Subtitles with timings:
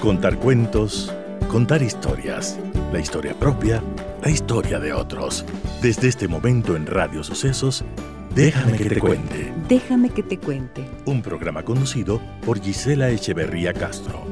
[0.00, 1.12] Contar cuentos,
[1.50, 2.56] contar historias,
[2.92, 3.82] la historia propia,
[4.22, 5.44] la historia de otros.
[5.82, 7.84] Desde este momento en Radio Sucesos,
[8.32, 9.52] Déjame que te cuente.
[9.68, 10.88] Déjame que te cuente.
[11.04, 14.24] Un programa conducido por Gisela Echeverría Castro.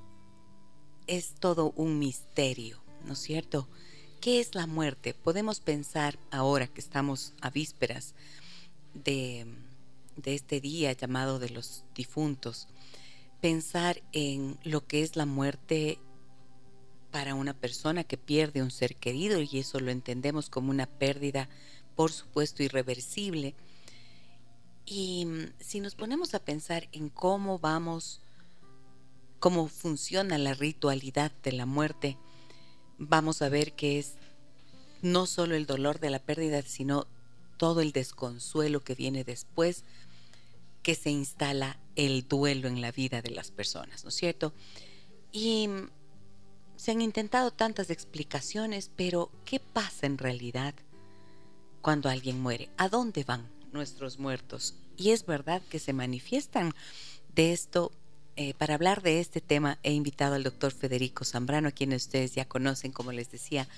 [1.06, 3.68] es todo un misterio, ¿no es cierto?
[4.20, 5.14] ¿Qué es la muerte?
[5.14, 8.14] Podemos pensar ahora que estamos a vísperas
[8.94, 9.46] de,
[10.16, 12.68] de este día llamado de los difuntos,
[13.40, 15.98] pensar en lo que es la muerte
[17.12, 21.48] para una persona que pierde un ser querido y eso lo entendemos como una pérdida,
[21.94, 23.54] por supuesto, irreversible.
[24.86, 28.22] Y mm, si nos ponemos a pensar en cómo vamos,
[29.38, 32.16] cómo funciona la ritualidad de la muerte,
[32.98, 34.14] vamos a ver que es
[35.02, 37.06] no solo el dolor de la pérdida, sino
[37.58, 39.84] todo el desconsuelo que viene después,
[40.82, 44.54] que se instala el duelo en la vida de las personas, ¿no es cierto?
[45.30, 45.90] Y mm,
[46.82, 50.74] se han intentado tantas explicaciones, pero ¿qué pasa en realidad
[51.80, 52.70] cuando alguien muere?
[52.76, 54.74] ¿A dónde van nuestros muertos?
[54.96, 56.72] Y es verdad que se manifiestan
[57.36, 57.92] de esto.
[58.34, 62.34] Eh, para hablar de este tema he invitado al doctor Federico Zambrano, a quien ustedes
[62.34, 63.68] ya conocen, como les decía,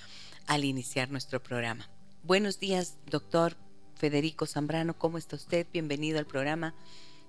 [0.47, 1.91] al iniciar nuestro programa.
[2.23, 3.55] Buenos días, doctor
[3.97, 4.97] Federico Zambrano.
[4.97, 5.67] ¿Cómo está usted?
[5.71, 6.75] Bienvenido al programa.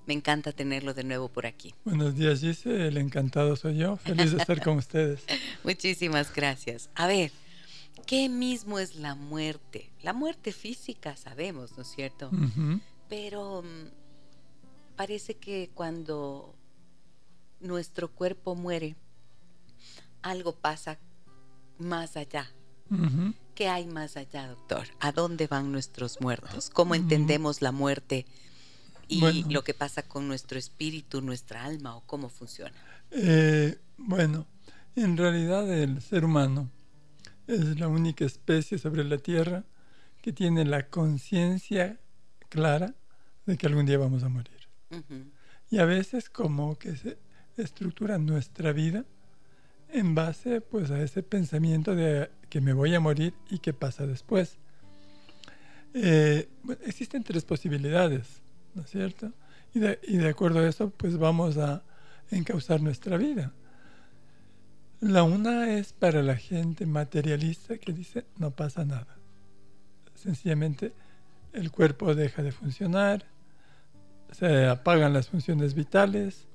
[0.05, 1.73] Me encanta tenerlo de nuevo por aquí.
[1.83, 2.87] Buenos días, Gise.
[2.87, 3.97] El encantado soy yo.
[3.97, 5.23] Feliz de estar con ustedes.
[5.63, 6.89] Muchísimas gracias.
[6.93, 7.31] A ver,
[8.05, 9.89] ¿qué mismo es la muerte?
[10.03, 12.29] La muerte física sabemos, ¿no es cierto?
[13.09, 16.55] Pero mm, parece que cuando
[17.59, 18.95] nuestro cuerpo muere,
[20.21, 20.99] algo pasa
[21.79, 22.51] más allá.
[23.55, 24.87] ¿Qué hay más allá, doctor?
[24.99, 26.69] ¿A dónde van nuestros muertos?
[26.69, 28.25] ¿Cómo entendemos la muerte?
[29.07, 32.75] Y lo que pasa con nuestro espíritu, nuestra alma o cómo funciona?
[33.11, 34.45] Eh, bueno,
[34.95, 36.69] en realidad el ser humano
[37.47, 39.63] es la única especie sobre la Tierra
[40.21, 41.99] que tiene la conciencia
[42.49, 42.95] clara
[43.45, 44.53] de que algún día vamos a morir.
[45.69, 47.17] Y a veces como que se
[47.57, 49.05] estructura nuestra vida
[49.89, 54.05] en base pues a ese pensamiento de que me voy a morir y qué pasa
[54.05, 54.57] después.
[55.93, 56.49] Eh,
[56.85, 58.41] existen tres posibilidades.
[58.75, 59.31] ¿No es cierto?
[59.73, 61.81] Y de, y de acuerdo a eso, pues vamos a
[62.31, 63.51] encauzar nuestra vida.
[65.01, 69.17] La una es para la gente materialista que dice no pasa nada.
[70.15, 70.93] Sencillamente
[71.53, 73.25] el cuerpo deja de funcionar,
[74.31, 76.47] se apagan las funciones vitales,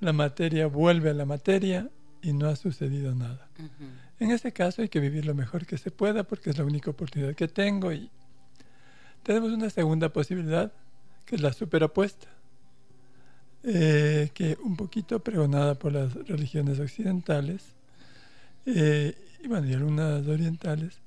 [0.00, 1.88] la materia vuelve a la materia
[2.22, 3.48] y no ha sucedido nada.
[4.18, 6.90] En este caso hay que vivir lo mejor que se pueda porque es la única
[6.90, 8.10] oportunidad que tengo y
[9.22, 10.72] tenemos una segunda posibilidad
[11.28, 12.26] que es la superapuesta,
[13.62, 17.62] eh, que un poquito pregonada por las religiones occidentales
[18.64, 19.14] eh,
[19.44, 21.02] y, bueno, y algunas orientales,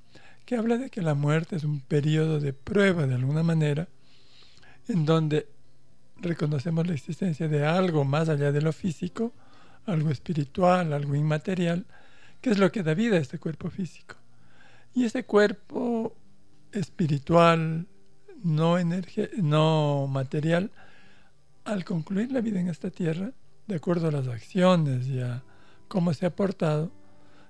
[0.46, 3.88] que habla de que la muerte es un periodo de prueba de alguna manera,
[4.88, 5.48] en donde
[6.18, 9.34] reconocemos la existencia de algo más allá de lo físico,
[9.88, 11.88] algo espiritual, algo inmaterial,
[12.42, 14.18] que es lo que da vida a este cuerpo físico.
[14.94, 16.16] Y ese cuerpo
[16.72, 17.88] espiritual,
[18.44, 18.78] no,
[19.38, 20.72] no material,
[21.64, 23.32] al concluir la vida en esta tierra,
[23.68, 25.44] de acuerdo a las acciones y a
[25.88, 26.92] cómo se ha portado,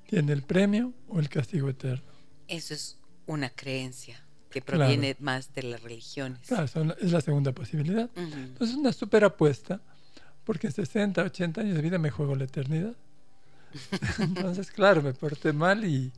[0.07, 2.11] tiene el premio o el castigo eterno.
[2.47, 6.39] Eso es una creencia que proviene más de las religiones.
[6.47, 6.65] Claro,
[6.99, 8.09] es la segunda posibilidad.
[8.15, 9.79] Entonces es una super apuesta,
[10.43, 12.93] porque en 60, 80 años de vida me juego la eternidad.
[14.19, 16.11] Entonces, claro, me porté mal y,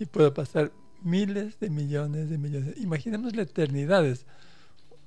[0.00, 0.72] y, puedo pasar
[1.02, 2.76] miles de millones de millones.
[2.78, 4.26] Imaginemos la eternidad, es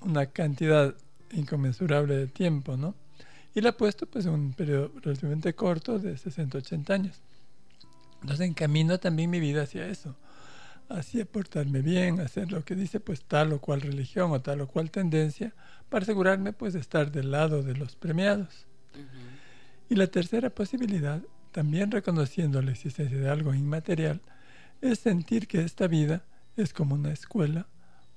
[0.01, 0.95] una cantidad
[1.31, 2.95] inconmensurable de tiempo, ¿no?
[3.53, 7.21] Y la he puesto pues en un periodo relativamente corto de 60, 80 años.
[8.21, 10.15] Entonces encamino también mi vida hacia eso,
[10.89, 14.67] hacia portarme bien, hacer lo que dice pues tal o cual religión o tal o
[14.67, 15.53] cual tendencia,
[15.89, 18.67] para asegurarme pues de estar del lado de los premiados.
[19.89, 21.21] Y la tercera posibilidad,
[21.51, 24.21] también reconociendo la existencia de algo inmaterial,
[24.81, 26.23] es sentir que esta vida
[26.57, 27.67] es como una escuela,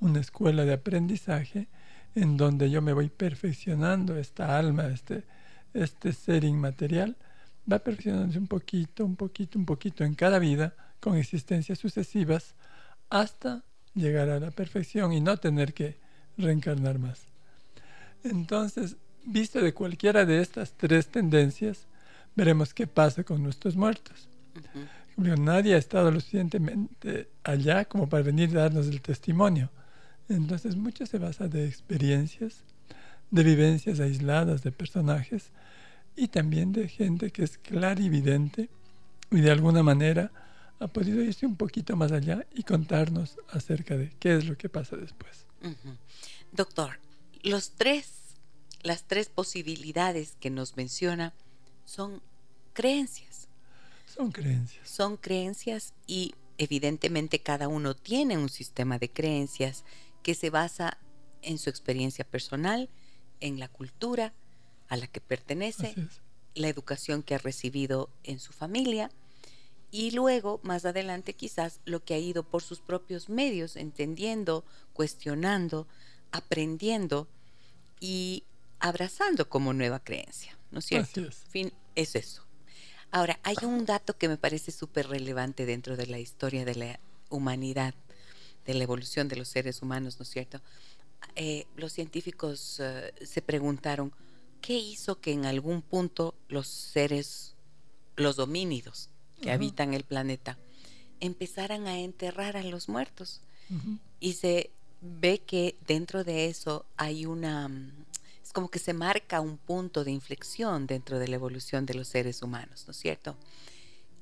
[0.01, 1.69] una escuela de aprendizaje
[2.15, 5.25] en donde yo me voy perfeccionando esta alma, este,
[5.73, 7.17] este ser inmaterial,
[7.71, 12.55] va perfeccionándose un poquito, un poquito, un poquito en cada vida, con existencias sucesivas,
[13.11, 13.63] hasta
[13.95, 15.99] llegar a la perfección y no tener que
[16.37, 17.23] reencarnar más.
[18.23, 21.87] Entonces, visto de cualquiera de estas tres tendencias,
[22.35, 24.29] veremos qué pasa con nuestros muertos.
[25.17, 29.71] Nadie ha estado lo suficientemente allá como para venir a darnos el testimonio.
[30.29, 32.65] Entonces mucho se basa de experiencias,
[33.31, 35.51] de vivencias aisladas de personajes
[36.17, 38.71] y también de gente que es clarividente
[39.31, 40.31] y de alguna manera
[40.81, 44.69] ha podido irse un poquito más allá y contarnos acerca de qué es lo que
[44.69, 45.47] pasa después.
[46.53, 46.99] Doctor,
[47.43, 51.33] las tres posibilidades que nos menciona
[51.85, 52.21] son
[52.73, 53.34] creencias.
[54.15, 54.89] Son creencias.
[54.89, 59.85] Son creencias y evidentemente cada uno tiene un sistema de creencias
[60.23, 60.99] que se basa
[61.43, 62.89] en su experiencia personal,
[63.41, 64.33] en la cultura
[64.89, 65.95] a la que pertenece,
[66.55, 69.11] la educación que ha recibido en su familia
[69.91, 75.87] y luego, más adelante quizás, lo que ha ido por sus propios medios, entendiendo, cuestionando,
[76.33, 77.29] aprendiendo
[78.01, 78.43] y
[78.81, 81.21] abrazando como nueva creencia, ¿no es cierto?
[81.21, 81.37] es.
[81.49, 82.45] Fin, es eso.
[83.15, 87.01] Ahora, hay un dato que me parece súper relevante dentro de la historia de la
[87.31, 87.95] humanidad
[88.67, 90.61] de la evolución de los seres humanos, ¿no es cierto?
[91.37, 94.13] Eh, los científicos eh, se preguntaron,
[94.61, 97.55] ¿qué hizo que en algún punto los seres,
[98.17, 100.59] los homínidos que habitan el planeta,
[101.21, 103.43] empezaran a enterrar a los muertos?
[104.19, 104.71] Y se
[105.01, 107.71] ve que dentro de eso hay una,
[108.55, 112.41] como que se marca un punto de inflexión dentro de la evolución de los seres
[112.41, 113.37] humanos, ¿no es cierto?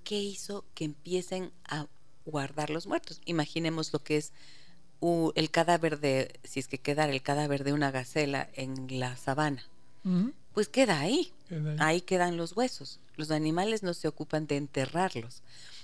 [0.03, 1.87] ¿Qué hizo que empiecen a
[2.25, 3.21] guardar los muertos.
[3.25, 4.33] Imaginemos lo que es
[5.35, 9.65] el cadáver de, si es que quedara el cadáver de una gacela en la sabana,
[10.53, 11.33] pues queda ahí.
[11.79, 12.01] ahí.
[12.03, 13.01] quedan los huesos.
[13.17, 15.43] Los animales no se ocupan de enterrarlos,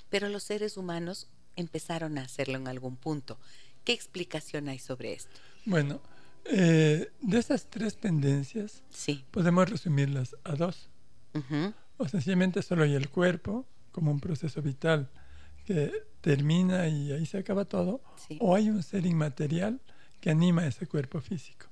[0.09, 3.39] pero los seres humanos empezaron a hacerlo en algún punto.
[3.85, 5.41] ¿Qué explicación hay sobre esto?
[5.67, 6.01] Bueno,
[6.51, 9.25] eh, de esas tres tendencias, sí.
[9.31, 10.89] podemos resumirlas a dos.
[11.99, 15.09] O sencillamente solo hay el cuerpo como un proceso vital
[15.65, 18.01] que termina y ahí se acaba todo,
[18.41, 19.81] o hay un ser inmaterial
[20.21, 21.67] que anima ese cuerpo físico.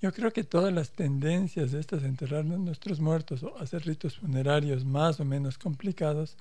[0.00, 4.84] Yo creo que todas las tendencias de estas, enterrar nuestros muertos o hacer ritos funerarios
[4.84, 6.36] más o menos complicados,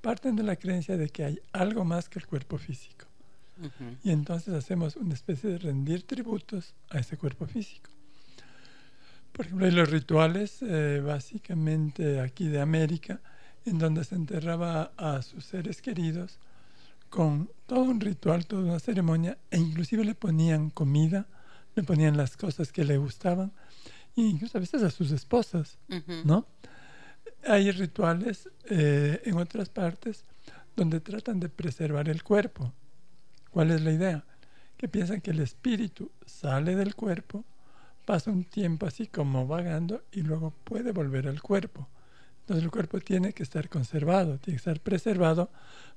[0.00, 3.06] parten de la creencia de que hay algo más que el cuerpo físico.
[4.02, 7.90] Y entonces hacemos una especie de rendir tributos a ese cuerpo físico.
[9.32, 13.20] Por ejemplo, hay los rituales, eh, básicamente aquí de América,
[13.64, 16.38] en donde se enterraba a sus seres queridos
[17.08, 21.26] con todo un ritual, toda una ceremonia, e inclusive le ponían comida,
[21.74, 23.52] le ponían las cosas que le gustaban,
[24.16, 25.78] e incluso a veces a sus esposas,
[26.24, 26.46] ¿no?
[27.46, 30.24] Hay rituales eh, en otras partes
[30.76, 32.72] donde tratan de preservar el cuerpo.
[33.54, 34.24] ¿Cuál es la idea?
[34.76, 37.44] Que piensan que el espíritu sale del cuerpo,
[38.04, 41.88] pasa un tiempo así como vagando y luego puede volver al cuerpo.
[42.40, 45.52] Entonces el cuerpo tiene que estar conservado, tiene que estar preservado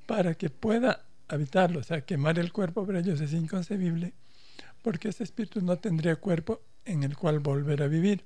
[0.05, 1.79] para que pueda habitarlo.
[1.79, 4.13] O sea, quemar el cuerpo para ellos es inconcebible
[4.83, 8.23] porque ese espíritu no tendría cuerpo en el cual volver a vivir.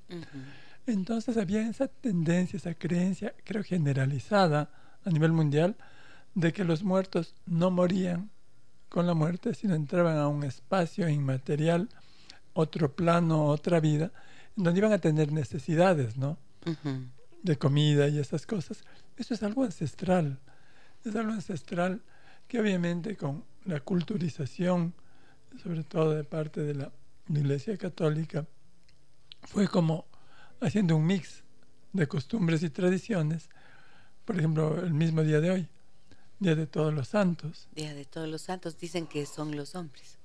[0.85, 4.71] Entonces había esa tendencia, esa creencia, creo generalizada
[5.05, 5.77] a nivel mundial,
[6.35, 8.29] de que los muertos no morían
[8.91, 11.87] con la muerte, sino entraban a un espacio inmaterial,
[12.51, 14.11] otro plano, otra vida,
[14.57, 16.37] en donde iban a tener necesidades, ¿no?
[17.41, 18.83] de comida y esas cosas,
[19.15, 20.39] eso es algo ancestral.
[21.05, 22.01] Es algo ancestral
[22.49, 24.93] que obviamente con la culturización,
[25.63, 26.91] sobre todo de parte de la
[27.29, 28.45] Iglesia Católica,
[29.43, 30.05] fue como
[30.59, 31.43] haciendo un mix
[31.93, 33.49] de costumbres y tradiciones.
[34.25, 35.69] Por ejemplo, el mismo día de hoy,
[36.41, 37.67] Día de Todos los Santos.
[37.75, 40.17] Día de Todos los Santos, dicen que son los hombres.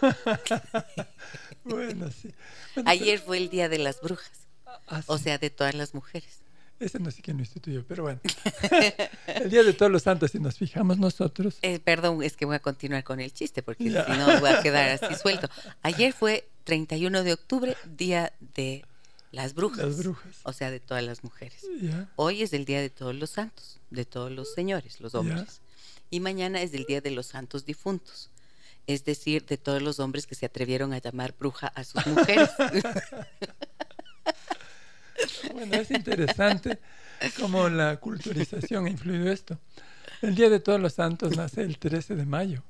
[1.64, 2.32] bueno, sí.
[2.84, 4.46] Ayer fue el Día de las Brujas,
[4.86, 6.38] ah, o sea, de todas las mujeres.
[6.78, 8.20] Ese no sé quién lo instituyó, pero bueno.
[9.26, 11.58] el Día de Todos los Santos, si nos fijamos nosotros.
[11.62, 14.62] Eh, perdón, es que voy a continuar con el chiste, porque si no voy a
[14.62, 15.48] quedar así suelto.
[15.82, 18.84] Ayer fue 31 de octubre, Día de
[19.36, 19.84] las Brujas.
[19.84, 20.36] Las Brujas.
[20.44, 21.62] O sea, de todas las mujeres.
[22.16, 25.60] Hoy es el Día de Todos los Santos, de todos los señores, los hombres.
[26.10, 28.30] Y mañana es el Día de los Santos Difuntos.
[28.86, 32.50] Es decir, de todos los hombres que se atrevieron a llamar bruja a sus mujeres.
[35.54, 36.78] Bueno, es interesante
[37.40, 39.58] cómo la culturización ha influido esto.
[40.20, 42.62] El Día de Todos los Santos nace el 13 de mayo.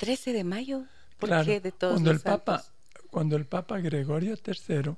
[0.00, 0.84] ¿13 de mayo?
[1.20, 2.64] ¿Por qué de todos cuando los el Papa,
[3.10, 4.96] Cuando el Papa Gregorio III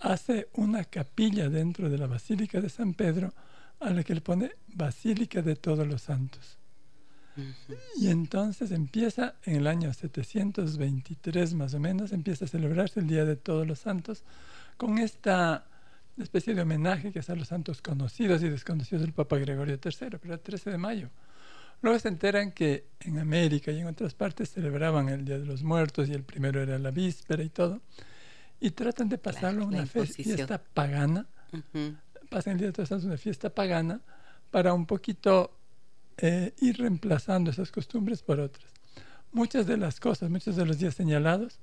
[0.00, 3.32] hace una capilla dentro de la Basílica de San Pedro
[3.80, 6.58] a la que le pone Basílica de Todos los Santos.
[7.96, 13.26] Y entonces empieza en el año 723 más o menos, empieza a celebrarse el Día
[13.26, 14.24] de Todos los Santos
[14.78, 15.66] con esta
[16.22, 20.18] especie de homenaje que es a los santos conocidos y desconocidos del Papa Gregorio III,
[20.20, 21.10] pero el 13 de mayo.
[21.82, 25.62] Luego se enteran que en América y en otras partes celebraban el Día de los
[25.62, 27.82] Muertos y el primero era la víspera y todo,
[28.60, 31.26] y tratan de pasarlo a una fiesta pagana,
[32.30, 34.00] pasan el Día de una fiesta pagana
[34.50, 35.58] para un poquito
[36.16, 38.66] eh, ir reemplazando esas costumbres por otras.
[39.32, 41.60] Muchas de las cosas, muchos de los días señalados,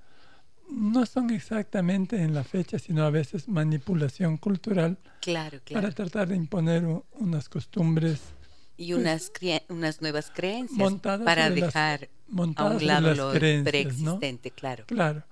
[0.70, 6.36] no son exactamente en la fecha, sino a veces manipulación cultural claro, para tratar de
[6.36, 8.20] imponer unas costumbres
[8.78, 9.32] y unas,
[9.70, 12.10] unas nuevas creencias para dejar
[12.56, 13.32] a un lado lo
[13.64, 14.86] preexistente, claro.
[14.86, 15.24] Claro.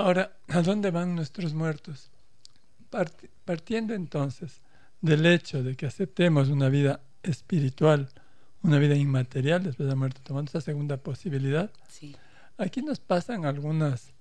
[0.00, 2.10] Ahora, ¿a dónde van nuestros muertos?
[3.44, 4.60] partiendo entonces
[5.00, 8.08] del hecho de que aceptemos una vida espiritual,
[8.62, 12.16] una vida inmaterial después de la muerte, tomando esa segunda posibilidad, sí.
[12.58, 14.12] aquí nos pasan algunas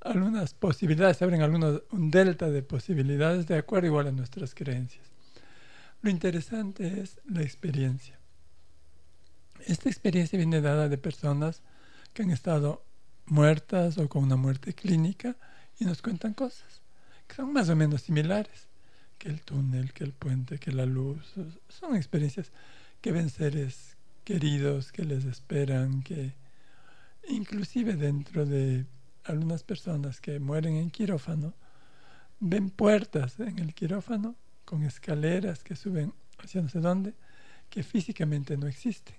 [0.00, 5.06] algunas posibilidades, se abren algunos, un delta de posibilidades de acuerdo igual a nuestras creencias.
[6.02, 8.18] Lo interesante es la experiencia.
[9.66, 11.62] Esta experiencia viene dada de personas
[12.12, 12.85] que han estado
[13.26, 15.36] muertas o con una muerte clínica
[15.78, 16.82] y nos cuentan cosas
[17.26, 18.68] que son más o menos similares,
[19.18, 21.34] que el túnel, que el puente, que la luz.
[21.68, 22.52] Son experiencias
[23.00, 26.34] que ven seres queridos, que les esperan, que
[27.28, 28.86] inclusive dentro de
[29.24, 31.54] algunas personas que mueren en quirófano
[32.38, 37.14] ven puertas en el quirófano con escaleras que suben hacia no sé dónde,
[37.70, 39.16] que físicamente no existen.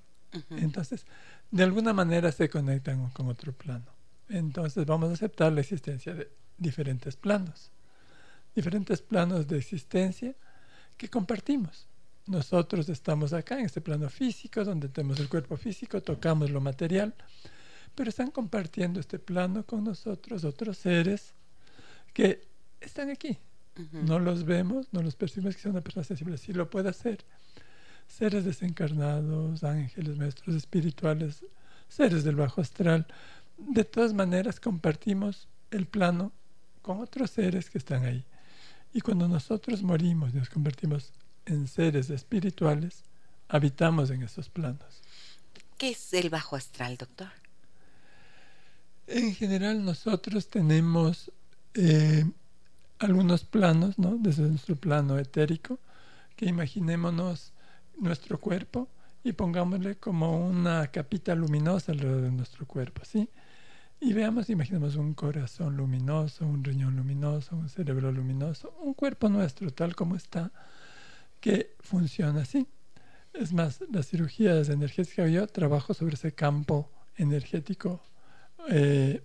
[0.52, 1.06] Entonces,
[1.50, 3.97] de alguna manera se conectan con otro plano.
[4.30, 7.72] Entonces, vamos a aceptar la existencia de diferentes planos,
[8.56, 10.36] diferentes planos de existencia
[10.98, 11.88] que compartimos.
[12.26, 17.14] Nosotros estamos acá en este plano físico, donde tenemos el cuerpo físico, tocamos lo material,
[17.96, 21.34] pero están compartiendo este plano con nosotros, otros seres
[22.14, 22.46] que
[22.82, 23.38] están aquí.
[23.92, 27.24] No los vemos, no los percibimos que sea una persona sensible, sí lo puede hacer.
[28.08, 31.46] Seres desencarnados, ángeles, maestros espirituales,
[31.88, 33.06] seres del bajo astral.
[33.58, 36.32] De todas maneras compartimos el plano
[36.82, 38.24] con otros seres que están ahí.
[38.94, 41.12] Y cuando nosotros morimos y nos convertimos
[41.46, 43.04] en seres espirituales,
[43.50, 45.02] habitamos en esos planos.
[45.78, 47.30] ¿Qué es el bajo astral, doctor?
[49.08, 51.32] En general nosotros tenemos
[51.74, 52.26] eh,
[53.00, 54.18] algunos planos, ¿no?
[54.18, 55.80] Desde nuestro plano etérico,
[56.36, 57.54] que imaginémonos
[57.98, 58.88] nuestro cuerpo
[59.24, 63.30] y pongámosle como una capita luminosa alrededor de nuestro cuerpo, ¿sí?
[64.00, 69.72] Y veamos, imaginemos un corazón luminoso, un riñón luminoso, un cerebro luminoso, un cuerpo nuestro
[69.72, 70.52] tal como está,
[71.40, 72.68] que funciona así.
[73.34, 78.02] Es más, las cirugías energéticas, yo trabajo sobre ese campo energético
[78.70, 79.22] eh,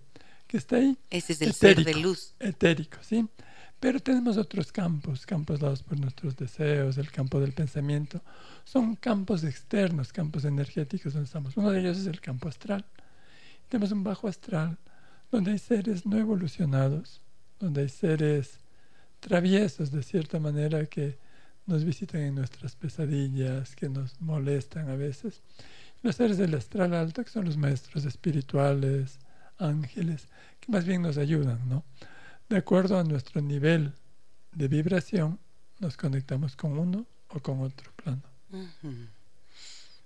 [0.47, 0.97] que está ahí.
[1.11, 2.33] Ese es el ser de luz.
[2.39, 3.27] Etérico, ¿sí?
[3.79, 8.21] Pero tenemos otros campos, campos dados por nuestros deseos, el campo del pensamiento.
[8.63, 11.57] Son campos externos, campos energéticos donde estamos.
[11.57, 12.85] Uno de ellos es el campo astral.
[13.69, 14.77] Tenemos un bajo astral
[15.31, 17.21] donde hay seres no evolucionados,
[17.59, 18.59] donde hay seres
[19.19, 21.17] traviesos de cierta manera que
[21.65, 25.41] nos visitan en nuestras pesadillas, que nos molestan a veces.
[26.01, 29.19] Los seres del astral alto, que son los maestros espirituales,
[29.57, 30.27] ángeles,
[30.59, 31.83] que más bien nos ayudan, ¿no?
[32.49, 33.93] De acuerdo a nuestro nivel
[34.51, 35.39] de vibración,
[35.79, 38.21] nos conectamos con uno o con otro plano.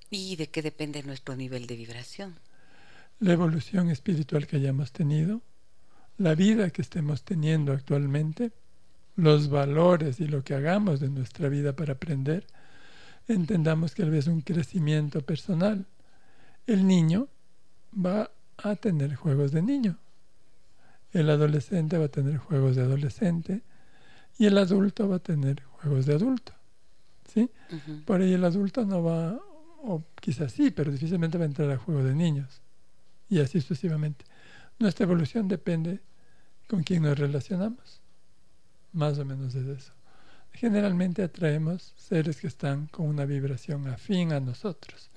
[0.09, 2.35] ¿Y de qué depende nuestro nivel de vibración?
[3.19, 5.41] La evolución espiritual que hayamos tenido,
[6.17, 8.51] la vida que estemos teniendo actualmente,
[9.15, 12.45] los valores y lo que hagamos de nuestra vida para aprender,
[13.27, 15.85] entendamos que vez un crecimiento personal.
[16.67, 17.27] El niño
[17.93, 19.97] va a tener juegos de niño.
[21.11, 23.61] El adolescente va a tener juegos de adolescente
[24.37, 26.53] y el adulto va a tener juegos de adulto.
[27.33, 27.49] ¿sí?
[28.05, 29.39] Por ahí el adulto no va,
[29.81, 32.61] o quizás sí, pero difícilmente va a entrar a juego de niños.
[33.29, 34.25] Y así sucesivamente.
[34.79, 35.99] Nuestra evolución depende
[36.67, 38.01] con quién nos relacionamos.
[38.93, 39.93] Más o menos es eso.
[40.53, 45.09] Generalmente atraemos seres que están con una vibración afín a nosotros.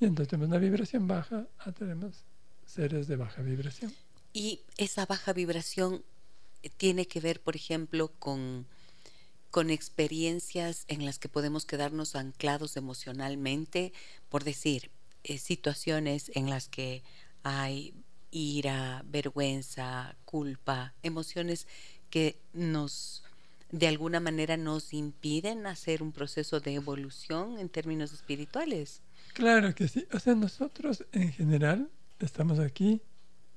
[0.00, 2.24] Y entonces tenemos una vibración baja, atraemos
[2.66, 3.92] seres de baja vibración.
[4.32, 6.02] Y esa baja vibración
[6.76, 8.66] tiene que ver, por ejemplo, con,
[9.50, 13.92] con experiencias en las que podemos quedarnos anclados emocionalmente,
[14.28, 14.90] por decir,
[15.22, 17.02] eh, situaciones en las que
[17.48, 17.94] hay
[18.32, 21.68] ira, vergüenza, culpa, emociones
[22.10, 23.22] que nos
[23.70, 29.00] de alguna manera nos impiden hacer un proceso de evolución en términos espirituales.
[29.32, 30.08] Claro que sí.
[30.12, 31.88] O sea, nosotros en general
[32.18, 33.00] estamos aquí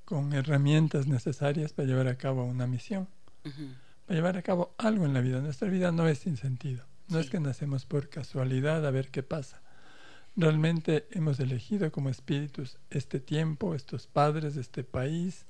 [0.05, 3.07] con herramientas necesarias para llevar a cabo una misión,
[4.05, 5.41] para llevar a cabo algo en la vida.
[5.41, 6.85] Nuestra vida no es sin sentido.
[7.07, 9.61] No es que nacemos por casualidad a ver qué pasa.
[10.35, 15.45] Realmente hemos elegido como espíritus este tiempo, estos padres, este país,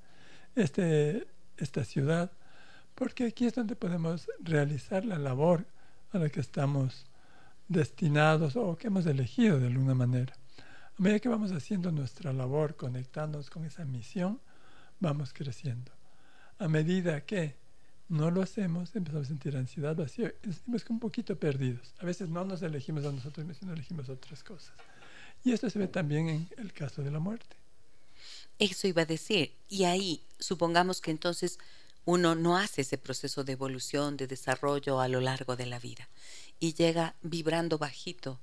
[0.55, 2.31] este, esta ciudad,
[2.95, 5.65] porque aquí es donde podemos realizar la labor
[6.11, 7.05] a la que estamos
[7.67, 10.33] destinados o que hemos elegido de alguna manera.
[10.97, 14.41] A medida que vamos haciendo nuestra labor, conectándonos con esa misión,
[14.99, 15.91] vamos creciendo.
[16.57, 17.55] A medida que
[18.09, 21.93] no lo hacemos, empezamos a sentir ansiedad, vacío, y nos sentimos un poquito perdidos.
[21.99, 24.73] A veces no nos elegimos a nosotros mismos, sino elegimos otras cosas.
[25.43, 27.55] Y esto se ve también en el caso de la muerte.
[28.57, 29.53] Eso iba a decir.
[29.69, 31.59] Y ahí, supongamos que entonces
[32.03, 36.09] uno no hace ese proceso de evolución, de desarrollo a lo largo de la vida
[36.59, 38.39] y llega vibrando bajito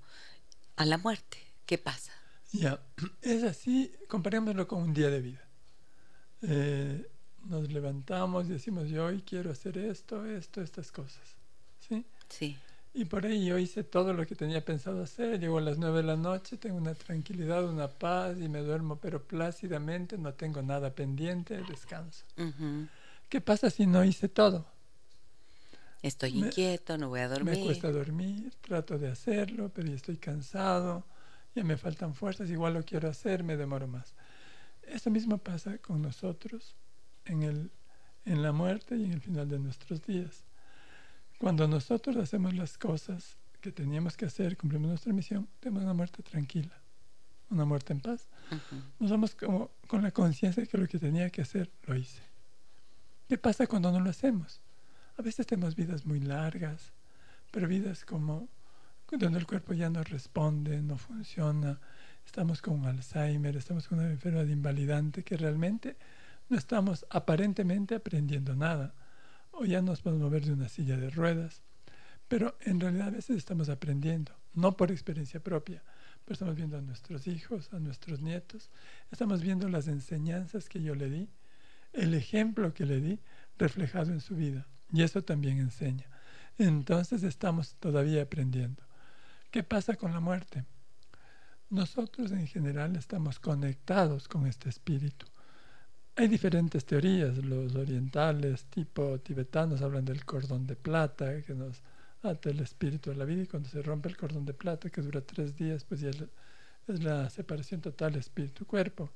[0.76, 1.38] a la muerte.
[1.66, 2.12] ¿Qué pasa?
[2.52, 2.80] Ya,
[3.22, 5.44] es así, comparémoslo con un día de vida.
[6.42, 7.10] Eh,
[7.48, 11.36] nos levantamos y decimos, yo hoy quiero hacer esto, esto, estas cosas.
[11.88, 12.04] ¿Sí?
[12.28, 12.56] Sí.
[12.94, 15.38] Y por ahí yo hice todo lo que tenía pensado hacer.
[15.38, 18.96] Llego a las nueve de la noche, tengo una tranquilidad, una paz y me duermo,
[18.96, 22.24] pero plácidamente, no tengo nada pendiente, descanso.
[23.28, 24.64] ¿Qué pasa si no hice todo?
[26.00, 27.58] Estoy inquieto, no voy a dormir.
[27.58, 31.04] Me cuesta dormir, trato de hacerlo, pero ya estoy cansado,
[31.54, 34.14] ya me faltan fuerzas, igual lo quiero hacer, me demoro más.
[34.86, 36.74] Eso mismo pasa con nosotros
[37.26, 37.70] en, el,
[38.24, 40.44] en la muerte y en el final de nuestros días.
[41.38, 46.22] Cuando nosotros hacemos las cosas que teníamos que hacer, cumplimos nuestra misión, tenemos una muerte
[46.22, 46.80] tranquila,
[47.50, 48.26] una muerte en paz.
[48.98, 52.22] Nos vamos como con la conciencia de que lo que tenía que hacer lo hice.
[53.28, 54.60] ¿Qué pasa cuando no lo hacemos?
[55.18, 56.92] A veces tenemos vidas muy largas,
[57.50, 58.48] pero vidas como
[59.10, 61.78] donde el cuerpo ya no responde, no funciona,
[62.24, 65.96] estamos con Alzheimer, estamos con una enfermedad invalidante que realmente
[66.48, 68.94] no estamos aparentemente aprendiendo nada,
[69.50, 71.62] o ya nos podemos mover de una silla de ruedas,
[72.28, 75.82] pero en realidad a veces estamos aprendiendo, no por experiencia propia,
[76.24, 78.70] pero estamos viendo a nuestros hijos, a nuestros nietos,
[79.10, 81.28] estamos viendo las enseñanzas que yo le di,
[81.92, 83.20] el ejemplo que le di
[83.58, 84.66] reflejado en su vida.
[84.92, 86.06] Y eso también enseña.
[86.58, 88.82] Entonces estamos todavía aprendiendo.
[89.50, 90.64] ¿Qué pasa con la muerte?
[91.70, 95.26] Nosotros en general estamos conectados con este espíritu.
[96.18, 97.36] Hay diferentes teorías.
[97.36, 101.82] Los orientales, tipo tibetanos, hablan del cordón de plata que nos
[102.22, 105.02] ata el espíritu a la vida y cuando se rompe el cordón de plata, que
[105.02, 109.10] dura tres días, pues ya es la separación total espíritu-cuerpo.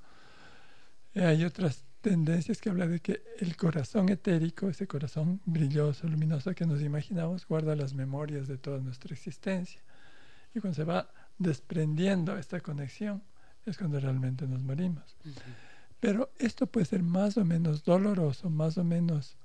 [1.15, 6.67] Hay otras tendencias que habla de que el corazón etérico, ese corazón brilloso, luminoso que
[6.67, 9.81] nos imaginamos, guarda las memorias de toda nuestra existencia.
[10.55, 11.09] Y cuando se va
[11.39, 13.23] desprendiendo esta conexión,
[13.65, 15.17] es cuando realmente nos morimos.
[16.01, 19.37] Pero esto puede ser más o menos doloroso, más o menos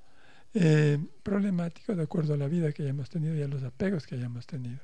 [0.54, 4.16] eh, problemático de acuerdo a la vida que hayamos tenido y a los apegos que
[4.16, 4.80] hayamos tenido.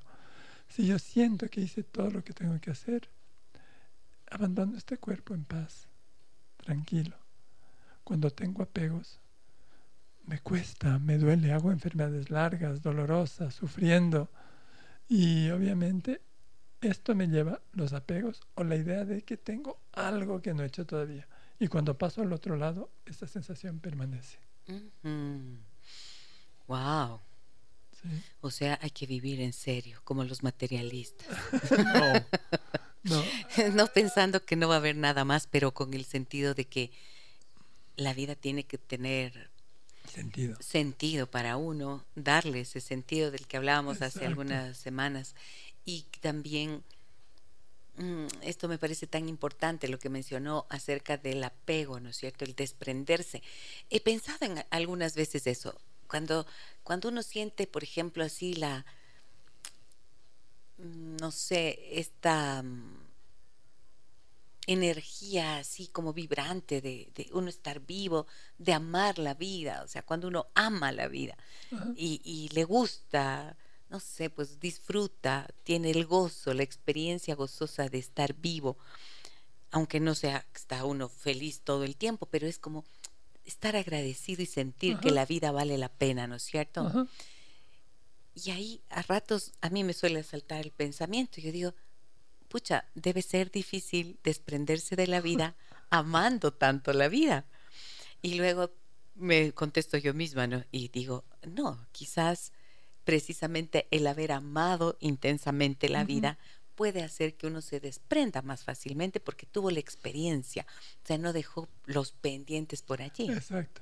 [0.68, 3.10] Si yo siento que hice todo lo que tengo que hacer,
[4.30, 5.88] abandono este cuerpo en paz,
[6.58, 7.22] tranquilo
[8.04, 9.20] cuando tengo apegos,
[10.26, 14.30] me cuesta, me duele, hago enfermedades largas, dolorosas, sufriendo.
[15.08, 16.22] Y obviamente
[16.82, 20.68] esto me lleva los apegos o la idea de que tengo algo que no he
[20.68, 21.28] hecho todavía.
[21.62, 24.40] Y cuando paso al otro lado, esta sensación permanece.
[26.66, 27.20] Wow.
[28.42, 31.28] O sea, hay que vivir en serio, como los materialistas.
[33.04, 33.24] no,
[33.76, 33.88] no.
[33.94, 36.92] Pensando que no va a haber nada más, pero con el sentido de que
[37.96, 39.52] la vida tiene que tener
[40.12, 45.36] sentido, sentido para uno, darle ese sentido del que hablábamos hace algunas semanas.
[45.86, 46.84] Y también
[48.42, 52.46] esto me parece tan importante lo que mencionó acerca del apego, ¿no es cierto?
[52.46, 53.42] El desprenderse.
[53.90, 55.80] He pensado en algunas veces eso.
[56.08, 56.46] Cuando,
[56.84, 58.86] cuando uno siente, por ejemplo, así la,
[60.78, 63.02] mm, no sé, esta mm,
[64.68, 70.28] energía así como vibrante de, uno estar vivo, de amar la vida, o sea, cuando
[70.28, 71.36] uno ama la vida
[71.96, 73.56] y, y, le gusta,
[73.92, 78.78] no sé, pues disfruta, tiene el gozo, la experiencia gozosa de estar vivo,
[79.70, 82.86] aunque no sea está uno feliz todo el tiempo, pero es como
[83.44, 87.06] estar agradecido y sentir que la vida vale la pena, ¿no es cierto?
[88.34, 91.74] Y ahí a ratos a mí me suele saltar el pensamiento, yo digo,
[92.48, 95.56] pucha, debe ser difícil desprenderse de la vida
[95.90, 97.46] amando tanto la vida.
[98.22, 98.72] Y luego
[99.16, 100.64] me contesto yo misma, ¿no?
[100.72, 102.54] Y digo, no, quizás
[103.04, 106.38] precisamente el haber amado intensamente la vida
[106.76, 110.66] puede hacer que uno se desprenda más fácilmente porque tuvo la experiencia,
[111.04, 113.30] o sea, no dejó los pendientes por allí.
[113.32, 113.82] Exacto.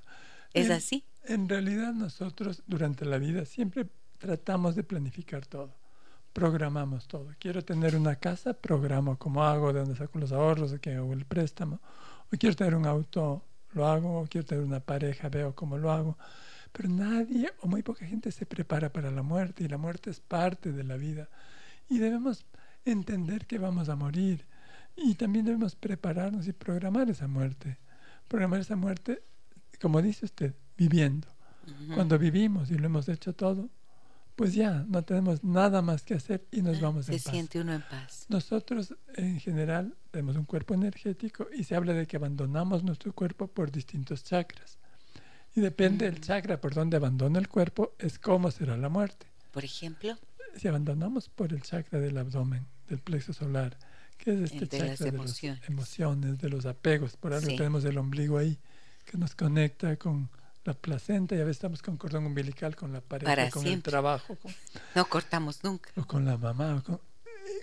[0.54, 1.04] ¿Es así?
[1.26, 3.86] En realidad nosotros durante la vida siempre
[4.18, 5.80] tratamos de planificar todo
[6.34, 7.28] programamos todo.
[7.40, 11.14] Quiero tener una casa, programo cómo hago, de dónde saco los ahorros, de qué hago
[11.14, 11.80] el préstamo.
[12.32, 14.22] O quiero tener un auto, lo hago.
[14.22, 16.18] O quiero tener una pareja, veo cómo lo hago.
[16.72, 20.20] Pero nadie o muy poca gente se prepara para la muerte y la muerte es
[20.20, 21.30] parte de la vida.
[21.90, 22.46] Y debemos
[22.86, 24.46] entender que vamos a morir
[24.96, 27.78] y también debemos prepararnos y programar esa muerte.
[28.28, 29.24] Programar esa muerte,
[29.82, 31.28] como dice usted, viviendo.
[31.94, 33.70] Cuando vivimos y lo hemos hecho todo,
[34.36, 37.24] pues ya no tenemos nada más que hacer y nos vamos en paz.
[37.24, 38.26] Se siente uno en paz.
[38.30, 43.48] Nosotros en general tenemos un cuerpo energético y se habla de que abandonamos nuestro cuerpo
[43.48, 44.79] por distintos chakras.
[45.60, 46.22] Y depende del mm.
[46.22, 49.28] chakra por donde abandona el cuerpo, es cómo será la muerte.
[49.52, 50.18] Por ejemplo.
[50.56, 53.76] Si abandonamos por el chakra del abdomen, del plexo solar,
[54.18, 58.38] que es este chakra de las emociones, de los apegos, por algo tenemos el ombligo
[58.38, 58.58] ahí,
[59.04, 60.30] que nos conecta con
[60.64, 64.38] la placenta y a veces estamos con cordón umbilical con la pareja, con el trabajo.
[64.96, 65.90] no cortamos nunca.
[65.98, 66.82] O con la mamá.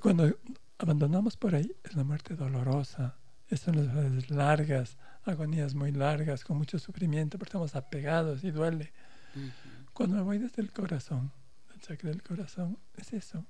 [0.02, 0.36] cuando
[0.76, 3.14] abandonamos por ahí es la muerte dolorosa.
[3.56, 8.92] Son las largas, agonías muy largas, con mucho sufrimiento, porque estamos apegados y duele.
[9.92, 11.32] Cuando me voy desde el corazón,
[11.74, 13.44] el chakra del corazón, es eso.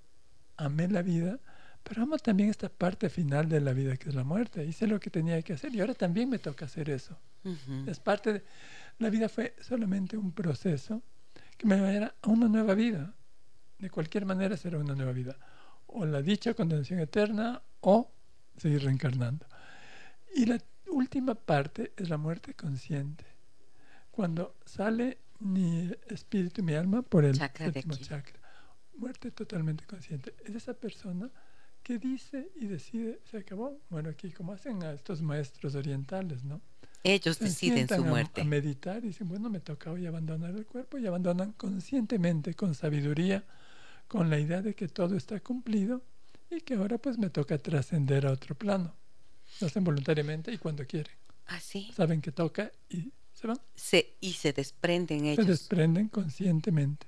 [0.57, 1.39] Amé la vida,
[1.83, 4.65] pero amo también esta parte final de la vida que es la muerte.
[4.65, 7.17] Hice lo que tenía que hacer y ahora también me toca hacer eso.
[7.87, 8.45] Es parte de
[8.99, 11.03] la vida fue solamente un proceso
[11.57, 13.15] que me llevará a una nueva vida.
[13.79, 15.37] De cualquier manera será una nueva vida.
[15.87, 18.11] O la dicha condenación eterna o
[18.57, 19.47] seguir reencarnando.
[20.35, 20.59] Y la
[20.97, 23.25] última parte es la muerte consciente.
[24.11, 28.41] Cuando sale mi espíritu, mi alma por el chakra séptimo chakra.
[28.97, 30.35] Muerte totalmente consciente.
[30.45, 31.31] Es esa persona
[31.83, 33.79] que dice y decide, se acabó.
[33.91, 36.63] Bueno, aquí como hacen a estos maestros orientales, ¿no?
[37.05, 38.41] Ellos deciden su muerte.
[38.41, 42.75] A, meditar y dicen, bueno, me toca hoy abandonar el cuerpo y abandonan conscientemente, con
[42.75, 43.45] sabiduría,
[44.09, 46.01] con la idea de que todo está cumplido
[46.51, 48.95] y que ahora pues me toca trascender a otro plano.
[49.61, 51.13] Lo hacen voluntariamente y cuando quieren.
[51.47, 51.89] Así.
[51.91, 53.59] ¿Ah, Saben que toca y se van.
[53.75, 55.45] Se, y se desprenden ellos.
[55.45, 57.07] Se desprenden conscientemente.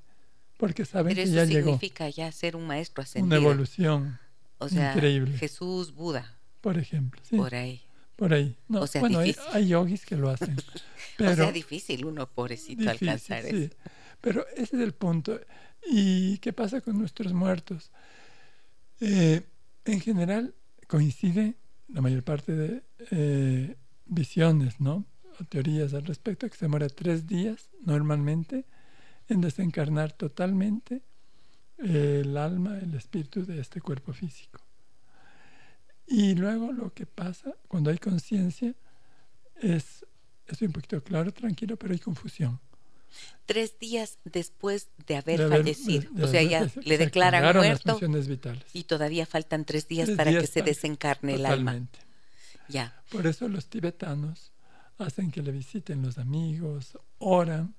[0.57, 1.67] Porque saben que ya llegó.
[1.67, 3.41] significa ya ser un maestro ascendido.
[3.41, 4.19] Una evolución.
[4.59, 5.39] O sea, increíble.
[5.39, 6.37] Jesús, Buda.
[6.61, 7.23] Por ejemplo.
[7.31, 7.83] Por ahí.
[8.17, 8.57] Por ahí.
[8.67, 10.57] No, bueno, hay, yogis que lo hacen.
[11.17, 13.75] Pero, o sea, difícil uno, pobrecito, alcanzar eso.
[14.21, 15.39] Pero ese es el punto.
[15.87, 17.93] ¿Y qué pasa con nuestros muertos?
[19.01, 19.43] Eh,
[19.85, 20.55] en general,
[20.89, 21.55] coincide
[21.89, 25.05] la mayor parte de eh, visiones, ¿no?
[25.41, 28.65] O teorías al respecto, que se demora tres días normalmente
[29.29, 31.03] en desencarnar totalmente
[31.79, 34.61] el alma, el espíritu de este cuerpo físico.
[36.07, 38.75] Y luego lo que pasa cuando hay conciencia
[39.57, 40.05] es,
[40.47, 42.59] estoy un poquito claro, tranquilo, pero hay confusión.
[43.47, 47.99] Tres días después de haber, fallecido, o sea, ya le declaran muerto
[48.73, 51.81] y todavía faltan tres días para que se desencarne el alma.
[52.69, 53.03] Ya.
[53.11, 54.53] Por eso los tibetanos
[54.99, 57.75] hacen que le visiten los amigos, oran,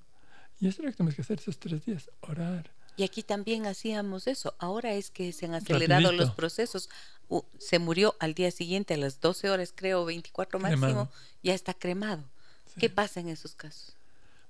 [0.58, 3.66] y eso es lo que tenemos que hacer esos tres días, orar y aquí también
[3.66, 4.54] hacíamos eso.
[4.58, 6.90] Ahora es que se han acelerado los procesos.
[7.58, 11.10] se murió al día siguiente, a las 12 horas, creo, 24 máximo,
[11.42, 12.22] ya está cremado.
[12.78, 13.96] ¿Qué pasa en esos casos?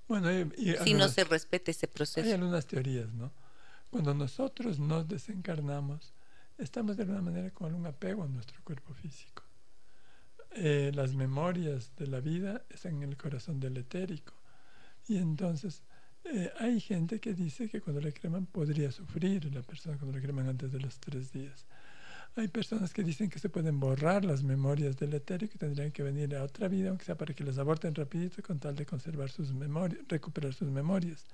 [0.07, 0.27] Bueno,
[0.83, 2.27] si no se respeta ese proceso.
[2.27, 3.31] Hay algunas teorías, ¿no?
[3.89, 6.13] Cuando nosotros nos desencarnamos,
[6.57, 9.43] estamos de alguna manera con un apego a nuestro cuerpo físico.
[10.53, 14.33] Eh, las memorias de la vida están en el corazón del etérico.
[15.07, 15.83] Y entonces
[16.25, 20.23] eh, hay gente que dice que cuando le creman podría sufrir la persona cuando le
[20.23, 21.65] creman antes de los tres días.
[22.37, 25.91] Hay personas que dicen que se pueden borrar las memorias del etéreo y que tendrían
[25.91, 28.85] que venir a otra vida, aunque sea para que las aborten rapidito con tal de
[28.85, 31.25] conservar sus memorias, recuperar sus memorias.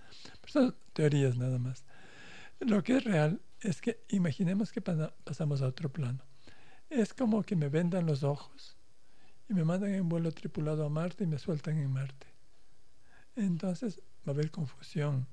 [0.42, 1.86] Pero son teorías nada más.
[2.60, 6.24] Lo que es real es que imaginemos que pasamos a otro plano.
[6.90, 8.76] Es como que me vendan los ojos
[9.48, 12.28] y me mandan en vuelo tripulado a Marte y me sueltan en Marte.
[13.36, 15.28] Entonces va a haber confusión,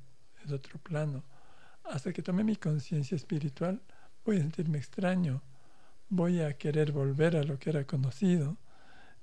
[0.45, 1.25] es otro plano.
[1.85, 3.81] Hasta que tome mi conciencia espiritual,
[4.27, 5.43] voy a sentirme extraño,
[6.15, 8.57] voy a querer volver a lo que era conocido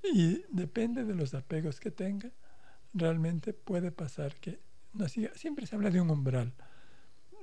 [0.02, 2.30] y depende de los apegos que tenga,
[2.92, 4.60] realmente puede pasar que
[4.92, 5.30] no siga.
[5.34, 6.52] Siempre se habla de un umbral.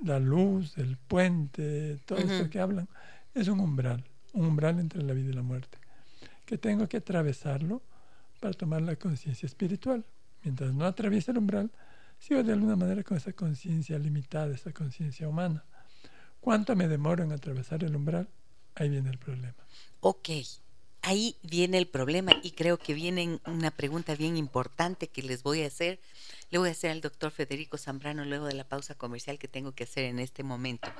[0.02, 2.88] La luz, el puente, todo eso que hablan,
[3.34, 5.78] es un umbral, un umbral entre la vida y la muerte,
[6.46, 7.82] que tengo que atravesarlo
[8.40, 10.04] para tomar la conciencia espiritual.
[10.42, 11.70] Mientras no atraviese el umbral,
[12.18, 15.64] sigo de alguna manera con esa conciencia limitada, esa conciencia humana.
[16.40, 18.28] ¿Cuánto me demoro en atravesar el umbral?
[18.74, 19.54] Ahí viene el problema.
[20.00, 20.30] Ok,
[21.02, 25.62] ahí viene el problema y creo que viene una pregunta bien importante que les voy
[25.62, 26.00] a hacer.
[26.50, 29.72] Le voy a hacer al doctor Federico Zambrano luego de la pausa comercial que tengo
[29.72, 30.90] que hacer en este momento.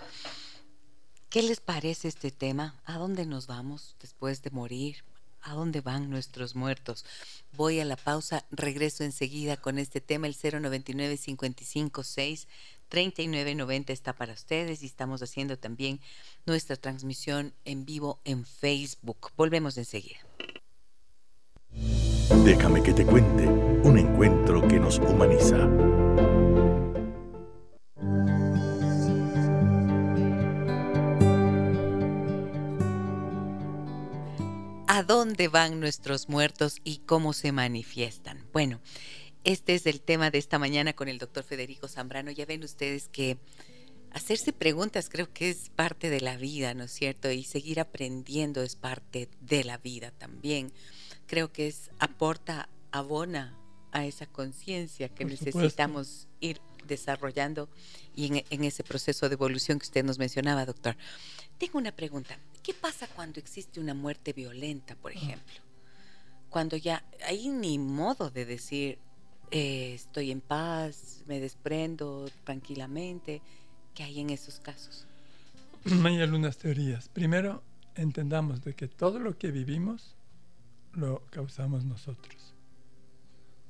[1.29, 2.81] ¿Qué les parece este tema?
[2.85, 5.05] ¿A dónde nos vamos después de morir?
[5.43, 7.05] ¿A dónde van nuestros muertos?
[7.53, 12.49] Voy a la pausa, regreso enseguida con este tema, el 099 556
[12.91, 16.01] 3990 está para ustedes y estamos haciendo también
[16.45, 19.31] nuestra transmisión en vivo en Facebook.
[19.37, 20.19] Volvemos enseguida.
[22.45, 25.69] Déjame que te cuente un encuentro que nos humaniza.
[34.87, 38.45] ¿A dónde van nuestros muertos y cómo se manifiestan?
[38.53, 38.81] Bueno,
[39.45, 42.31] este es el tema de esta mañana con el doctor Federico Zambrano.
[42.31, 43.39] Ya ven ustedes que
[44.13, 47.31] hacerse preguntas creo que es parte de la vida, ¿no es cierto?
[47.31, 50.73] Y seguir aprendiendo es parte de la vida también.
[51.27, 53.57] Creo que es aporta, abona
[53.93, 57.69] a esa conciencia que necesitamos ir desarrollando
[58.15, 60.97] y en, en, ese proceso de evolución que usted nos mencionaba, doctor.
[61.59, 62.39] Tengo una pregunta.
[62.63, 65.15] ¿Qué pasa cuando existe una muerte violenta, por ah.
[65.15, 65.61] ejemplo?
[66.49, 68.99] Cuando ya hay ni modo de decir,
[69.51, 73.43] eh, estoy en paz, me desprendo tranquilamente.
[73.95, 75.07] ¿Qué hay en esos casos?
[76.05, 77.09] Hay algunas teorías.
[77.09, 77.63] Primero,
[77.97, 80.15] entendamos de que todo lo que vivimos
[80.95, 82.55] lo causamos nosotros.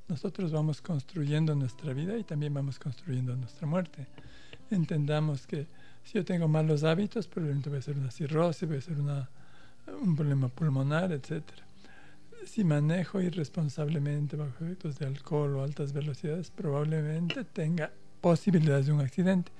[0.07, 4.07] Nosotros vamos construyendo nuestra vida y también vamos construyendo nuestra muerte.
[4.69, 5.67] Entendamos que
[6.03, 9.29] si yo tengo malos hábitos, probablemente voy a ser una cirrosis, voy a ser una,
[10.01, 11.70] un problema pulmonar, etcétera
[12.45, 19.01] si manejo irresponsablemente bajo efectos de alcohol o altas velocidades, probablemente tenga posibilidades de un
[19.01, 19.51] accidente.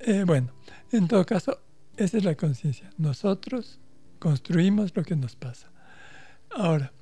[0.00, 0.52] Eh, bueno,
[0.92, 1.60] en todo caso,
[1.96, 2.90] esa es la conciencia.
[2.98, 3.78] Nosotros
[4.18, 5.70] construimos lo que nos pasa.
[6.50, 6.92] Ahora,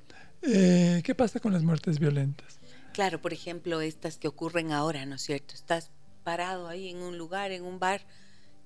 [0.41, 2.59] eh, ¿qué pasa con las muertes violentas?
[2.93, 5.53] Claro, por ejemplo, estas que ocurren ahora, ¿no es cierto?
[5.53, 5.91] Estás
[6.23, 8.01] parado ahí en un lugar, en un bar,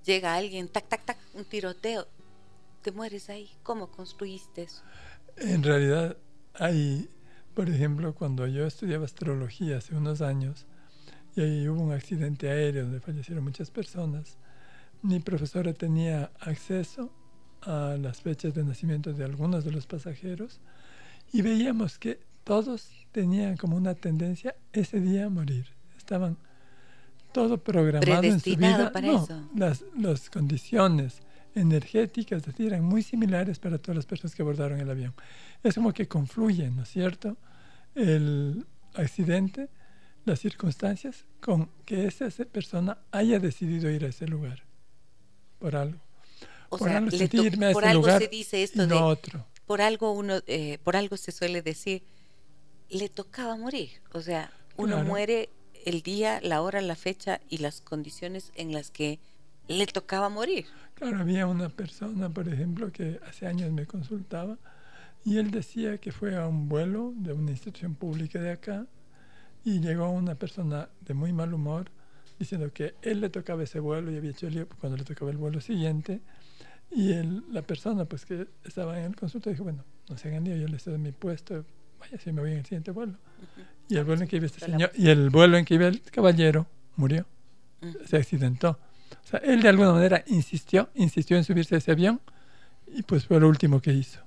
[0.05, 2.07] llega alguien, tac, tac, tac, un tiroteo,
[2.81, 3.49] te mueres ahí.
[3.63, 4.83] ¿Cómo construiste eso?
[5.41, 6.17] En realidad,
[6.53, 7.09] hay,
[7.53, 10.65] por ejemplo, cuando yo estudiaba astrología hace unos años,
[11.35, 14.37] y ahí hubo un accidente aéreo donde fallecieron muchas personas,
[15.01, 17.11] mi profesora tenía acceso
[17.61, 20.59] a las fechas de nacimiento de algunos de los pasajeros
[21.31, 25.67] y veíamos que todos tenían como una tendencia ese día a morir.
[25.97, 26.37] Estaban
[27.31, 28.91] todo programado en su vida.
[28.91, 29.49] Para eso.
[29.55, 31.21] Las, las condiciones
[31.55, 35.13] energéticas, es decir, eran muy similares para todas las personas que abordaron el avión.
[35.63, 37.37] Es como que confluyen, ¿no es cierto?
[37.95, 39.69] El accidente,
[40.25, 44.63] las circunstancias, con que esa persona haya decidido ir a ese lugar,
[45.59, 45.99] por algo.
[46.69, 47.11] por algo,
[47.73, 49.45] por algo se dice esto de, otro.
[49.65, 52.03] Por algo uno, eh, por algo se suele decir,
[52.89, 53.89] le tocaba morir.
[54.13, 55.49] O sea, uno muere
[55.85, 59.19] el día, la hora, la fecha y las condiciones en las que
[59.69, 60.65] le tocaba morir.
[60.95, 64.57] Claro, había una persona, por ejemplo, que hace años me consultaba
[65.23, 68.85] y él decía que fue a un vuelo de una institución pública de acá
[69.63, 71.91] y llegó una persona de muy mal humor
[72.39, 75.37] diciendo que él le tocaba ese vuelo y había hecho lío cuando le tocaba el
[75.37, 76.21] vuelo siguiente
[76.91, 80.45] y él, la persona pues que estaba en el consulta dijo, bueno, no se hagan
[80.45, 81.63] lío, yo le cedo mi puesto,
[81.99, 83.13] vaya si me voy en el siguiente vuelo.
[83.87, 86.01] Y el vuelo en que iba este señor, y el vuelo en que iba el
[86.01, 87.25] caballero murió,
[88.05, 88.79] se accidentó.
[89.23, 92.21] O sea, él de alguna manera insistió, insistió en subirse a ese avión
[92.87, 94.19] y pues fue lo último que hizo.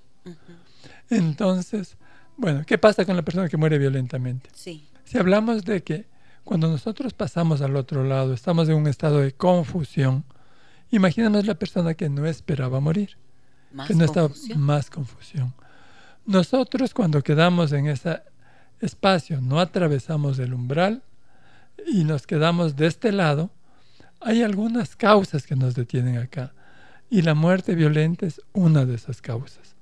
[1.11, 1.97] Entonces,
[2.37, 4.51] bueno, ¿qué pasa con la persona que muere violentamente?
[4.55, 4.88] Sí.
[5.05, 6.07] Si hablamos de que
[6.45, 10.25] cuando nosotros pasamos al otro lado, estamos en un estado de confusión,
[10.90, 13.16] imaginemos la persona que no esperaba morir.
[13.73, 14.61] Más que no estaba confusión.
[14.61, 15.55] más confusión.
[16.27, 18.23] Nosotros cuando quedamos en ese
[18.81, 21.03] espacio, no atravesamos el umbral
[21.87, 23.51] y nos quedamos de este lado,
[24.24, 26.52] hay algunas causas que nos detienen acá.
[27.11, 29.74] Y la muerte violenta es una de esas causas.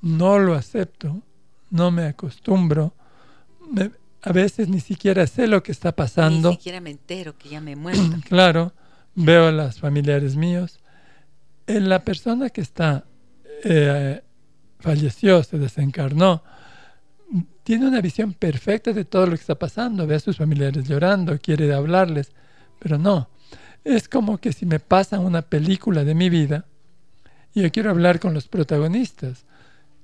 [0.00, 1.22] No lo acepto,
[1.70, 2.94] no me acostumbro,
[3.70, 3.90] me-
[4.22, 6.50] a veces ni siquiera sé lo que está pasando.
[6.50, 8.00] Ni siquiera me entero que ya me he muerto.
[8.28, 8.72] Claro,
[9.14, 10.80] veo a los familiares míos.
[11.66, 13.04] En la persona que está,
[13.64, 14.22] eh,
[14.80, 16.42] falleció, se desencarnó,
[17.62, 20.06] tiene una visión perfecta de todo lo que está pasando.
[20.06, 22.32] Ve a sus familiares llorando, quiere hablarles,
[22.78, 23.28] pero no.
[23.84, 26.64] Es como que si me pasan una película de mi vida
[27.54, 29.44] y yo quiero hablar con los protagonistas.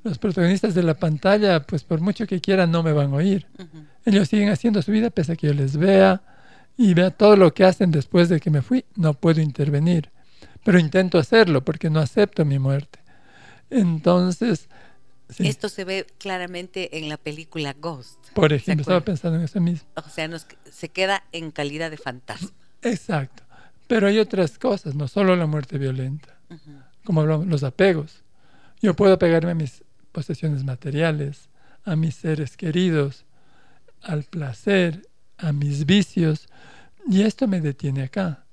[0.04, 3.46] Los protagonistas de la pantalla, pues por mucho que quieran, no me van a oír.
[4.04, 6.22] Ellos siguen haciendo su vida pese a que yo les vea
[6.76, 8.84] y vea todo lo que hacen después de que me fui.
[8.96, 10.10] No puedo intervenir,
[10.64, 12.98] pero intento hacerlo porque no acepto mi muerte.
[13.68, 14.68] Entonces,
[15.28, 18.18] sí, Esto se ve claramente en la película Ghost.
[18.34, 19.88] por ¿se ejemplo, estaba pensando en eso mismo.
[19.96, 22.50] O sea, nos- se queda en calidad de fantasma.
[22.82, 23.42] Exacto.
[23.90, 26.38] Pero hay otras cosas, no solo la muerte violenta,
[27.02, 28.22] como hablamos, los apegos.
[28.80, 31.48] Yo puedo apegarme a mis posesiones materiales,
[31.84, 33.24] a mis seres queridos,
[34.00, 36.46] al placer, a mis vicios,
[37.08, 38.44] y esto me detiene acá.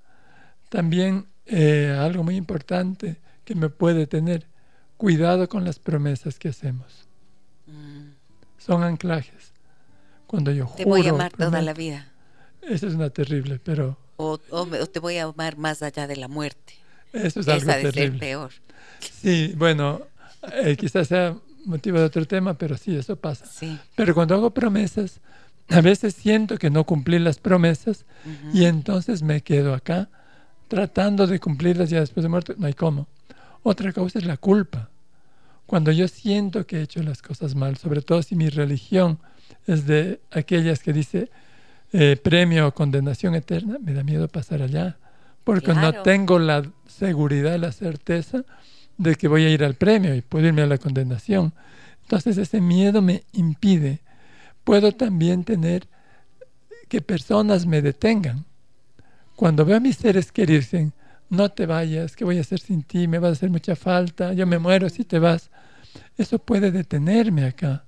[0.70, 4.48] También eh, algo muy importante que me puede tener,
[4.98, 7.06] cuidado con las promesas que hacemos.
[7.68, 8.10] Mm.
[8.58, 9.52] Son anclajes.
[10.26, 12.08] Cuando yo Te voy a juro, amar toda la vida.
[12.64, 16.08] Eso es una terrible, pero O, o me- o te voy a amar más allá
[16.08, 16.74] de la muerte.
[17.14, 18.52] eso es algo Esa de ser peor.
[19.22, 20.02] Sí, bueno,
[20.54, 23.46] eh, quizás sea motivo de otro tema, pero sí, eso pasa.
[23.46, 23.78] Sí.
[23.96, 25.20] Pero cuando hago promesas,
[25.70, 28.06] a veces siento que no cumplí las promesas
[28.54, 30.10] y entonces me quedo acá
[30.68, 32.54] tratando de cumplirlas ya después de muerto.
[32.58, 33.08] No hay cómo.
[33.64, 34.90] Otra causa es la culpa.
[35.66, 39.20] Cuando yo siento que he hecho las cosas mal, sobre todo si mi religión
[39.68, 41.30] es de aquellas que dice
[41.94, 44.98] eh, premio o condenación eterna, me da miedo pasar allá,
[45.44, 48.44] porque no tengo la seguridad, la certeza
[48.98, 51.54] de que voy a ir al premio y puedo irme a la condenación.
[52.02, 54.02] Entonces ese miedo me impide.
[54.64, 55.88] Puedo también tener
[56.90, 58.46] que personas me detengan.
[59.36, 60.94] Cuando veo a mis seres queridos, dicen,
[61.30, 63.08] no te vayas, ¿qué voy a hacer sin ti?
[63.08, 65.50] Me va a hacer mucha falta, yo me muero si te vas.
[66.18, 67.86] Eso puede detenerme acá.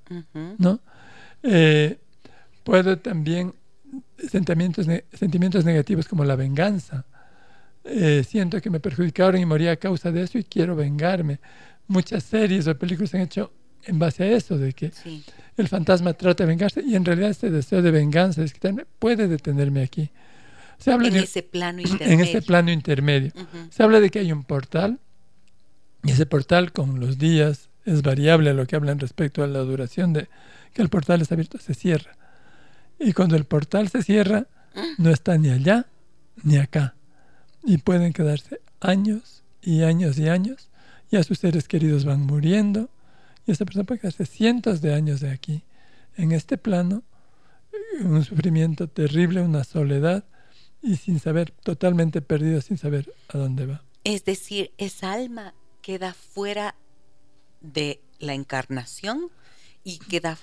[0.58, 0.80] ¿no?
[1.44, 1.98] Eh,
[2.64, 3.54] puedo también
[4.30, 7.06] sentimientos, sentimientos negativos como la venganza.
[7.84, 11.40] Eh, siento que me perjudicaron y morí a causa de eso y quiero vengarme.
[11.88, 13.52] Muchas series o películas se han hecho
[13.86, 15.24] en base a eso, de que Sí.
[15.58, 19.28] el fantasma trata de vengarse y en realidad este deseo de venganza, de desquitarme, puede
[19.28, 20.12] detenerme aquí.
[20.78, 22.24] Se habla En de, ese plano en intermedio.
[22.26, 23.32] ese plano intermedio.
[23.70, 25.00] Se habla de que hay un portal
[26.04, 29.60] y ese portal con los días es variable a lo que hablan respecto a la
[29.60, 30.28] duración de
[30.74, 32.12] que el portal está abierto, se cierra.
[33.00, 34.48] Y cuando el portal se cierra,
[34.98, 35.88] no está ni allá
[36.44, 36.96] ni acá.
[37.64, 40.70] Y pueden quedarse años y años y años.
[41.12, 42.90] Ya sus seres queridos van muriendo.
[43.46, 45.64] Y esa persona puede quedarse cientos de años de aquí.
[46.18, 47.04] En este plano,
[48.02, 50.26] un sufrimiento terrible, una soledad.
[50.82, 53.84] Y sin saber, totalmente perdido, sin saber a dónde va.
[54.04, 56.76] Es decir, esa alma queda fuera
[57.62, 59.30] de la encarnación
[59.84, 60.38] y queda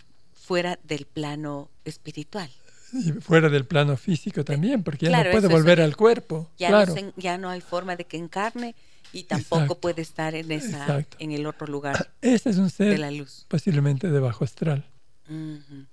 [0.47, 2.51] fuera del plano espiritual.
[2.93, 6.49] Y fuera del plano físico también, porque ya claro, no puede volver al cuerpo.
[6.57, 6.95] Ya, claro.
[6.95, 8.75] no se- ya no hay forma de que encarne
[9.13, 9.81] y tampoco Exacto.
[9.81, 11.17] puede estar en esa Exacto.
[11.21, 13.45] en el otro lugar Ese es un de ser la luz.
[13.49, 14.85] posiblemente de bajo astral.
[15.29, 15.87] Ujú.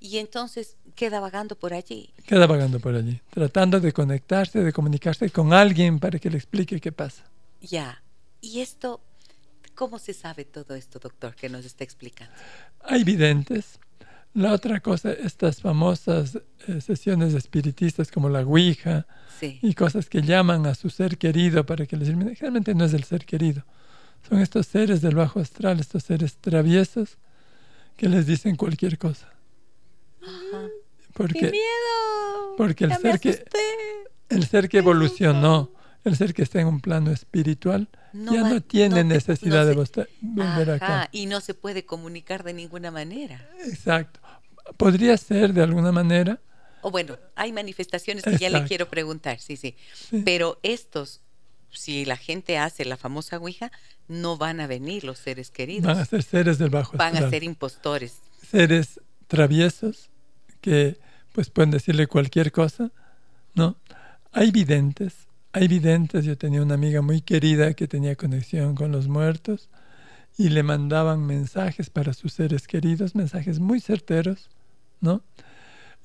[0.00, 2.10] Y entonces queda vagando por allí.
[2.26, 6.80] Queda vagando por allí, tratando de conectarse, de comunicarse con alguien para que le explique
[6.80, 7.22] qué pasa.
[7.60, 8.02] Ya.
[8.40, 9.00] ¿Y esto,
[9.74, 12.32] cómo se sabe todo esto, doctor, que nos está explicando?
[12.82, 13.78] Hay videntes.
[14.32, 16.38] La otra cosa, estas famosas
[16.68, 19.06] eh, sesiones espiritistas como la Ouija
[19.40, 19.58] Sí.
[19.62, 22.34] y cosas que llaman a su ser querido para que les ilumine.
[22.36, 23.64] Generalmente no es el ser querido.
[24.28, 27.16] Son estos seres del bajo astral, estos seres traviesos
[27.96, 29.32] que les dicen cualquier cosa.
[30.22, 30.68] Ajá.
[30.98, 32.56] ¡Qué Porque, miedo!
[32.56, 33.44] porque el Ya ser que-
[34.28, 35.70] el ser que evolucionó,
[36.04, 39.66] el ser que está en un plano espiritual, No ya no tiene no necesidad no
[39.66, 41.08] de se- vosta- volver acá.
[41.12, 43.48] y no se puede comunicar de ninguna manera.
[43.66, 44.20] Exacto.
[44.76, 46.40] Podría ser de alguna manera,
[46.82, 48.68] O bueno, hay manifestaciones que ya le Exacto.
[48.68, 49.76] quiero preguntar, sí, sí.
[49.94, 50.22] Sí.
[50.24, 51.20] Pero estos,
[51.70, 53.70] si la gente hace la famosa Ouija,
[54.08, 55.86] no van a venir los seres queridos.
[55.86, 57.24] van a ser seres del bajo Van astral.
[57.26, 58.14] a ser impostores.
[58.50, 58.98] seres
[59.28, 60.08] traviesos
[60.62, 60.98] que
[61.32, 62.90] pues pueden decirle cualquier cosa,
[63.54, 63.76] ¿no?
[64.32, 65.14] Hay videntes,
[65.52, 69.68] hay videntes, yo tenía una amiga muy querida que tenía conexión con los muertos
[70.38, 74.48] y le mandaban mensajes para sus seres queridos, mensajes muy certeros,
[75.00, 75.22] ¿no?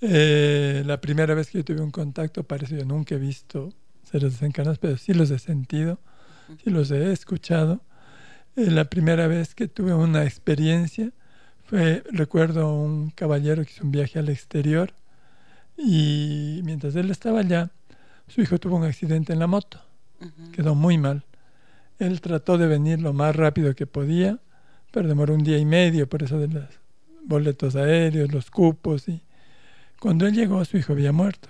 [0.02, 3.74] Eh, la primera vez que yo tuve un contacto, parece yo nunca he visto
[4.04, 6.00] seres desencarnados, pero sí los he sentido,
[6.64, 7.82] sí los he escuchado.
[8.56, 11.12] Eh, la primera vez que tuve una experiencia
[11.66, 14.94] fue, recuerdo, un caballero que hizo un viaje al exterior
[15.78, 17.72] y mientras él estaba allá,
[18.28, 19.82] su hijo tuvo un accidente en la moto,
[20.52, 21.24] quedó muy mal.
[22.00, 24.40] Él trató de venir lo más rápido que podía,
[24.92, 26.66] pero demoró un día y medio por eso de los
[27.24, 29.08] boletos aéreos, los cupos.
[29.08, 29.22] Y
[30.00, 31.50] cuando él llegó, su hijo había muerto.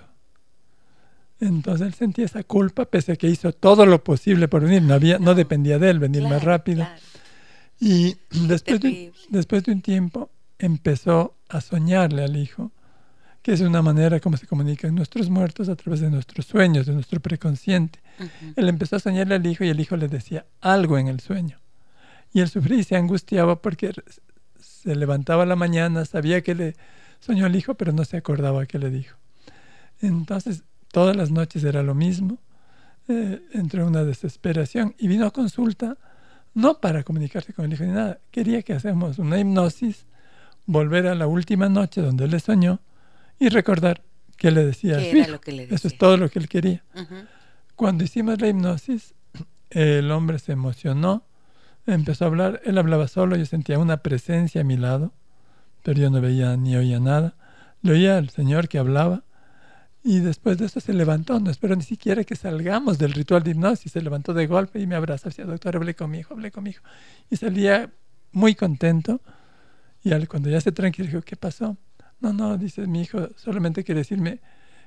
[1.40, 4.82] Entonces él sentía esa culpa, pese a que hizo todo lo posible por venir.
[4.82, 6.86] No, había, no, dependía de él venir más rápido.
[7.78, 12.72] Y después de, después de un tiempo empezó a soñarle al hijo,
[13.46, 16.92] que es una manera como se comunican nuestros muertos a través de nuestros sueños, de
[16.94, 18.00] nuestro preconsciente.
[18.56, 21.56] Él empezó a soñarle al hijo y el hijo le decía algo en el sueño.
[22.32, 23.92] Y él sufría y se angustiaba porque
[24.58, 26.74] se levantaba la mañana, sabía que le
[27.20, 29.16] soñó al hijo, pero no se acordaba qué le dijo.
[30.00, 32.38] Entonces, todas las noches era lo mismo.
[33.06, 35.96] Eh, entró en una desesperación y vino a consulta,
[36.52, 40.04] no para comunicarse con el hijo ni nada, quería que hacemos una hipnosis,
[40.66, 42.80] volver a la última noche donde le soñó
[43.38, 44.02] y recordar
[44.36, 44.98] qué le decía.
[45.70, 46.84] Eso es todo lo que él quería.
[47.74, 49.14] Cuando hicimos la hipnosis,
[49.70, 51.24] el hombre se emocionó,
[51.86, 55.12] empezó a hablar, él hablaba solo, yo sentía una presencia a mi lado,
[55.82, 57.34] pero yo no veía ni oía nada.
[57.82, 59.24] Le oía al Señor que hablaba
[60.02, 63.50] y después de eso se levantó, no espero ni siquiera que salgamos del ritual de
[63.50, 66.50] hipnosis, se levantó de golpe y me abrazó, decía, doctor, hablé con mi hijo, hablé
[66.50, 66.82] con mi hijo.
[67.30, 67.90] Y salía
[68.32, 69.20] muy contento
[70.06, 71.76] y cuando ya se tranquilizó, ¿qué pasó?
[72.20, 74.40] No, no, dice mi hijo, solamente quiere decirme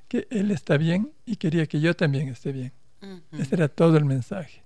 [0.08, 2.74] que él está bien y quería que yo también esté bien.
[3.32, 4.64] Ese era todo el mensaje.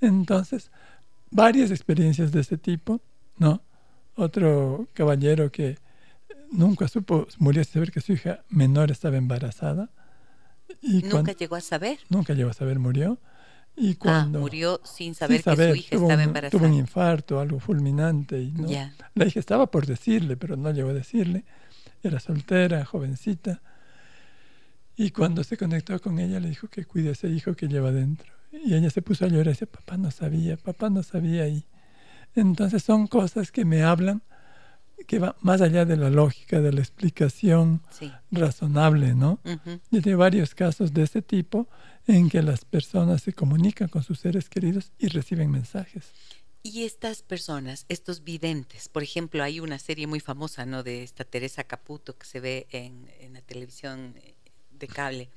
[0.00, 0.70] Entonces,
[1.30, 3.00] varias experiencias de ese tipo,
[3.38, 3.62] ¿no?
[4.14, 5.78] Otro caballero que
[6.50, 9.90] nunca supo, murió sin saber que su hija menor estaba embarazada.
[10.80, 11.98] Y ¿Nunca llegó a saber?
[12.08, 13.18] Nunca llegó a saber, murió.
[13.74, 16.50] Y ah, cuando, murió sin saber, que su hija estaba embarazada.
[16.50, 18.40] Tuvo un infarto, algo fulminante.
[18.40, 18.68] Y no,
[19.14, 21.44] La hija estaba por decirle, pero no llegó a decirle.
[22.02, 23.60] Era soltera, jovencita.
[24.96, 27.92] Y cuando se conectó con ella, le dijo que cuide a ese hijo que lleva
[27.92, 28.32] dentro.
[28.52, 31.48] Y ella se puso a llorar y decía, papá no sabía, papá no sabía.
[31.48, 31.64] Y
[32.34, 34.22] entonces son cosas que me hablan
[35.06, 37.82] que va más allá de la lógica, de la explicación
[38.30, 39.40] razonable, ¿no?
[39.90, 41.68] Y hay varios casos de este tipo
[42.06, 46.12] en que las personas se comunican con sus seres queridos y reciben mensajes.
[46.64, 50.84] Y estas personas, estos videntes, por ejemplo, hay una serie muy famosa, ¿no?
[50.84, 54.34] De esta Teresa Caputo que se ve en, la televisión eh,
[54.70, 55.28] de cable,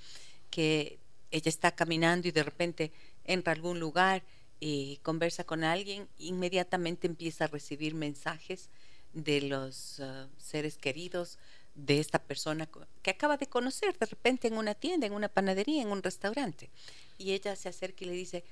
[0.52, 1.00] que
[1.32, 2.92] ella está caminando y de repente
[3.24, 4.22] entra a algún lugar
[4.60, 8.70] y conversa con alguien, inmediatamente empieza a recibir mensajes
[9.14, 11.40] de los uh, seres queridos
[11.74, 12.70] de esta persona
[13.02, 16.70] que acaba de conocer de repente en una tienda, en una panadería, en un restaurante.
[17.18, 18.44] Y ella se acerca y le dice,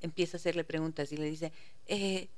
[0.00, 1.52] empieza a hacerle preguntas y le dice,
[1.86, 2.28] eh,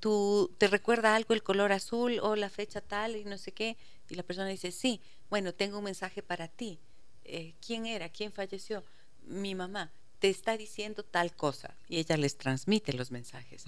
[0.00, 3.76] ¿tú te recuerda algo el color azul o la fecha tal y no sé qué?
[4.08, 6.78] Y la persona dice, sí, bueno, tengo un mensaje para ti.
[7.24, 8.08] Eh, ¿quién era?
[8.08, 8.84] ¿Quién falleció?
[9.26, 13.64] Mi mamá te está diciendo tal cosa y ella les transmite los mensajes.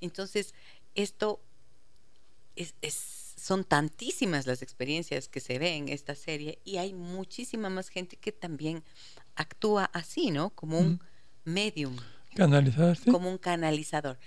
[0.00, 0.54] Entonces,
[0.94, 1.40] esto
[2.56, 2.74] es,
[3.36, 8.16] son tantísimas las experiencias que se ven en esta serie y hay muchísima más gente
[8.16, 8.82] que también
[9.34, 10.50] actúa así, ¿no?
[10.50, 11.00] Como un
[11.44, 11.96] medium.
[12.34, 13.10] Canalizador, sí.
[13.10, 14.18] Como un canalizador.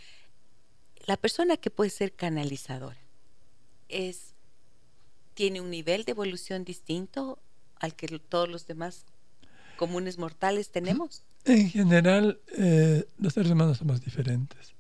[1.06, 2.98] La persona que puede ser canalizadora
[3.90, 4.34] es
[5.34, 7.40] tiene un nivel de evolución distinto
[7.80, 9.06] al que todos los demás
[9.78, 11.24] comunes mortales tenemos?
[11.46, 14.74] En general, eh, los seres humanos somos diferentes.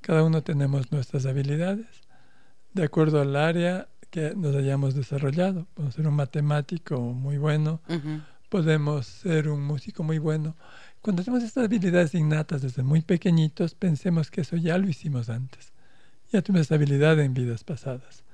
[0.00, 1.86] Cada uno tenemos nuestras habilidades
[2.72, 5.66] de acuerdo al área que nos hayamos desarrollado.
[5.74, 7.80] Podemos ser un matemático muy bueno,
[8.48, 10.56] podemos ser un músico muy bueno.
[11.08, 15.72] Cuando tenemos estas habilidades innatas desde muy pequeñitos, pensemos que eso ya lo hicimos antes.
[16.30, 18.24] Ya tuvimos esa habilidad en vidas pasadas.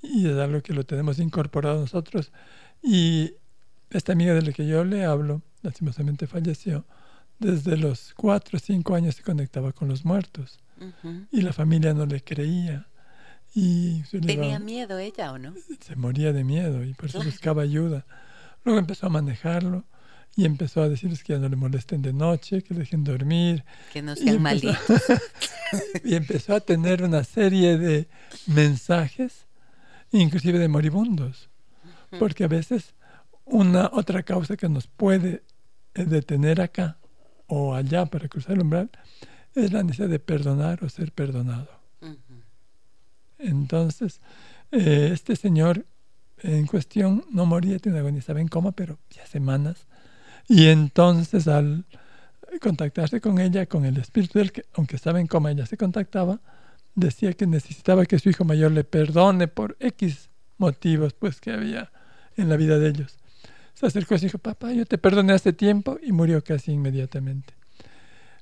[0.00, 2.32] Y es algo que lo tenemos incorporado nosotros.
[2.82, 3.34] Y
[3.90, 6.86] esta amiga de la que yo le hablo, lastimosamente falleció,
[7.38, 10.58] desde los cuatro o cinco años se conectaba con los muertos.
[11.32, 12.88] Y la familia no le creía.
[13.54, 15.52] Y ¿Tenía miedo ella o no?
[15.80, 18.06] Se moría de miedo y por eso buscaba ayuda.
[18.64, 19.84] Luego empezó a manejarlo
[20.34, 23.64] y empezó a decirles que ya no le molesten de noche, que dejen dormir.
[23.92, 24.76] Que no sean malitos.
[26.04, 28.08] y empezó a tener una serie de
[28.46, 29.46] mensajes,
[30.10, 31.50] inclusive de moribundos.
[32.18, 32.94] Porque a veces
[33.44, 35.42] una otra causa que nos puede
[35.94, 36.98] eh, detener acá
[37.46, 38.90] o allá para cruzar el umbral
[39.54, 41.68] es la necesidad de perdonar o ser perdonado.
[43.38, 44.20] Entonces,
[44.70, 45.84] eh, este señor
[46.38, 49.86] en cuestión no moría, tiene una agonía, estaba en coma, pero ya semanas.
[50.48, 51.84] Y entonces al
[52.60, 56.40] contactarse con ella, con el espíritu del que, aunque estaba en coma, ella se contactaba,
[56.94, 60.28] decía que necesitaba que su hijo mayor le perdone por X
[60.58, 61.90] motivos pues que había
[62.36, 63.18] en la vida de ellos.
[63.74, 67.54] Se acercó y dijo, papá, yo te perdoné hace tiempo y murió casi inmediatamente.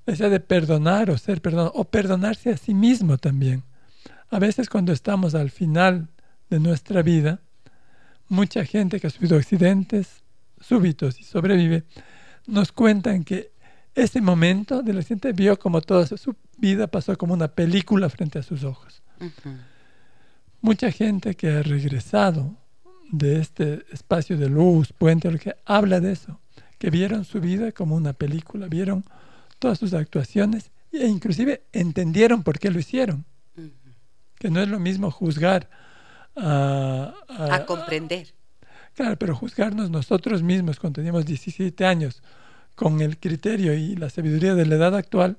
[0.06, 3.62] La de perdonar o ser perdonado, o perdonarse a sí mismo también.
[4.28, 6.08] A veces cuando estamos al final
[6.48, 7.40] de nuestra vida,
[8.28, 10.19] mucha gente que ha sufrido accidentes
[10.60, 11.84] súbitos y sobrevive,
[12.46, 13.52] nos cuentan que
[13.94, 18.42] ese momento del accidente vio como toda su vida pasó como una película frente a
[18.42, 19.02] sus ojos.
[20.60, 22.56] Mucha gente que ha regresado
[23.10, 26.40] de este espacio de luz, puente, que habla de eso,
[26.78, 29.04] que vieron su vida como una película, vieron
[29.58, 33.24] todas sus actuaciones e inclusive entendieron por qué lo hicieron.
[34.38, 35.68] Que no es lo mismo juzgar
[36.36, 38.32] a, a, comprender.
[39.00, 42.22] Claro, pero juzgarnos nosotros mismos cuando teníamos 17 años
[42.74, 45.38] con el criterio y la sabiduría de la edad actual,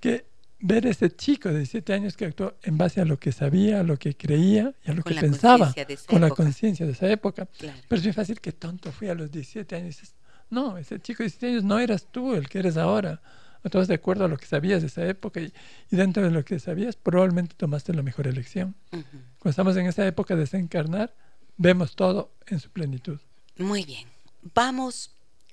[0.00, 0.26] que
[0.58, 3.82] ver ese chico de 17 años que actuó en base a lo que sabía, a
[3.84, 5.72] lo que creía y a lo que pensaba,
[6.06, 7.46] con la conciencia de esa época.
[7.60, 10.14] Pero es muy fácil que tonto fui a los 17 años.
[10.50, 13.20] No, ese chico de 17 años no eras tú el que eres ahora.
[13.62, 15.52] Estabas de acuerdo a lo que sabías de esa época y,
[15.90, 18.74] dentro de lo que sabías probablemente tomaste la mejor elección.
[18.90, 21.12] Cuando estamos en esa época de desencarnar,
[21.56, 23.18] vemos todo en su plenitud.
[23.56, 24.06] Muy bien.
[24.54, 25.10] Vamos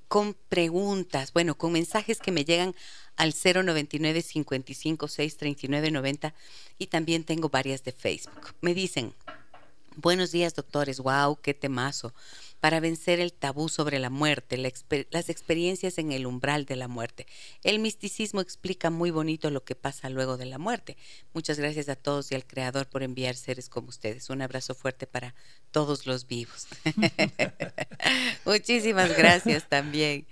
[0.08, 2.76] con preguntas, bueno, con mensajes que me llegan
[3.16, 6.34] al 099 55 639 90
[6.78, 8.54] y también tengo varias de Facebook.
[8.62, 9.14] Me dicen,
[9.96, 12.14] buenos días doctores, wow, qué temazo
[12.64, 17.28] para vencer el tabú sobre la muerte, las experiencias en el umbral de la muerte.
[17.62, 20.96] El misticismo explica muy bonito lo que pasa luego de la muerte.
[21.34, 24.30] Muchas gracias a todos y al Creador por enviar seres como ustedes.
[24.30, 25.36] Un abrazo fuerte para
[25.72, 26.68] todos los vivos.
[28.46, 30.26] Muchísimas gracias también.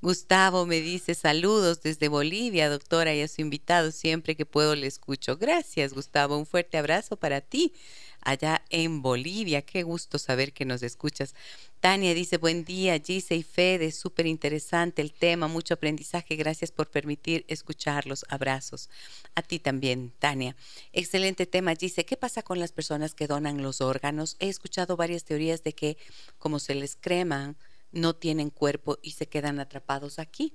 [0.00, 3.90] Gustavo me dice saludos desde Bolivia, doctora, y a su invitado.
[3.90, 5.36] Siempre que puedo le escucho.
[5.36, 6.38] Gracias, Gustavo.
[6.38, 7.72] Un fuerte abrazo para ti
[8.20, 9.62] allá en Bolivia.
[9.62, 11.34] Qué gusto saber que nos escuchas.
[11.80, 16.90] Tania dice, buen día, Gise y Fede, súper interesante el tema, mucho aprendizaje, gracias por
[16.90, 18.90] permitir escucharlos, abrazos.
[19.34, 20.56] A ti también, Tania.
[20.92, 22.04] Excelente tema, Gise.
[22.04, 24.36] ¿Qué pasa con las personas que donan los órganos?
[24.40, 25.96] He escuchado varias teorías de que
[26.38, 27.56] como se les creman,
[27.92, 30.54] no tienen cuerpo y se quedan atrapados aquí.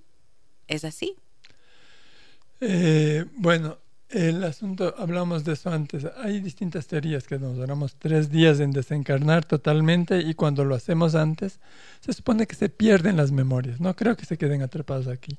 [0.68, 1.16] ¿Es así?
[2.62, 3.78] Eh, bueno,
[4.10, 8.72] el asunto, hablamos de eso antes, hay distintas teorías que nos duramos tres días en
[8.72, 11.60] desencarnar totalmente y cuando lo hacemos antes,
[12.00, 13.80] se supone que se pierden las memorias.
[13.82, 15.38] No creo que se queden atrapados aquí,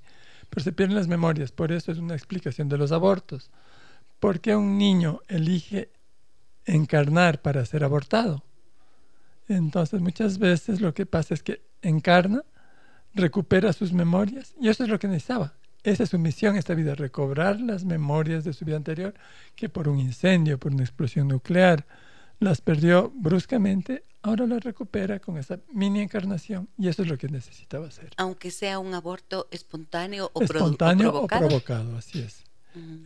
[0.50, 1.52] pero se pierden las memorias.
[1.52, 3.50] Por eso es una explicación de los abortos.
[4.18, 5.90] ¿Por qué un niño elige
[6.66, 8.42] encarnar para ser abortado?
[9.48, 12.42] Entonces muchas veces lo que pasa es que encarna,
[13.14, 16.94] recupera sus memorias y eso es lo que necesitaba esa es su misión esta vida,
[16.94, 19.14] recobrar las memorias de su vida anterior,
[19.54, 21.86] que por un incendio, por una explosión nuclear,
[22.40, 27.28] las perdió bruscamente, ahora las recupera con esa mini encarnación y eso es lo que
[27.28, 28.10] necesitaba hacer.
[28.16, 31.44] Aunque sea un aborto espontáneo o, espontáneo o provocado.
[31.44, 31.96] o provocado.
[31.98, 32.42] así es.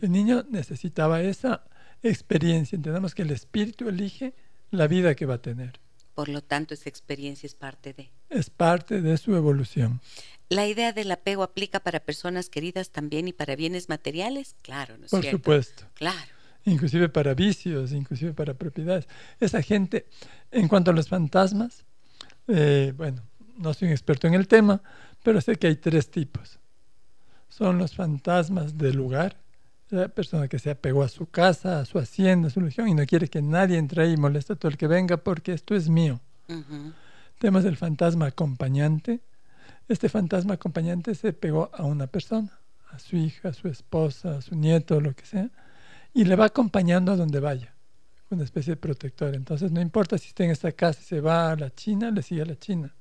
[0.01, 1.63] El niño necesitaba esa
[2.01, 4.33] experiencia, entendamos que el espíritu elige
[4.71, 5.79] la vida que va a tener.
[6.19, 8.11] Por lo tanto, esa experiencia es parte de...
[8.29, 10.01] Es parte de su evolución.
[10.49, 14.57] ¿La idea del apego aplica para personas queridas también y para bienes materiales?
[14.61, 15.85] Claro, ¿no es Por supuesto.
[15.93, 16.29] Claro.
[16.65, 19.07] Inclusive para vicios, inclusive para propiedades.
[19.39, 20.07] Esa gente,
[20.51, 21.85] en cuanto a los fantasmas,
[22.49, 23.23] eh, bueno,
[23.55, 24.81] no soy un experto en el tema,
[25.23, 26.59] pero sé que hay tres tipos.
[27.47, 29.37] Son los fantasmas del lugar,
[29.89, 32.93] la persona que se apegó a su casa, a su hacienda, a su región y
[32.93, 35.75] no quiere que nadie entre ahí y moleste a todo el que venga porque esto
[35.75, 36.19] es mío.
[37.39, 39.21] Tenemos el fantasma acompañante,
[39.87, 42.59] este fantasma acompañante se pegó a una persona,
[42.91, 45.49] a su hija, a su esposa, a su nieto, lo que sea,
[46.13, 47.73] y le va acompañando a donde vaya,
[48.29, 49.35] una especie de protector.
[49.35, 52.41] Entonces no importa si está en esta casa se va a la China, le sigue
[52.41, 52.93] a la China.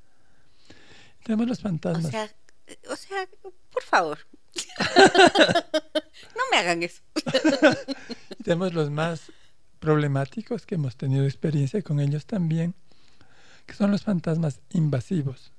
[1.24, 2.06] Tenemos los fantasmas.
[2.06, 2.30] O sea,
[2.90, 3.28] o sea
[3.70, 4.18] por favor,
[6.50, 7.02] me hagan eso.
[8.44, 9.32] tenemos los más
[9.78, 12.74] problemáticos que hemos tenido experiencia con ellos también,
[13.66, 15.52] que son los fantasmas invasivos.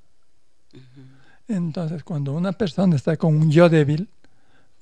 [1.48, 4.10] Entonces, cuando una persona está con un yo débil,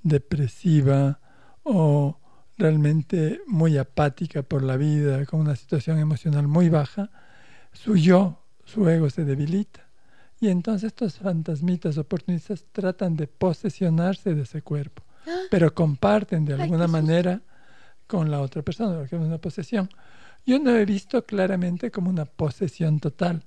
[0.04, 1.20] depresiva
[1.64, 2.20] o
[2.58, 7.10] realmente muy apática por la vida, con una situación emocional muy baja,
[7.72, 9.88] su yo, su ego se debilita.
[10.40, 15.04] Y entonces estos fantasmitas oportunistas tratan de posesionarse de ese cuerpo,
[15.50, 17.42] pero comparten de alguna manera
[18.08, 19.90] con la otra persona, porque es una posesión,
[20.46, 23.44] Yo no he visto claramente como una posesión total,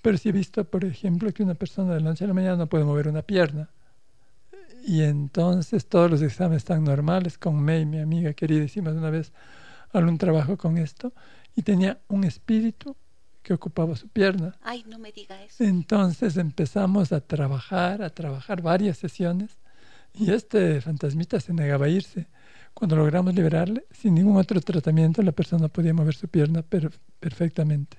[0.00, 2.56] pero sí he visto, por ejemplo, que una persona de la noche a la mañana
[2.56, 3.68] no puede mover una pierna.
[4.84, 7.38] Y entonces todos los exámenes están normales.
[7.38, 9.32] Con May, mi amiga querida, hicimos una vez
[9.92, 11.12] algún trabajo con esto
[11.56, 12.94] y tenía un espíritu
[13.42, 14.54] que ocupaba su pierna.
[14.62, 15.64] Ay, no me diga eso.
[15.64, 19.58] Entonces empezamos a trabajar, a trabajar varias sesiones
[20.18, 22.26] y este fantasmita se negaba a irse.
[22.74, 26.62] Cuando logramos liberarle, sin ningún otro tratamiento, la persona podía mover su pierna
[27.20, 27.96] perfectamente.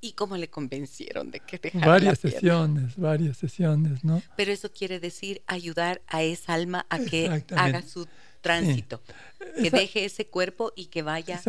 [0.00, 4.20] ¿Y cómo le convencieron de que dejara Varias sesiones, varias sesiones, ¿no?
[4.36, 8.08] Pero eso quiere decir ayudar a esa alma a que haga su
[8.42, 9.00] tránsito,
[9.56, 11.40] que deje ese cuerpo y que vaya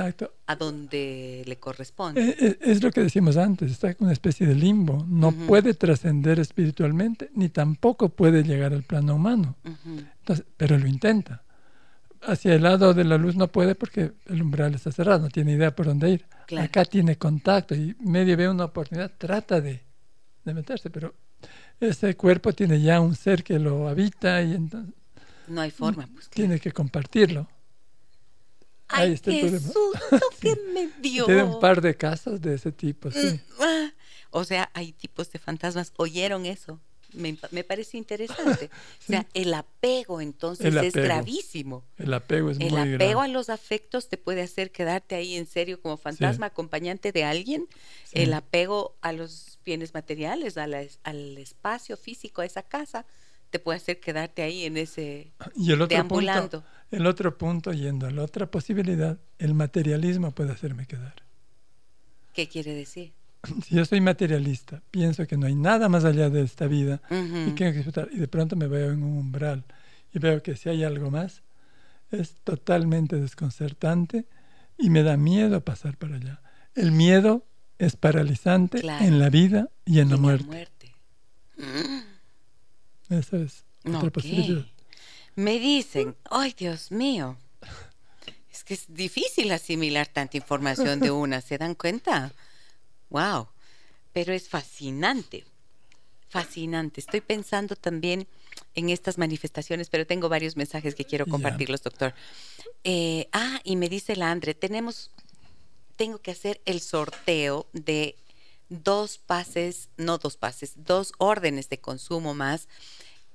[0.46, 2.58] a donde le corresponde.
[2.62, 7.30] Es, lo que decimos antes, está en una especie de limbo, no puede trascender espiritualmente,
[7.34, 9.58] ni tampoco puede llegar al plano humano,
[10.56, 11.44] pero lo intenta.
[12.26, 15.54] Hacia el lado de la luz no puede porque el umbral está cerrado, no tiene
[15.54, 16.26] idea por dónde ir.
[16.58, 19.82] Acá tiene contacto y medio ve una oportunidad, trata de,
[20.46, 21.16] meterse, pero
[21.82, 24.94] ese cuerpo tiene ya un ser que lo habita y entonces...
[25.48, 26.30] No hay forma, pues.
[26.30, 27.48] Tiene que compartirlo.
[28.88, 31.26] Ay, Ahí está qué el susto que me dio.
[31.26, 33.28] Tiene un par de casos de ese tipo, sí.
[33.28, 33.92] Mm, ah,
[34.32, 35.94] o sea, hay tipos de fantasmas.
[35.98, 36.80] ¿Oyeron eso?
[37.14, 38.70] me, me parece interesante.
[39.04, 41.84] O sea, el apego entonces es gravísimo.
[41.98, 45.82] El apego es el apego a los afectos te puede hacer quedarte ahí en serio
[45.82, 47.68] como fantasma acompañante de alguien.
[48.14, 53.06] El apego a los bienes materiales, al espacio físico, a esa casa,
[53.54, 58.08] te puede hacer quedarte ahí en ese y el otro Punto, el otro punto, yendo
[58.08, 61.14] a la otra posibilidad, el materialismo puede hacerme quedar.
[62.34, 63.14] ¿Qué quiere decir?
[63.64, 67.52] si yo soy materialista, pienso que no hay nada más allá de esta vida y
[67.52, 69.66] que disfrutar, y de pronto me veo en un umbral
[70.12, 71.44] y veo que si hay algo más,
[72.10, 74.26] es totalmente desconcertante
[74.80, 76.42] y me da miedo pasar para allá.
[76.74, 77.46] El miedo
[77.78, 80.96] es paralizante en la vida y en, la, muerte.
[83.20, 84.66] Eso es otra posibilidad.
[85.36, 87.38] Me dicen, ay Dios mío,
[88.52, 92.32] es que es difícil asimilar tanta información de una, ¿se dan cuenta?
[93.10, 93.48] Wow,
[94.12, 95.44] pero es fascinante,
[96.30, 97.02] fascinante.
[97.02, 98.28] Estoy pensando también
[98.76, 102.14] en estas manifestaciones, pero tengo varios mensajes que quiero compartirlos, doctor.
[102.84, 105.10] Eh, ah, y me dice la Andre, tenemos,
[105.96, 108.16] tengo que hacer el sorteo de
[108.70, 112.68] dos pases, no dos pases, dos órdenes de consumo más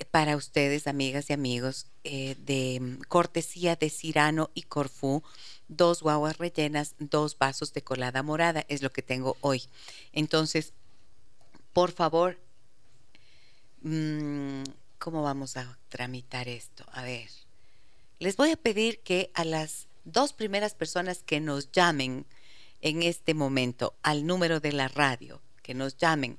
[0.05, 5.23] para ustedes, amigas y amigos, eh, de cortesía de Cirano y Corfú
[5.69, 9.65] dos guaguas rellenas, dos vasos de colada morada, es lo que tengo hoy.
[10.13, 10.73] Entonces,
[11.73, 12.39] por favor,
[13.83, 14.63] mm,
[14.99, 16.85] ¿cómo vamos a tramitar esto?
[16.93, 17.29] A ver,
[18.19, 22.27] les voy a pedir que a las dos primeras personas que nos llamen
[22.81, 26.39] en este momento al número de la radio, que nos llamen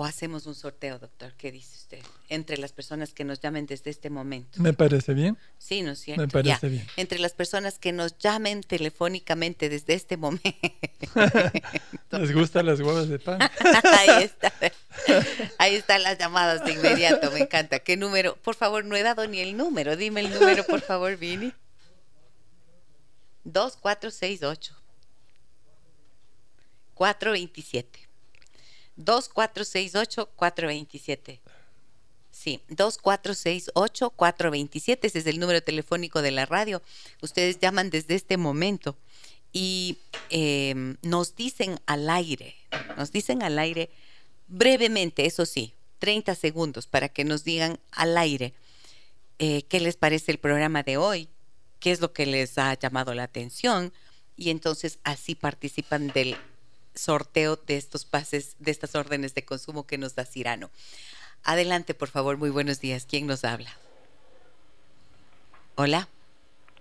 [0.00, 1.34] o hacemos un sorteo, doctor.
[1.36, 1.98] ¿Qué dice usted?
[2.30, 4.58] Entre las personas que nos llamen desde este momento.
[4.62, 5.36] Me parece bien.
[5.58, 6.22] Sí, ¿no es cierto?
[6.22, 6.86] Me parece bien.
[6.96, 10.48] Entre las personas que nos llamen telefónicamente desde este momento.
[12.12, 13.42] ¿Les gustan las huevas de pan?
[13.98, 14.50] Ahí está.
[15.58, 17.80] Ahí están las llamadas de inmediato, me encanta.
[17.80, 18.36] ¿Qué número?
[18.36, 19.96] Por favor, no he dado ni el número.
[19.96, 21.52] Dime el número, por favor, Vini.
[23.44, 24.74] 2468
[26.94, 28.09] 427
[29.04, 31.40] 2468-427.
[32.30, 36.80] Sí, 2468-427, ese es el número telefónico de la radio.
[37.20, 38.96] Ustedes llaman desde este momento
[39.52, 39.98] y
[40.30, 42.54] em, nos dicen al aire,
[42.96, 43.90] nos dicen al aire
[44.46, 48.54] brevemente, eso sí, 30 segundos para que nos digan al aire
[49.38, 51.28] eh, qué les parece el programa de hoy,
[51.78, 53.92] qué es lo que les ha llamado la atención
[54.36, 56.36] y entonces así participan del
[57.00, 60.70] sorteo de estos pases, de estas órdenes de consumo que nos da Cirano.
[61.42, 63.06] Adelante, por favor, muy buenos días.
[63.06, 63.70] ¿Quién nos habla?
[65.76, 66.08] Hola.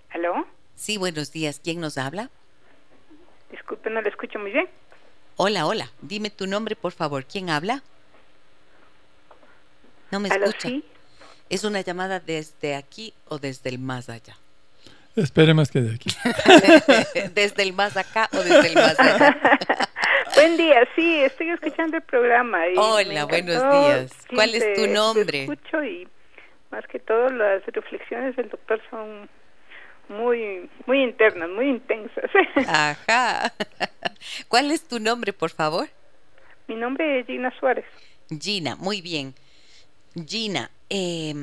[0.10, 0.46] ¿Aló?
[0.76, 1.62] Sí, buenos días.
[1.64, 2.30] ¿Quién nos habla?
[3.52, 4.70] Disculpe, no le escucho muy bien.
[5.38, 5.92] Hola, hola.
[6.02, 7.26] Dime tu nombre, por favor.
[7.26, 7.82] ¿Quién habla?
[10.12, 10.70] No me escucha.
[11.50, 14.38] ¿Es una llamada desde aquí o desde el más allá?
[15.20, 16.10] Esperemos que de aquí.
[17.34, 19.38] desde el más acá o desde el más allá.
[20.36, 22.60] Buen día, sí, estoy escuchando el programa.
[22.78, 24.12] Hola, buenos días.
[24.34, 25.44] ¿Cuál es tu nombre?
[25.44, 26.08] escucho y
[26.72, 29.30] más que todo las reflexiones del doctor son
[30.08, 32.30] muy, muy internas, muy intensas.
[32.68, 33.52] Ajá.
[34.48, 35.90] ¿Cuál es tu nombre, por favor?
[36.68, 37.86] Mi nombre es Gina Suárez.
[38.30, 39.34] Gina, muy bien.
[40.28, 41.34] Gina, eh,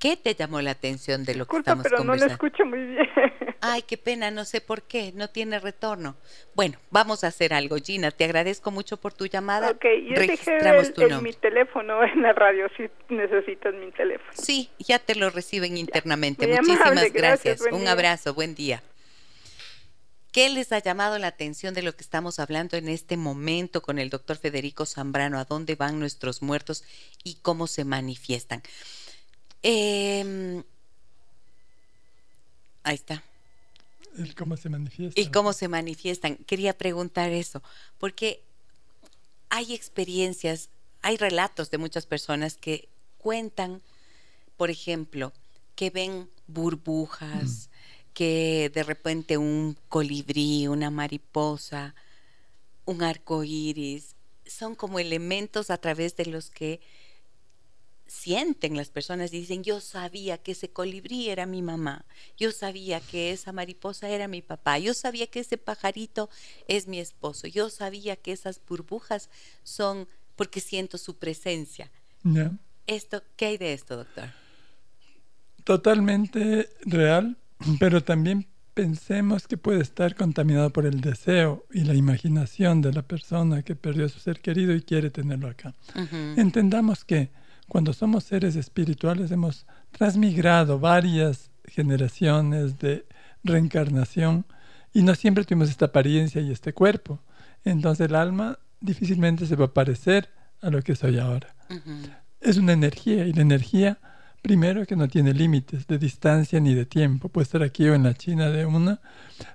[0.00, 3.06] ¿Qué te llamó la atención de lo que estamos pero no lo escucho muy bien.
[3.60, 6.16] Ay, qué pena, no sé por qué, no tiene retorno.
[6.54, 8.10] Bueno, vamos a hacer algo, Gina.
[8.10, 9.68] Te agradezco mucho por tu llamada.
[9.72, 11.20] Ok, yo dejé Registramos el- tu nombre.
[11.20, 14.30] mi teléfono en la radio si necesitas mi teléfono.
[14.32, 16.46] Sí, ya te lo reciben internamente.
[16.46, 17.60] Muy Muchísimas amable, gracias.
[17.70, 17.92] Un día.
[17.92, 18.82] abrazo, buen día.
[20.32, 23.98] ¿Qué les ha llamado la atención de lo que estamos hablando en este momento con
[23.98, 25.38] el doctor Federico Zambrano?
[25.40, 26.84] ¿A dónde van nuestros muertos
[27.24, 28.62] y cómo se manifiestan?
[29.62, 30.62] Em,
[32.82, 33.22] ahí está.
[34.16, 35.20] El cómo se manifiesta.
[35.20, 36.36] ¿Y cómo se manifiestan?
[36.36, 37.62] Quería preguntar eso,
[37.98, 38.42] porque
[39.48, 40.70] hay experiencias,
[41.02, 42.88] hay relatos de muchas personas que
[43.18, 43.82] cuentan,
[44.56, 45.32] por ejemplo,
[45.74, 47.70] que ven burbujas,
[48.14, 51.94] que de repente un colibrí, una mariposa,
[52.84, 56.80] un arco iris, son como elementos a través de los que
[58.10, 62.04] sienten las personas y dicen, yo sabía que ese colibrí era mi mamá,
[62.36, 66.28] yo sabía que esa mariposa era mi papá, yo sabía que ese pajarito
[66.66, 69.30] es mi esposo, yo sabía que esas burbujas
[69.62, 71.88] son porque siento su presencia.
[72.88, 74.30] Esto, ¿qué hay de esto, doctor?
[75.62, 77.36] Totalmente real,
[77.78, 83.02] pero también pensemos que puede estar contaminado por el deseo y la imaginación de la
[83.02, 85.74] persona que perdió a su ser querido y quiere tenerlo acá.
[86.36, 87.30] Entendamos que
[87.70, 93.06] cuando somos seres espirituales hemos transmigrado varias generaciones de
[93.44, 94.44] reencarnación
[94.92, 97.20] y no siempre tuvimos esta apariencia y este cuerpo.
[97.64, 101.54] Entonces el alma difícilmente se va a parecer a lo que soy ahora.
[101.70, 102.10] Ujú.
[102.40, 103.98] Es una energía y la energía,
[104.42, 108.02] primero que no tiene límites de distancia ni de tiempo, puede estar aquí o en
[108.02, 109.00] la China de una,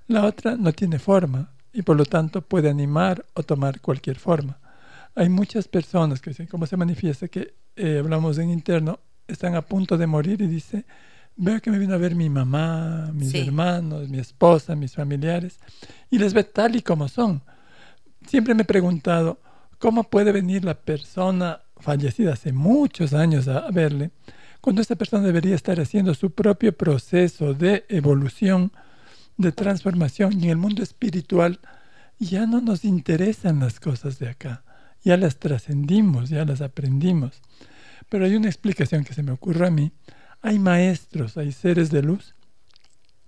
[0.07, 4.57] la otra no tiene forma y por lo tanto puede animar o tomar cualquier forma.
[5.16, 7.28] Hay muchas personas que dicen, ¿cómo se manifiesta?
[7.28, 10.86] Que eh, hablamos en interno, están a punto de morir y dice,
[11.36, 13.39] veo que me vino a ver mi mamá, mis Sí.
[13.39, 15.59] hermanos, mi esposa, mis familiares,
[16.09, 17.41] y les ve tal y como son.
[18.28, 19.39] Siempre me he preguntado,
[19.80, 24.11] ¿cómo puede venir la persona fallecida hace muchos años a, verle,
[24.61, 28.71] cuando esta persona debería estar haciendo su propio proceso de evolución,
[29.38, 31.59] de transformación, y en el mundo espiritual
[32.17, 34.63] ya no nos interesan las cosas de acá,
[35.05, 37.41] ya las trascendimos, ya las aprendimos.
[38.09, 39.93] Pero hay una explicación que se me ocurre a mí.
[40.41, 42.35] Hay maestros, hay seres de luz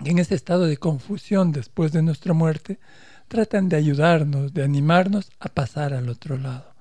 [0.04, 2.80] que en ese estado de confusión después de nuestra muerte
[3.28, 6.74] tratan de ayudarnos, de animarnos a pasar al otro lado.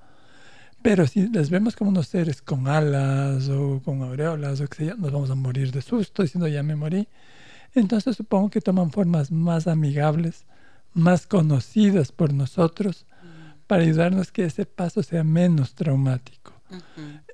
[0.81, 4.95] Pero si les vemos como unos seres con alas o con aureolas o que sea,
[4.95, 7.07] nos vamos a morir de susto diciendo ya me morí.
[7.73, 10.45] Entonces supongo que toman formas más amigables,
[10.93, 13.05] más conocidas por nosotros,
[13.67, 16.53] para ayudarnos que ese paso sea menos traumático.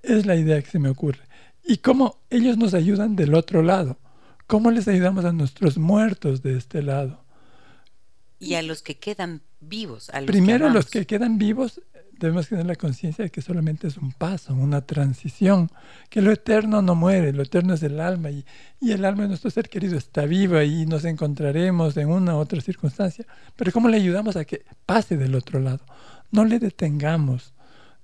[0.01, 1.21] Es la idea que se me ocurre.
[1.63, 3.97] Y cómo ellos nos ayudan del otro lado.
[4.47, 7.23] ¿Cómo les ayudamos a nuestros muertos de este lado?
[8.39, 11.81] Y a los que quedan vivos, a los Primero, que los que quedan vivos,
[12.19, 15.71] debemos tener la conciencia de que solamente es un paso, una transición,
[16.09, 18.45] que lo eterno no muere, lo eterno es el alma y,
[18.81, 22.39] y el alma de nuestro ser querido está viva y nos encontraremos en una u
[22.39, 23.25] otra circunstancia.
[23.55, 25.85] Pero ¿cómo le ayudamos a que pase del otro lado?
[26.33, 27.53] No le detengamos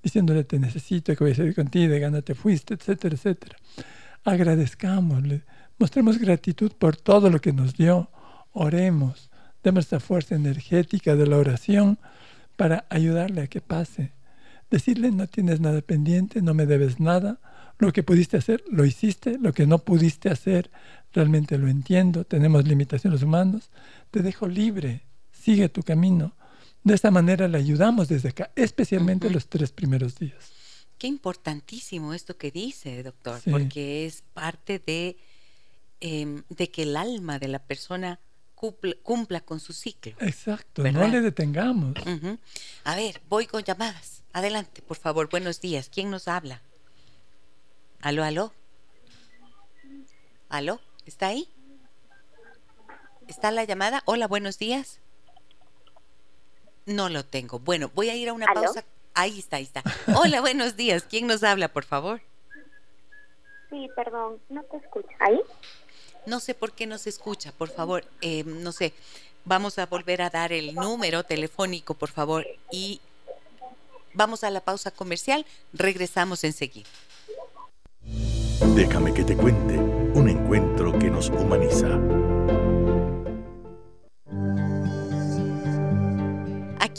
[0.04, 3.58] diciéndole te necesito, que voy a ser contigo, de gana te fuiste, etcétera, etcétera.
[4.24, 5.44] Agradezcámosle,
[5.78, 8.10] mostremos gratitud por todo lo que nos dio,
[8.54, 9.30] oremos,
[9.64, 11.98] demos esta fuerza energética de la oración
[12.56, 14.14] para ayudarle a que pase.
[14.70, 17.40] Decirle no tienes nada pendiente, no me debes nada,
[17.80, 20.70] lo que pudiste hacer lo hiciste, lo que no pudiste hacer
[21.14, 23.72] realmente lo entiendo, tenemos limitaciones humanos,
[24.12, 25.02] te dejo libre,
[25.32, 26.36] sigue tu camino.
[26.84, 30.52] De esta manera le ayudamos desde acá, especialmente los tres primeros días.
[30.98, 33.50] Qué importantísimo esto que dice, doctor, Sí.
[33.52, 35.18] porque es parte de,
[36.00, 38.20] em, de que el alma de la persona
[38.56, 40.14] cumpla, cumpla con su ciclo.
[40.20, 41.02] Exacto, ¿Verdad?
[41.02, 41.96] no le detengamos.
[42.84, 44.24] A ver, voy con llamadas.
[44.34, 45.30] Adelante, por favor.
[45.30, 45.90] Buenos días.
[45.90, 46.62] ¿Quién nos habla?
[48.02, 48.54] Aló, aló.
[50.50, 51.48] Aló, ¿está ahí?
[53.28, 54.02] ¿Está la llamada?
[54.06, 55.00] Hola, buenos días.
[56.90, 57.60] No lo tengo.
[57.60, 58.64] Bueno, voy a ir a una ¿Aló?
[58.64, 58.84] pausa.
[59.14, 59.84] Ahí está, ahí está.
[60.16, 61.04] Hola, buenos días.
[61.10, 62.22] ¿Quién nos habla, por favor?
[63.70, 65.08] Sí, perdón, no te escucho.
[65.20, 65.40] ¿Ahí?
[66.26, 68.04] No sé por qué no se escucha, por favor.
[68.22, 68.94] eh, no sé.
[69.46, 72.46] Vamos a volver a dar el número telefónico, por favor.
[72.72, 73.00] Y
[74.14, 75.46] vamos a la pausa comercial.
[75.74, 76.90] Regresamos enseguida.
[78.76, 81.88] Déjame que te cuente un encuentro que nos humaniza.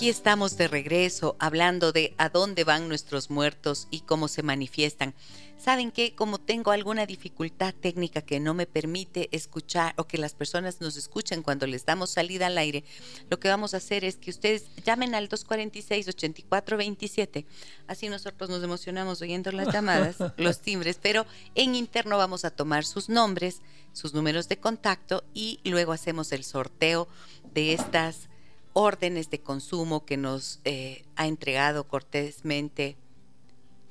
[0.01, 5.13] Aquí estamos de regreso hablando de a dónde van nuestros muertos y cómo se manifiestan.
[5.59, 10.33] Saben que como tengo alguna dificultad técnica que no me permite escuchar o que las
[10.33, 12.83] personas nos escuchen cuando les damos salida al aire,
[13.29, 17.45] lo que vamos a hacer es que ustedes llamen al 246-8427.
[17.87, 22.87] Así nosotros nos emocionamos oyendo las llamadas, los timbres, pero en interno vamos a tomar
[22.87, 23.61] sus nombres,
[23.93, 27.07] sus números de contacto y luego hacemos el sorteo
[27.53, 28.30] de estas
[28.73, 32.97] órdenes de consumo que nos eh, ha entregado cortésmente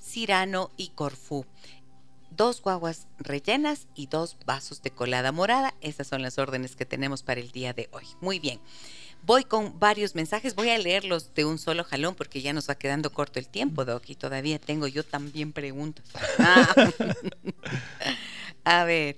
[0.01, 1.45] Cirano y Corfú.
[2.31, 5.73] Dos guaguas rellenas y dos vasos de colada morada.
[5.81, 8.05] Esas son las órdenes que tenemos para el día de hoy.
[8.21, 8.59] Muy bien.
[9.23, 10.55] Voy con varios mensajes.
[10.55, 13.83] Voy a leerlos de un solo jalón porque ya nos va quedando corto el tiempo,
[13.83, 14.09] Doc.
[14.09, 16.05] Y todavía tengo yo también preguntas.
[16.39, 16.73] Ah.
[18.63, 19.17] a ver.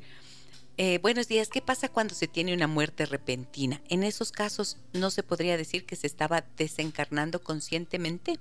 [0.78, 3.82] Eh, buenos días, ¿qué pasa cuando se tiene una muerte repentina?
[3.90, 8.40] En esos casos, ¿no se podría decir que se estaba desencarnando conscientemente?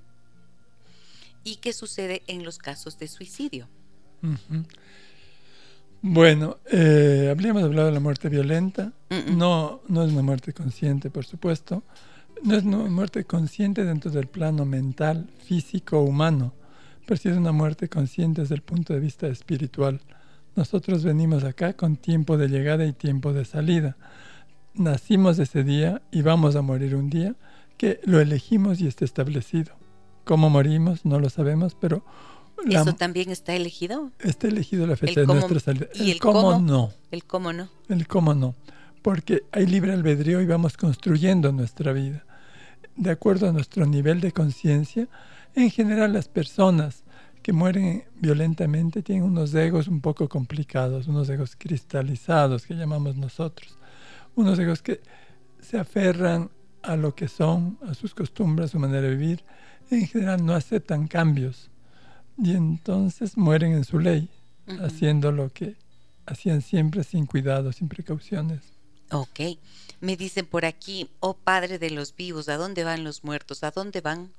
[1.42, 3.68] ¿Y qué sucede en los casos de suicidio?
[6.02, 8.92] Bueno, eh, habríamos hablado de la muerte violenta.
[9.26, 11.82] No, no es una muerte consciente, por supuesto.
[12.42, 16.54] No es una muerte consciente dentro del plano mental, físico, humano,
[17.06, 20.00] pero sí es una muerte consciente desde el punto de vista espiritual.
[20.56, 23.96] Nosotros venimos acá con tiempo de llegada y tiempo de salida.
[24.74, 27.34] Nacimos ese día y vamos a morir un día
[27.76, 29.72] que lo elegimos y está establecido.
[30.24, 31.04] ¿Cómo morimos?
[31.04, 32.04] No lo sabemos, pero...
[32.68, 34.10] ¿Eso también está elegido?
[34.18, 35.86] Está elegido la fecha de nuestra salida.
[35.94, 36.92] ¿Y el, cómo, no?
[37.10, 37.70] El cómo no.
[37.88, 38.54] El cómo no.
[39.00, 42.26] Porque hay libre albedrío y vamos construyendo nuestra vida.
[42.96, 45.08] De acuerdo a nuestro nivel de conciencia,
[45.54, 47.02] en general las personas
[47.50, 53.76] que mueren violentamente tienen unos egos un poco complicados, unos egos cristalizados que llamamos nosotros,
[54.36, 55.00] unos egos que
[55.60, 56.48] se aferran
[56.80, 59.44] a lo que son, a sus costumbres, a su manera de vivir,
[59.90, 61.72] en general no aceptan cambios
[62.38, 64.30] y entonces mueren en su ley,
[64.80, 65.74] haciendo lo que
[66.26, 68.60] hacían siempre sin cuidado, sin precauciones.
[69.10, 69.40] Ok,
[69.98, 73.64] me dicen por aquí, oh Padre de los vivos, ¿a dónde van los muertos?
[73.64, 74.30] ¿A dónde van?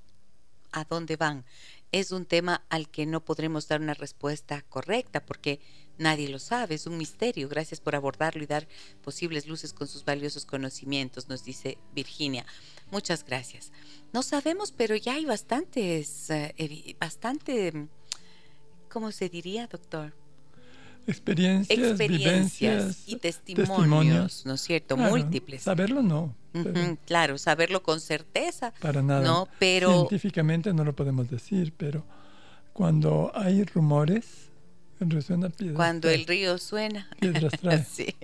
[0.71, 1.43] ¿A dónde van?
[1.91, 5.59] Es un tema al que no podremos dar una respuesta correcta porque
[5.97, 7.49] nadie lo sabe, es un misterio.
[7.49, 8.67] Gracias por abordarlo y dar
[9.03, 12.45] posibles luces con sus valiosos conocimientos, nos dice Virginia.
[12.91, 13.71] Muchas gracias.
[14.13, 17.87] No sabemos, pero ya hay bastantes, eh, bastante,
[18.89, 20.13] ¿cómo se diría, doctor?
[21.07, 24.97] experiencias, vivencias y testimonios, ¿no es cierto?
[24.97, 25.63] Múltiples.
[25.63, 26.35] Saberlo no.
[27.05, 28.73] Claro, saberlo con certeza.
[28.81, 29.21] Para nada.
[29.21, 32.03] No, pero científicamente no lo podemos decir, pero
[32.73, 34.50] cuando hay rumores
[35.75, 37.09] cuando el río suena.
[37.91, 38.15] sí.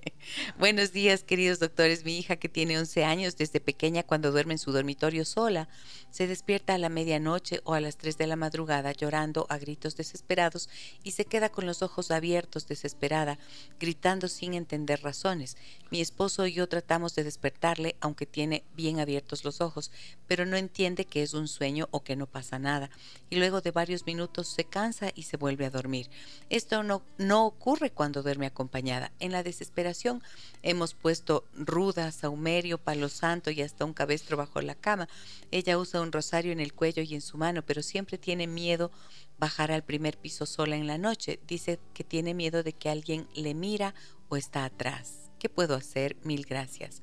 [0.60, 2.04] Buenos días, queridos doctores.
[2.04, 5.70] Mi hija, que tiene 11 años, desde pequeña, cuando duerme en su dormitorio sola,
[6.12, 9.96] se despierta a la medianoche o a las 3 de la madrugada llorando a gritos
[9.96, 10.70] desesperados
[11.04, 13.40] y se queda con los ojos abiertos, desesperada,
[13.80, 15.58] gritando sin entender razones.
[15.90, 19.92] Mi esposo y yo tratamos de despertarle, aunque tiene bien abiertos los ojos,
[20.28, 22.90] pero no entiende que es un sueño o que no pasa nada.
[23.30, 26.10] Y luego de varios minutos se cansa y se vuelve a dormir.
[26.50, 29.12] Esto no, no ocurre cuando duerme acompañada.
[29.20, 30.22] En la desesperación
[30.64, 35.08] hemos puesto ruda, saumerio, palo santo y hasta un cabestro bajo la cama.
[35.52, 38.92] Ella usa un rosario en el cuello y en su mano, pero siempre tiene miedo
[39.40, 41.40] bajar al primer piso sola en la noche.
[41.48, 43.94] Dice que tiene miedo de que alguien le mira
[44.30, 45.32] o está atrás.
[45.40, 46.16] ¿Qué puedo hacer?
[46.24, 47.02] Mil gracias.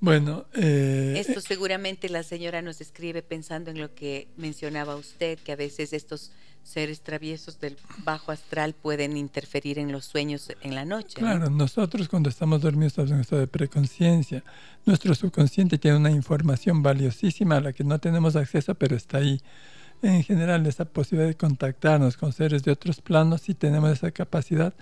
[0.00, 5.50] Bueno, eh, esto seguramente la señora nos escribe pensando en lo que mencionaba usted, que
[5.50, 6.30] a veces estos
[6.68, 11.14] seres traviesos del bajo astral pueden interferir en los sueños en la noche.
[11.14, 14.44] Claro, nosotros cuando estamos dormidos estamos en estado de preconciencia.
[14.84, 19.40] Nuestro subconsciente tiene una información valiosísima a la que no tenemos acceso, pero está ahí.
[20.02, 24.74] En general, esa posibilidad de contactarnos con seres de otros planos, si tenemos esa capacidad,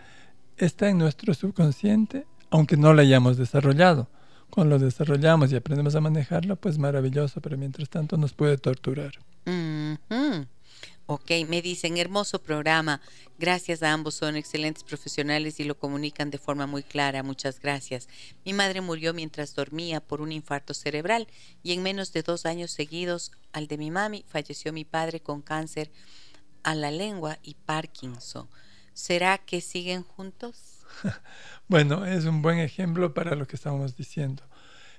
[0.59, 4.09] está en nuestro subconsciente, aunque no la hayamos desarrollado.
[4.51, 9.13] Cuando lo desarrollamos y aprendemos a manejarlo, pues maravilloso, pero mientras tanto nos puede torturar.
[11.07, 13.01] Ok, me dicen, hermoso programa.
[13.39, 17.23] Gracias a ambos, son excelentes profesionales y lo comunican de forma muy clara.
[17.23, 18.09] Muchas gracias.
[18.45, 21.29] Mi madre murió mientras dormía por un infarto cerebral
[21.63, 25.43] y en menos de dos años seguidos al de mi mami falleció mi padre con
[25.43, 25.93] cáncer
[26.65, 28.49] a la lengua y Parkinson.
[28.93, 30.85] ¿Será que siguen juntos?
[31.69, 34.43] bueno, es un buen ejemplo para lo que estábamos diciendo.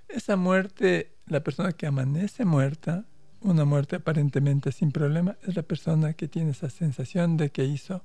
[0.07, 3.05] Esa muerte, la persona que amanece muerta,
[3.41, 8.03] una muerte aparentemente sin problema es la persona que tiene esa sensación de que hizo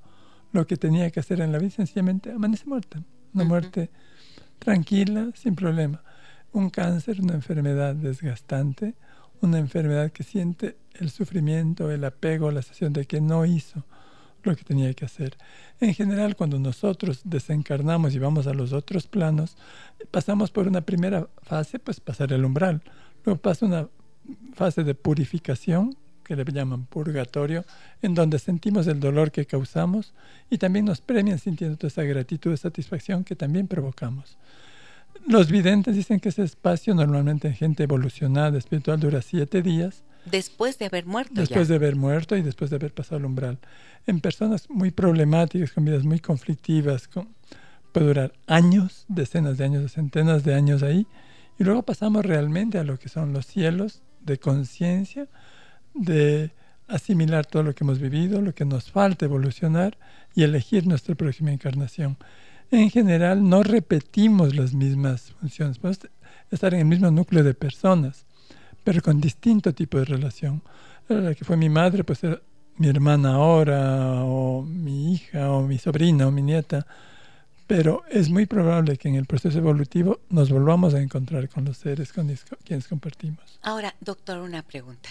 [0.53, 3.03] lo que tenía que hacer en la vida, sencillamente amanece muerta.
[3.35, 3.91] Una muerte
[4.59, 6.03] tranquila, sin problema.
[6.53, 8.95] Un cáncer, una enfermedad desgastante,
[9.41, 13.85] una enfermedad que siente el sufrimiento, el apego, la sensación de que no hizo
[14.43, 15.37] lo que tenía que hacer.
[15.81, 19.57] En general, cuando nosotros desencarnamos y vamos a los otros planos,
[20.11, 22.83] pasamos por una primera fase, pues pasar el umbral.
[23.25, 23.89] Luego pasa una
[24.55, 27.65] fase de purificación, que le llaman purgatorio,
[28.01, 30.15] en donde sentimos el dolor que causamos
[30.51, 34.39] y también nos premian sintiendo toda esa gratitud y satisfacción que también provocamos.
[35.27, 40.03] Los videntes dicen que ese espacio normalmente en gente evolucionada espiritual dura siete días.
[40.25, 41.35] Después de haber muerto.
[41.35, 43.59] Después de haber muerto y después de haber pasado el umbral.
[44.07, 47.09] En personas muy problemáticas, con vidas muy conflictivas,
[47.93, 51.07] puede durar años, decenas de años, centenas de años ahí.
[51.59, 55.27] Y luego pasamos realmente a lo que son los cielos de conciencia,
[55.95, 56.51] de
[56.89, 59.97] asimilar todo lo que hemos vivido, lo que nos falta evolucionar
[60.35, 62.17] y elegir nuestra próxima encarnación.
[62.71, 66.09] En general no repetimos las mismas funciones, podemos
[66.51, 68.25] estar en el mismo núcleo de personas,
[68.85, 70.63] pero con distinto tipo de relación.
[71.09, 72.41] La que fue mi madre, pues era
[72.79, 76.87] mi hermana ahora, o mi hija, o mi sobrina, o mi nieta,
[77.67, 81.79] pero es muy probable que en el proceso evolutivo nos volvamos a encontrar con los
[81.79, 82.35] seres con
[82.65, 83.59] quienes compartimos.
[83.63, 85.09] Ahora, doctor, una pregunta.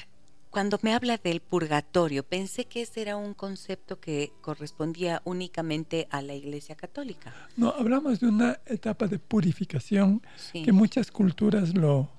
[0.52, 6.22] Cuando me habla del purgatorio, pensé que ese era un concepto que correspondía únicamente a
[6.22, 7.34] la Iglesia Católica.
[7.56, 10.22] No, hablamos de una etapa de purificación
[10.52, 12.10] que muchas culturas lo,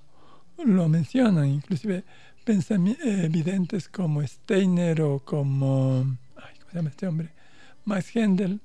[0.64, 2.04] lo mencionan, inclusive
[2.46, 7.28] evidentes como Steiner o como, ay, ¿cómo se llama este hombre?
[7.84, 8.60] Max Hendel,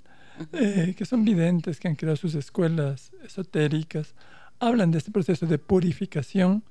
[0.53, 4.15] eh, que son videntes, que han creado sus escuelas esotéricas,
[4.59, 6.63] hablan de este proceso de purificación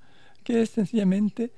[0.45, 1.53] que es sencillamente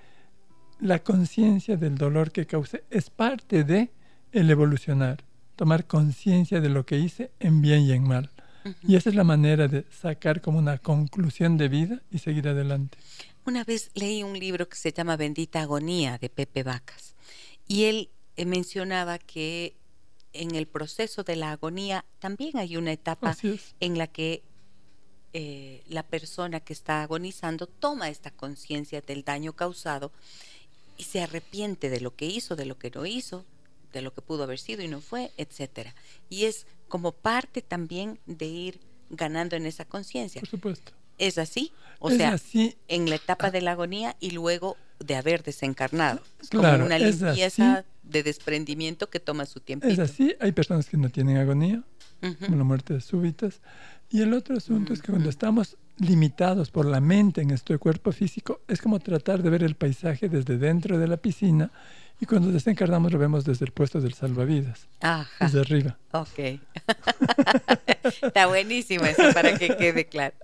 [0.80, 3.90] la conciencia del dolor que causé es parte de
[4.32, 5.24] el evolucionar,
[5.56, 8.30] tomar conciencia de lo que hice en bien y en mal.
[8.82, 12.98] Y esa es la manera de sacar como una conclusión de vida y seguir adelante.
[13.46, 17.14] Una vez leí un libro que se llama Bendita Agonía de Pepe Vacas
[17.66, 19.74] y él eh, mencionaba que
[20.32, 23.36] en el proceso de la agonía también hay una etapa
[23.80, 24.42] en la que
[25.32, 30.10] eh, la persona que está agonizando toma esta conciencia del daño causado
[30.96, 33.44] y se arrepiente de lo que hizo, de lo que no hizo,
[33.92, 35.94] de lo que pudo haber sido y no fue, etcétera.
[36.28, 40.40] Y es como parte también de ir ganando en esa conciencia.
[40.40, 40.92] Por supuesto.
[41.18, 41.72] ¿Es así?
[41.98, 42.36] O sea,
[42.86, 46.20] en la etapa de la agonía y luego de haber desencarnado.
[46.40, 49.86] Es como una limpieza de desprendimiento que toma su tiempo.
[49.86, 51.82] Es así, hay personas que no tienen agonía,
[52.20, 53.60] como la muerte súbitas.
[54.10, 58.12] Y el otro asunto es que cuando estamos limitados por la mente en este cuerpo
[58.12, 61.70] físico, es como tratar de ver el paisaje desde dentro de la piscina
[62.20, 64.88] y cuando desencarnamos lo vemos desde el puesto del salvavidas,
[65.40, 65.98] desde arriba.
[66.12, 66.38] Ok.
[68.22, 70.34] Está buenísimo eso para que quede claro.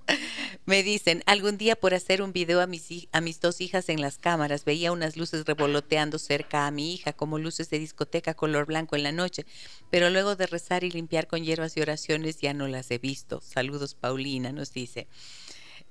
[0.66, 4.00] Me dicen, algún día por hacer un video a mis, a mis dos hijas en
[4.00, 8.66] las cámaras, veía unas luces revoloteando cerca a mi hija, como luces de discoteca color
[8.66, 9.44] blanco en la noche,
[9.90, 13.40] pero luego de rezar y limpiar con hierbas y oraciones ya no las he visto.
[13.40, 15.08] Saludos, Paulina, nos dice.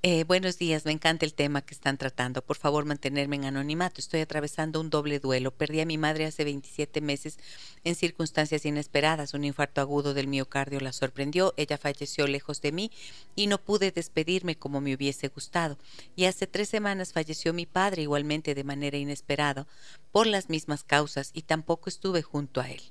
[0.06, 2.42] Eh, buenos días, me encanta el tema que están tratando.
[2.42, 4.02] Por favor, mantenerme en anonimato.
[4.02, 5.52] Estoy atravesando un doble duelo.
[5.52, 7.40] Perdí a mi madre hace 27 meses
[7.86, 9.34] en circunstancias inesperadas.
[9.34, 11.54] Un infarto agudo del miocardio la sorprendió.
[11.56, 12.92] Ella falleció lejos de mí
[13.38, 15.78] y no pude despedirme como me hubiese gustado.
[16.18, 19.68] Y hace tres semanas falleció mi padre igualmente de manera inesperada
[20.12, 22.82] por las mismas causas y tampoco estuve junto a él.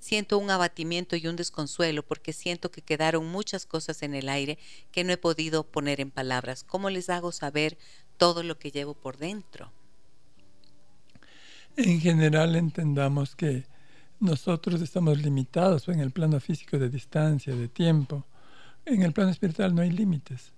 [0.00, 4.58] Siento un abatimiento y un desconsuelo porque siento que quedaron muchas cosas en el aire
[4.92, 6.57] que no he podido poner en palabras.
[6.64, 7.78] ¿Cómo les hago saber
[8.16, 9.70] todo lo que llevo por dentro?
[11.76, 13.64] En general entendamos que
[14.20, 18.24] nosotros estamos limitados en el plano físico de distancia, de tiempo.
[18.84, 20.52] En el plano espiritual no hay límites.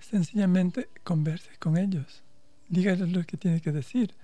[0.00, 2.22] Sencillamente converse con ellos.
[2.68, 4.14] Dígales lo que tiene que decir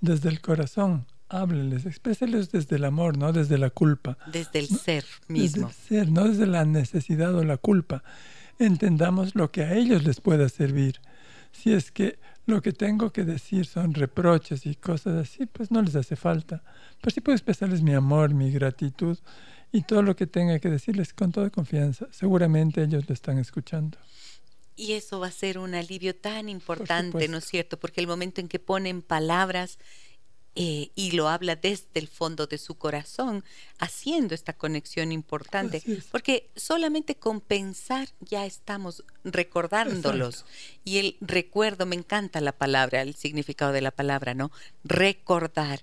[0.00, 4.16] desde el corazón hábleles, expréseles desde el amor, no desde la culpa.
[4.30, 5.68] Desde el ser mismo.
[5.68, 8.02] Desde el ser, no desde la necesidad o la culpa.
[8.58, 11.00] Entendamos lo que a ellos les pueda servir.
[11.52, 15.82] Si es que lo que tengo que decir son reproches y cosas así, pues no
[15.82, 16.62] les hace falta.
[17.00, 19.18] Pero sí puedo expresarles mi amor, mi gratitud
[19.72, 22.06] y todo lo que tenga que decirles con toda confianza.
[22.10, 23.98] Seguramente ellos lo están escuchando.
[24.76, 27.78] Y eso va a ser un alivio tan importante, ¿no es cierto?
[27.78, 29.78] Porque el momento en que ponen palabras
[30.58, 33.44] eh, y lo habla desde el fondo de su corazón,
[33.78, 40.46] haciendo esta conexión importante, porque solamente con pensar ya estamos recordándolos.
[40.82, 44.50] Y el recuerdo, me encanta la palabra, el significado de la palabra, ¿no?
[44.82, 45.82] Recordar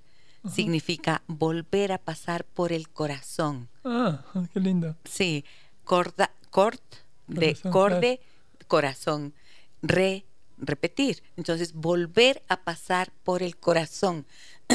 [0.51, 3.69] significa volver a pasar por el corazón.
[3.84, 4.95] Ah, qué lindo.
[5.05, 5.45] Sí,
[5.84, 6.82] corda, cort,
[7.28, 8.21] de corde,
[8.67, 9.36] corazón,
[9.84, 10.26] re
[10.57, 11.24] repetir.
[11.38, 14.26] Entonces, volver a pasar por el corazón.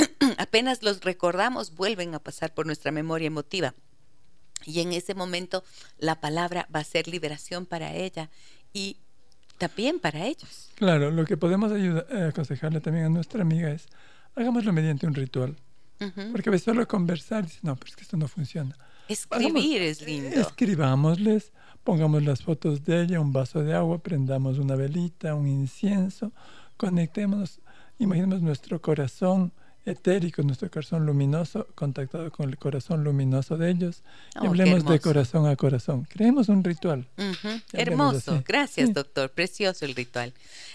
[0.38, 3.74] Apenas los recordamos, vuelven a pasar por nuestra memoria emotiva.
[4.64, 5.64] Y en ese momento
[5.98, 8.30] la palabra va a ser liberación para ella
[8.72, 8.98] y
[9.58, 10.70] también para ellos.
[10.74, 13.86] Claro, lo que podemos ayudar, eh, aconsejarle también a nuestra amiga es,
[14.34, 15.56] hagámoslo mediante un ritual.
[16.30, 18.76] Porque a veces solo conversar, dice, no, pero es que esto no funciona.
[19.08, 20.40] Escribir es lindo.
[20.40, 26.30] Escribámosles, pongamos las fotos de ella, un vaso de agua, prendamos una velita, un incienso,
[26.76, 27.60] conectémonos,
[27.98, 29.52] imaginemos nuestro corazón
[29.90, 34.02] etérico, nuestro corazón luminoso, contactado con el corazón luminoso de ellos,
[34.34, 36.06] y oh, hablemos de corazón a corazón.
[36.08, 37.06] Creemos un ritual.
[37.72, 40.32] Hermoso, gracias doctor, precioso el ritual.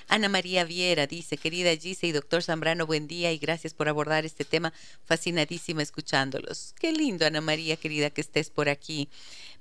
[0.07, 4.25] Ana María Viera dice, querida Gise y doctor Zambrano, buen día y gracias por abordar
[4.25, 4.73] este tema,
[5.05, 6.73] fascinadísima escuchándolos.
[6.79, 9.09] Qué lindo, Ana María, querida, que estés por aquí.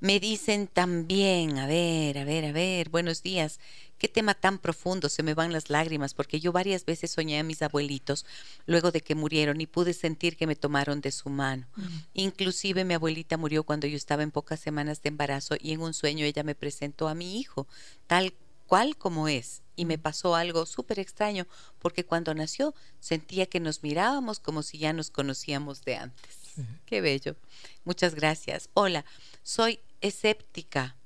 [0.00, 3.60] Me dicen también, a ver, a ver, a ver, buenos días.
[4.02, 7.44] Qué tema tan profundo, se me van las lágrimas, porque yo varias veces soñé a
[7.44, 8.26] mis abuelitos
[8.66, 11.68] luego de que murieron y pude sentir que me tomaron de su mano.
[12.12, 15.94] Inclusive mi abuelita murió cuando yo estaba en pocas semanas de embarazo y en un
[15.94, 17.68] sueño ella me presentó a mi hijo,
[18.08, 18.34] tal
[18.66, 19.62] cual como es.
[19.76, 21.46] Y me pasó algo súper extraño,
[21.78, 26.38] porque cuando nació sentía que nos mirábamos como si ya nos conocíamos de antes.
[26.86, 27.36] Qué bello.
[27.84, 28.68] Muchas gracias.
[28.74, 29.04] Hola,
[29.44, 30.96] soy escéptica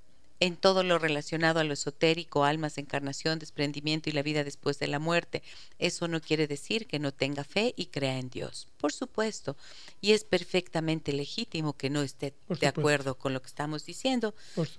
[0.41, 4.89] en todo lo relacionado a lo esotérico, almas, encarnación, desprendimiento y la vida después de
[4.89, 5.43] la muerte.
[5.79, 8.69] Eso no quiere decir que no tenga fe y crea en Dios.
[8.87, 9.57] Por supuesto,
[10.01, 14.33] y es perfectamente legítimo que no esté de acuerdo con lo que estamos diciendo.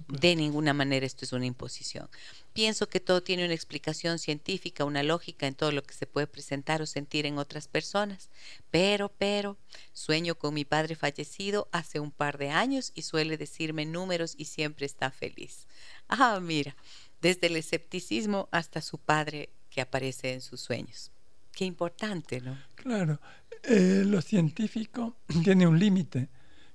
[0.08, 2.10] De ninguna manera esto es una imposición.
[2.54, 6.26] Pienso que todo tiene una explicación científica, una lógica en todo lo que se puede
[6.26, 8.30] presentar o sentir en otras personas.
[8.72, 9.58] Pero, pero,
[9.92, 14.46] sueño con mi padre fallecido hace un par de años y suele decirme números y
[14.46, 15.68] siempre está feliz.
[16.08, 16.78] Ah, mira,
[17.20, 21.12] desde el escepticismo hasta su padre que aparece en sus sueños.
[21.58, 22.56] Qué importante, ¿no?
[22.76, 23.20] Claro,
[23.64, 26.30] eh, lo científico tiene un límite,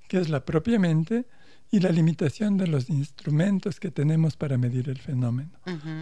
[0.08, 1.24] que es la propia mente
[1.70, 5.52] y la limitación de los instrumentos que tenemos para medir el fenómeno.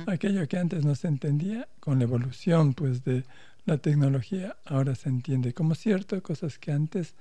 [0.06, 3.24] Aquello que antes no se entendía, con la evolución pues, de
[3.66, 7.16] la tecnología, ahora se entiende como cierto, cosas que antes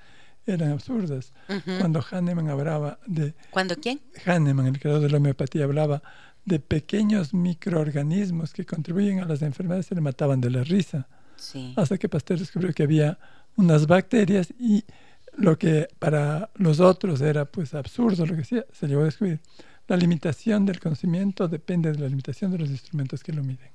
[0.45, 1.33] eran absurdas.
[1.77, 3.35] Cuando Hahnemann hablaba de...
[3.51, 3.99] ¿Cuándo quién?
[4.25, 6.01] Hahnemann, el creador de la homeopatía, hablaba
[6.45, 11.09] de pequeños microorganismos que contribuyen a las enfermedades, se le mataban de la risa.
[11.75, 13.17] Hasta que Pasteur descubrió que había
[13.55, 14.83] unas bacterias y
[15.33, 19.39] lo que para los otros era pues absurdo, lo que sea, se llegó a descubrir.
[19.87, 23.71] La limitación del conocimiento depende de la limitación de los instrumentos que lo miden.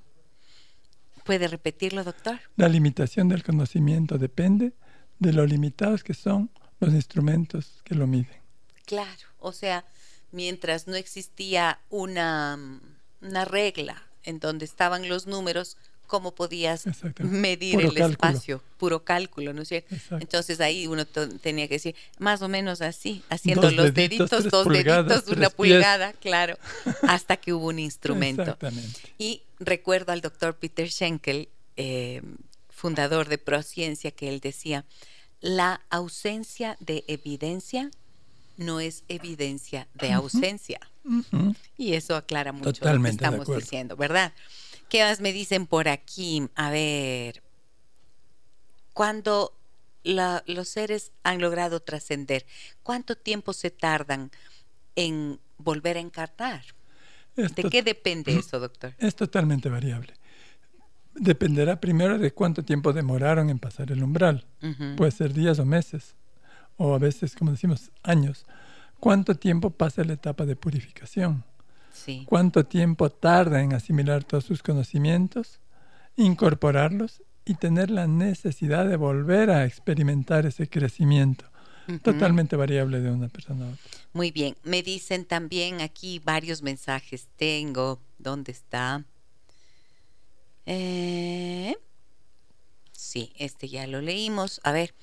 [1.25, 2.39] ¿Puede repetirlo, doctor?
[2.57, 4.75] La limitación del conocimiento depende
[5.19, 6.51] de lo limitados que son
[6.81, 8.43] los instrumentos que lo miden.
[8.85, 9.85] Claro, o sea,
[10.33, 12.59] mientras no existía una,
[13.23, 15.79] una regla en donde estaban los números,
[16.15, 16.85] cómo podías
[17.19, 19.97] medir el espacio, puro cálculo, ¿no es cierto?
[20.21, 25.27] Entonces ahí uno tenía que decir, más o menos así, haciendo los deditos, dos deditos,
[25.27, 26.57] una pulgada, claro,
[27.03, 28.57] hasta que hubo un instrumento.
[29.19, 32.23] Y recuerdo al doctor Peter Schenkel, eh,
[32.69, 34.85] fundador de Prociencia, que él decía,
[35.41, 37.91] la ausencia de evidencia
[38.57, 40.79] no es evidencia de ausencia.
[41.77, 44.33] Y eso aclara mucho lo que estamos diciendo, ¿verdad?
[44.89, 46.49] ¿Qué más me dicen por aquí?
[46.55, 47.43] A ver,
[48.93, 49.53] cuando
[50.05, 52.47] los seres han logrado trascender,
[52.83, 54.31] ¿cuánto tiempo se tardan
[54.97, 56.63] en volver a encarnar?
[57.35, 58.95] ¿De qué depende eso, doctor?
[58.99, 60.15] Es totalmente variable.
[61.15, 64.47] Dependerá primero de cuánto tiempo demoraron en pasar el umbral.
[64.97, 66.15] Puede ser días o meses,
[66.77, 68.47] o a veces, como decimos, años.
[69.01, 71.45] ¿Cuánto tiempo pasa la etapa de purificación?
[72.27, 75.61] Cuánto tiempo tarda en asimilar todos sus conocimientos,
[76.17, 81.45] incorporarlos y tener la necesidad de volver a experimentar ese crecimiento.
[82.03, 83.85] Totalmente variable de una persona a otra.
[84.15, 84.57] Muy bien.
[84.63, 87.29] Me dicen también aquí varios mensajes.
[87.37, 88.01] Tengo.
[88.19, 89.05] ¿Dónde está?
[90.65, 91.77] Eh,
[92.93, 94.63] sí, este ya lo leímos.
[94.65, 94.95] A ver,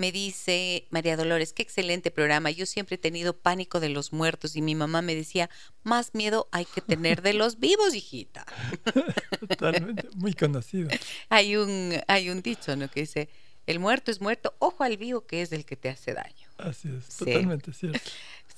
[0.00, 2.50] me dice María Dolores, qué excelente programa.
[2.50, 5.50] Yo siempre he tenido pánico de los muertos y mi mamá me decía,
[5.82, 8.46] más miedo hay que tener de los vivos, hijita.
[9.48, 10.88] Totalmente, muy conocido.
[11.28, 12.90] Hay un, hay un dicho, ¿no?
[12.90, 13.28] Que dice,
[13.66, 16.48] el muerto es muerto, ojo al vivo que es el que te hace daño.
[16.56, 18.00] Así es, totalmente cierto.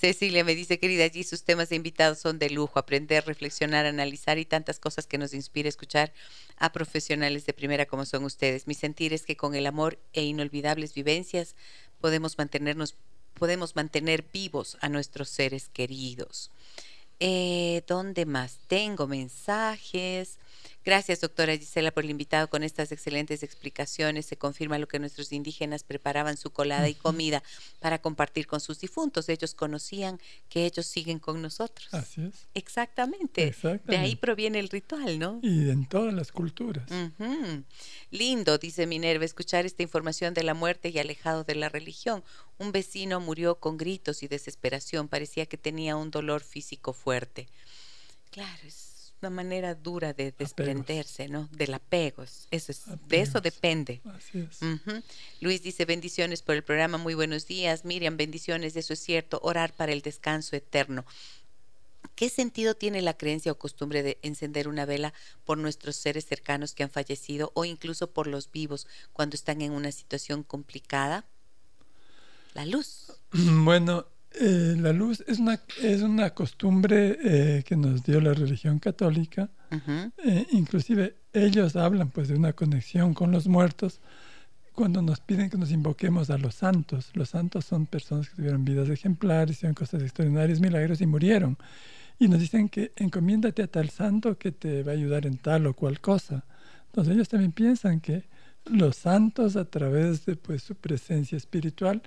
[0.02, 4.36] Cecilia me dice, querida allí sus temas de invitados son de lujo, aprender, reflexionar, analizar
[4.36, 6.12] y tantas cosas que nos inspira escuchar
[6.56, 8.66] a profesionales de primera como son ustedes.
[8.66, 11.54] Mi sentir es que con el amor e inolvidables vivencias
[12.00, 12.96] podemos mantenernos,
[13.34, 16.50] podemos mantener vivos a nuestros seres queridos.
[17.24, 18.58] Eh, ¿Dónde más?
[18.66, 20.40] Tengo mensajes.
[20.84, 24.26] Gracias, doctora Gisela, por el invitado con estas excelentes explicaciones.
[24.26, 27.44] Se confirma lo que nuestros indígenas preparaban su colada y comida
[27.78, 29.28] para compartir con sus difuntos.
[29.28, 30.18] Ellos conocían
[30.48, 31.94] que ellos siguen con nosotros.
[31.94, 32.48] Así es.
[32.54, 33.44] Exactamente.
[33.44, 33.92] Exactamente.
[33.92, 35.38] De ahí proviene el ritual, ¿no?
[35.42, 36.90] Y en todas las culturas.
[38.10, 42.24] Lindo, dice Minerva, escuchar esta información de la muerte y alejado de la religión.
[42.62, 45.08] Un vecino murió con gritos y desesperación.
[45.08, 47.48] Parecía que tenía un dolor físico fuerte.
[48.30, 51.48] Claro, es una manera dura de desprenderse, ¿no?
[51.50, 52.22] Del apego.
[52.22, 53.42] Eso es, de eso Apegos.
[53.42, 54.00] depende.
[54.04, 54.60] Así es.
[55.40, 57.84] Luis dice bendiciones por el programa, muy buenos días.
[57.84, 61.04] Miriam, bendiciones, eso es cierto, orar para el descanso eterno.
[62.14, 65.14] ¿Qué sentido tiene la creencia o costumbre de encender una vela
[65.44, 69.72] por nuestros seres cercanos que han fallecido o incluso por los vivos cuando están en
[69.72, 71.26] una situación complicada?
[72.54, 73.12] La luz.
[73.64, 74.06] Bueno,
[74.40, 79.50] eh, la luz es una, es una costumbre eh, que nos dio la religión católica.
[80.18, 84.00] Eh, inclusive ellos hablan pues de una conexión con los muertos
[84.74, 87.10] cuando nos piden que nos invoquemos a los santos.
[87.14, 91.56] Los santos son personas que tuvieron vidas ejemplares, hicieron cosas extraordinarias, milagros y murieron.
[92.18, 95.66] Y nos dicen que encomiéndate a tal santo que te va a ayudar en tal
[95.66, 96.44] o cual cosa.
[96.86, 98.24] Entonces ellos también piensan que
[98.66, 102.02] los santos a través de pues su presencia espiritual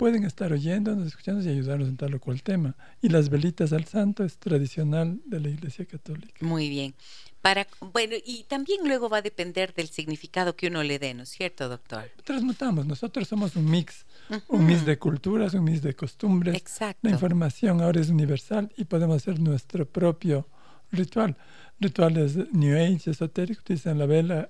[0.00, 2.74] pueden estar oyéndonos, escuchándonos y ayudarnos en tal o cual tema.
[3.02, 6.38] Y las velitas al santo es tradicional de la Iglesia Católica.
[6.40, 6.94] Muy bien.
[7.42, 11.24] Para, bueno, y también luego va a depender del significado que uno le dé, ¿no
[11.24, 12.04] es cierto, doctor?
[12.24, 12.86] transmutamos.
[12.86, 14.06] Nosotros somos un mix,
[14.48, 16.54] un mix de culturas, un mix de costumbres.
[16.54, 17.00] Exacto.
[17.02, 20.48] La información ahora es universal y podemos hacer nuestro propio
[20.92, 21.36] ritual.
[21.78, 24.48] Rituales New Age, esotéricos, utilizan la vela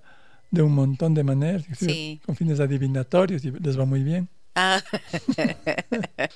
[0.53, 2.21] de un montón de maneras, Sí.
[2.25, 4.29] con fines adivinatorios y les va muy bien.
[4.63, 4.83] Ah,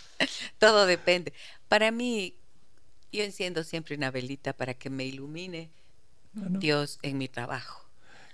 [0.58, 1.32] todo depende.
[1.68, 2.34] Para mí,
[3.12, 5.70] yo enciendo siempre una velita para que me ilumine
[6.34, 7.84] Claro, Dios en mi trabajo.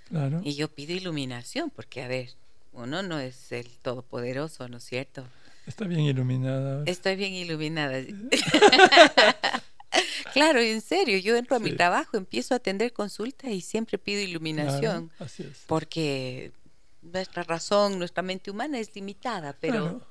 [0.08, 0.40] claro.
[0.44, 2.30] Y yo pido iluminación, porque a ver,
[2.72, 5.26] uno no es el todopoderoso, ¿no es cierto?
[5.66, 6.82] Está bien iluminada.
[6.86, 8.00] Estoy bien iluminada.
[10.32, 14.20] claro, en serio, yo entro a mi trabajo, empiezo a atender consulta y siempre pido
[14.22, 15.64] iluminación, Claro, así es.
[15.66, 16.52] porque
[17.02, 20.06] nuestra razón, nuestra mente humana es limitada, pero Claro.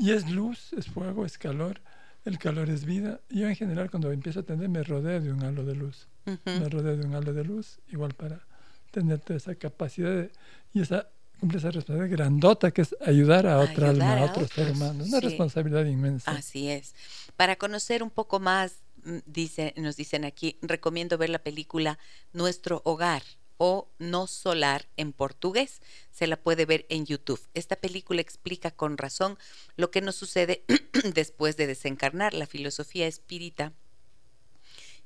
[0.00, 1.80] Y es luz, es fuego, es calor.
[2.24, 3.20] El calor es vida.
[3.28, 6.08] Yo en general cuando empiezo a atender me rodeo de un halo de luz.
[6.44, 8.40] Me rodeo de un halo de luz, igual para
[8.90, 10.30] tener toda esa capacidad de-
[10.72, 11.08] y esa
[11.40, 14.70] cumple esa responsabilidad grandota que es ayudar a otra Ayudar alma, a a otro ser
[14.70, 15.04] humano.
[15.04, 15.26] Una sí.
[15.26, 16.30] responsabilidad inmensa.
[16.30, 16.94] Así es.
[17.36, 21.98] Para conocer un poco más, mm, dice, nos dicen aquí, recomiendo ver la película
[22.32, 23.22] Nuestro Hogar
[23.64, 25.82] o No Solar en portugués.
[26.10, 27.40] Se la puede ver en YouTube.
[27.54, 29.38] Esta película explica con razón
[29.76, 30.64] lo que nos sucede
[31.14, 32.34] después de desencarnar.
[32.34, 33.72] La filosofía espírita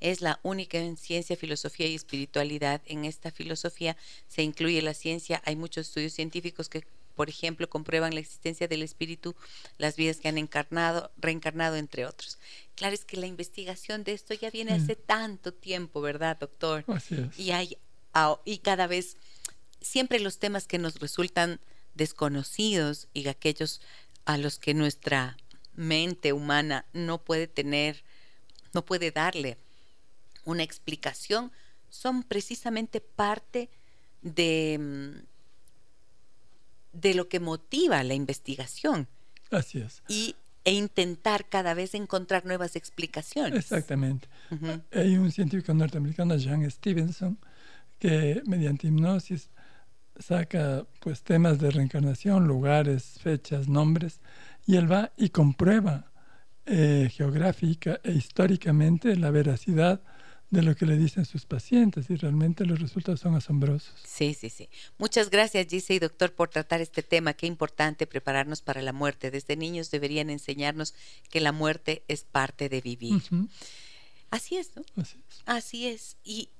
[0.01, 2.81] es la única en ciencia, filosofía y espiritualidad.
[2.87, 3.95] En esta filosofía
[4.27, 5.43] se incluye la ciencia.
[5.45, 9.37] Hay muchos estudios científicos que, por ejemplo, comprueban la existencia del espíritu,
[9.77, 12.39] las vidas que han encarnado, reencarnado, entre otros.
[12.75, 14.83] Claro, es que la investigación de esto ya viene Mm.
[14.83, 16.85] hace tanto tiempo, ¿verdad, doctor?
[16.89, 17.39] Así es.
[17.39, 17.77] Y hay
[18.45, 19.17] y cada vez
[19.81, 21.61] siempre los temas que nos resultan
[21.95, 23.81] desconocidos y aquellos
[24.25, 25.37] a los que nuestra
[25.75, 28.03] mente humana no puede tener,
[28.73, 29.59] no puede darle
[30.45, 31.53] una explicación,
[31.91, 33.69] son precisamente parte
[34.23, 35.25] de, mm,
[36.93, 39.09] de lo que motiva la investigación
[39.51, 40.03] Así es.
[40.09, 43.55] y, e intentar cada vez encontrar nuevas explicaciones.
[43.57, 44.27] Exactamente.
[44.93, 47.39] Hay un científico norteamericano, Jan Stevenson,
[47.99, 49.51] que mediante hipnosis
[50.19, 54.21] saca pues temas de reencarnación, lugares, fechas, nombres,
[54.67, 56.13] y él va y comprueba
[56.65, 60.03] eh, geográfica e históricamente la veracidad
[60.51, 63.93] de lo que le dicen sus pacientes y realmente los resultados son asombrosos.
[64.05, 64.69] Sí, sí, sí.
[64.97, 67.35] Muchas gracias, Gise y doctor, por tratar este tema.
[67.35, 69.31] Qué importante prepararnos para la muerte.
[69.31, 70.95] Desde niños deberían enseñarnos
[71.31, 73.23] que la muerte es parte de vivir.
[74.31, 74.83] Así es, ¿no?
[74.97, 75.43] así es.
[75.47, 76.17] Así es.
[76.25, 76.51] Y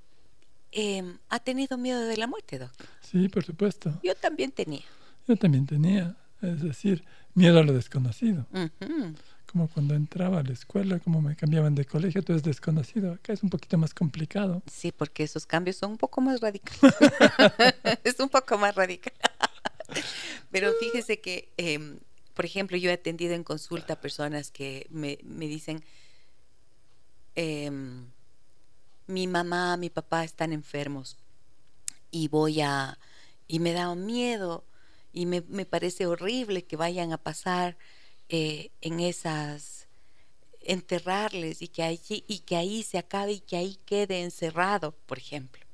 [0.77, 2.87] em, ha tenido miedo de la muerte, doctor.
[3.01, 3.99] Sí, por supuesto.
[4.03, 4.85] Yo también tenía.
[5.27, 8.47] Yo también tenía, es decir, miedo a lo desconocido.
[9.51, 13.15] Como cuando entraba a la escuela, como me cambiaban de colegio, todo es desconocido.
[13.15, 14.63] Acá es un poquito más complicado.
[14.71, 16.79] Sí, porque esos cambios son un poco más radicales.
[18.05, 19.15] es un poco más radical.
[20.51, 22.01] Pero fíjese que, em,
[22.35, 25.83] por ejemplo, yo he atendido en consulta a personas que me, me dicen,
[27.35, 28.09] em,
[29.07, 31.17] mi mamá, mi papá están enfermos
[32.11, 32.99] y voy a,
[33.47, 34.65] y me da miedo
[35.13, 37.77] y me, me parece horrible que vayan a pasar
[38.29, 39.87] eh, en esas
[40.61, 45.19] enterrarles y que allí y que ahí se acabe y que ahí quede encerrado, por
[45.19, 45.65] ejemplo.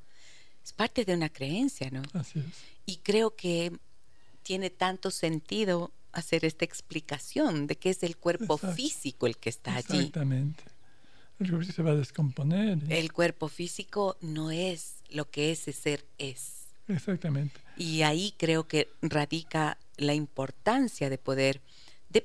[0.63, 2.03] Es parte de una creencia, ¿no?
[2.13, 2.45] Así es.
[2.85, 3.73] Y creo que
[4.43, 8.77] tiene tanto sentido hacer esta explicación de que es el cuerpo Exacto.
[8.77, 9.99] físico el que está allí.
[9.99, 10.65] Exactamente.
[11.43, 12.79] El cuerpo se va a descomponer.
[12.89, 16.67] El cuerpo físico no es lo que ese ser es.
[16.89, 17.61] Exactamente.
[17.77, 21.61] Y ahí creo que radica la importancia de poder,
[22.11, 22.25] de,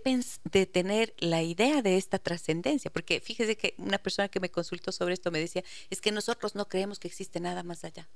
[0.51, 2.91] de tener la idea de esta trascendencia.
[2.91, 6.55] Porque fíjese que una persona que me consultó sobre esto me decía, es que nosotros
[6.55, 8.07] no creemos que existe nada más allá.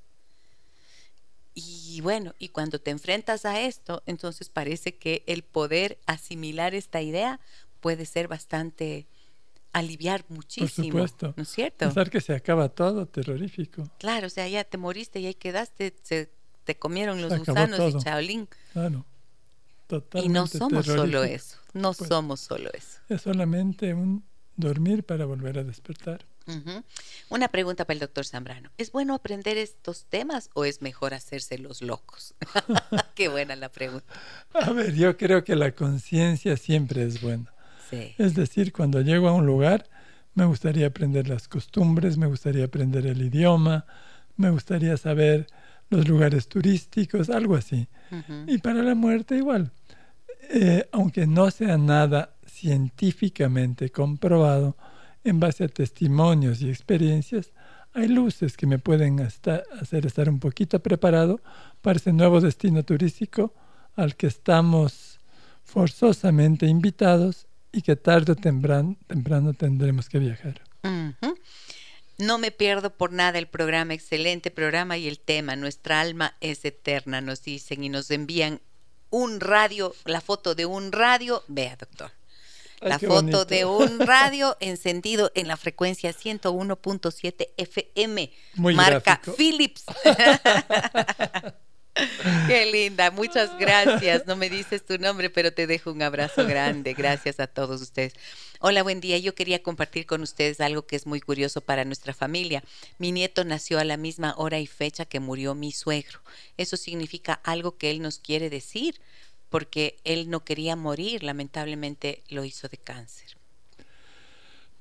[1.53, 7.01] Y bueno, y cuando te enfrentas a esto, entonces parece que el poder asimilar esta
[7.01, 7.39] idea
[7.81, 9.05] puede ser bastante,
[9.73, 10.87] aliviar muchísimo.
[10.87, 11.33] supuesto.
[11.37, 11.77] ¿No es cierto?
[11.79, 13.89] Pensar que se acaba todo, terrorífico.
[13.99, 16.29] Claro, o sea, ya te moriste y ahí quedaste, se,
[16.63, 17.89] te comieron los gusanos todo.
[17.99, 18.47] y chaolín.
[18.73, 19.05] Claro.
[19.83, 22.99] Y Totalmente no somos solo eso, no Pues- somos solo eso.
[23.09, 24.23] Es solamente un
[24.55, 26.25] dormir para volver a despertar.
[26.47, 26.83] Ujú.
[27.29, 28.71] Una pregunta para el doctor Zambrano.
[28.77, 32.33] ¿Es bueno aprender estos temas o es mejor hacerse los locos?
[33.15, 34.05] Qué buena la pregunta.
[34.53, 37.53] A ver, yo creo que la conciencia siempre es buena.
[37.91, 38.13] Sí.
[38.17, 39.87] Es decir, cuando llego a un lugar,
[40.33, 43.85] me gustaría aprender las costumbres, me gustaría aprender el idioma,
[44.37, 45.47] me gustaría saber
[45.89, 47.87] los lugares turísticos, algo así.
[48.47, 49.71] Y para la muerte igual.
[50.49, 54.77] Eh, aunque no sea nada científicamente comprobado,
[55.23, 57.51] en base a testimonios y experiencias,
[57.93, 61.41] hay luces que me pueden hasta- hacer estar un poquito preparado
[61.81, 63.53] para ese nuevo destino turístico
[63.95, 65.19] al que estamos
[65.63, 70.61] forzosamente invitados y que tarde o temprano, temprano tendremos que viajar.
[72.17, 76.65] No me pierdo por nada el programa, excelente programa y el tema, nuestra alma es
[76.65, 78.61] eterna, nos dicen y nos envían
[79.09, 82.11] un radio, la foto de un radio, vea doctor,
[82.79, 83.45] la foto bonito.
[83.45, 89.33] de un radio encendido en la frecuencia 101.7 FM, Muy marca gráfico.
[89.35, 89.85] Philips.
[92.47, 94.25] Qué linda, muchas gracias.
[94.25, 96.93] No me dices tu nombre, pero te dejo un abrazo grande.
[96.93, 98.13] Gracias a todos ustedes.
[98.59, 99.17] Hola, buen día.
[99.17, 102.63] Yo quería compartir con ustedes algo que es muy curioso para nuestra familia.
[102.97, 106.19] Mi nieto nació a la misma hora y fecha que murió mi suegro.
[106.57, 109.01] Eso significa algo que él nos quiere decir,
[109.49, 113.35] porque él no quería morir, lamentablemente lo hizo de cáncer.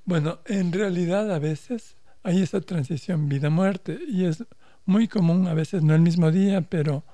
[0.04, 4.44] Bueno, en realidad a veces hay esa transición vida-muerte y es
[4.90, 7.04] muy común, a veces no el mismo día, pero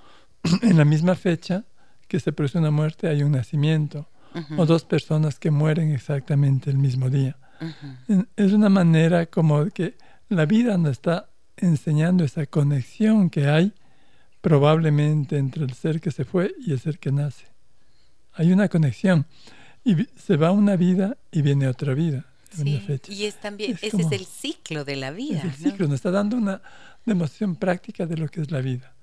[0.63, 1.65] en la misma fecha
[2.09, 6.69] que se produce una muerte hay un nacimiento Ujú, o dos personas que mueren exactamente
[6.71, 7.37] el mismo día.
[7.61, 9.97] ujú, En- Es una manera como que
[10.29, 13.73] la vida nos está enseñando esa conexión que hay
[14.41, 17.47] probablemente entre el ser que se fue y el ser que nace.
[18.35, 19.27] Hay una conexión
[19.85, 22.27] y se va una vida y viene otra vida.
[22.53, 25.39] Sí, y es también, Es ese como- es el ciclo de la vida.
[25.39, 25.57] Es el ¿no?
[25.71, 26.63] ciclo, nos está dando una
[27.07, 28.95] demostración práctica de lo que es la vida.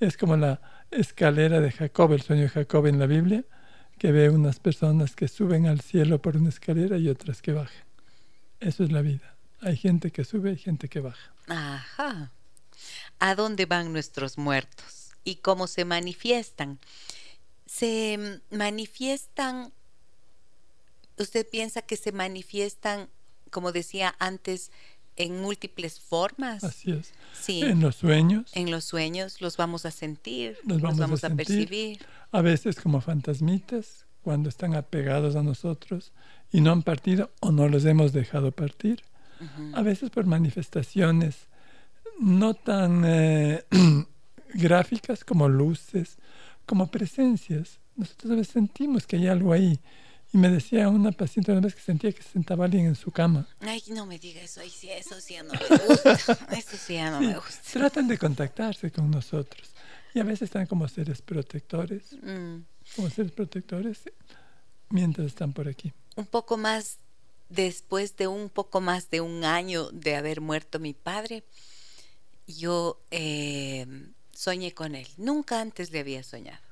[0.00, 0.60] Es como la
[0.90, 3.44] escalera de Jacob, el sueño de Jacob en la Biblia,
[3.98, 7.84] que ve unas personas que suben al cielo por una escalera y otras que bajan.
[8.58, 9.36] Eso es la vida.
[9.60, 11.32] Hay gente que sube y gente que baja.
[11.46, 12.32] Ajá.
[13.20, 15.12] ¿A dónde van nuestros muertos?
[15.22, 16.80] ¿Y cómo se manifiestan?
[17.66, 19.72] Se manifiestan,
[21.16, 23.08] usted piensa que se manifiestan,
[23.50, 24.72] como decía antes,
[25.22, 26.62] en múltiples formas.
[26.64, 27.12] Así es.
[27.32, 27.62] Sí.
[27.62, 32.04] En los sueños, En los sueños los vamos a sentir, Los los vamos a percibir.
[32.30, 36.12] a veces como fantasmitas, cuando están apegados a nosotros
[36.52, 39.02] y no han partido o no los hemos dejado partir.
[39.74, 41.48] A veces por manifestaciones
[42.20, 43.64] no tan eh,
[44.54, 46.18] gráficas como luces,
[46.66, 47.80] como presencias.
[47.96, 49.80] Nosotros a veces sentimos que hay algo ahí.
[50.32, 53.10] Y me decía una paciente una vez que sentía que se sentaba alguien en su
[53.10, 53.46] cama.
[53.60, 56.12] Ay, no me diga eso, ay, sí, eso sí ya no me gusta.
[56.56, 57.60] Eso sí ya no Sí, me gusta.
[57.72, 59.68] tratan de contactarse con nosotros.
[60.14, 62.62] Y a veces están como seres protectores, Mm.
[62.96, 64.00] como seres protectores
[64.88, 65.92] mientras están por aquí.
[66.16, 66.98] un poco más
[67.50, 71.44] después de un poco más de un año de haber muerto mi padre,
[72.46, 73.86] yo eh,
[74.32, 75.06] soñé con él.
[75.18, 76.62] Nunca antes le había soñado.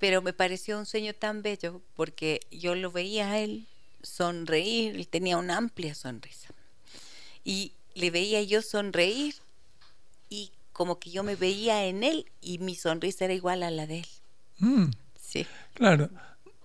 [0.00, 3.66] Pero me pareció un sueño tan bello porque yo lo veía a él
[4.02, 6.48] sonreír, él tenía una amplia sonrisa.
[7.44, 9.34] Y le veía yo sonreír
[10.28, 13.86] y como que yo me veía en él y mi sonrisa era igual a la
[13.86, 14.06] de él.
[14.58, 14.90] Mm,
[15.20, 15.46] Sí.
[15.74, 16.10] claro,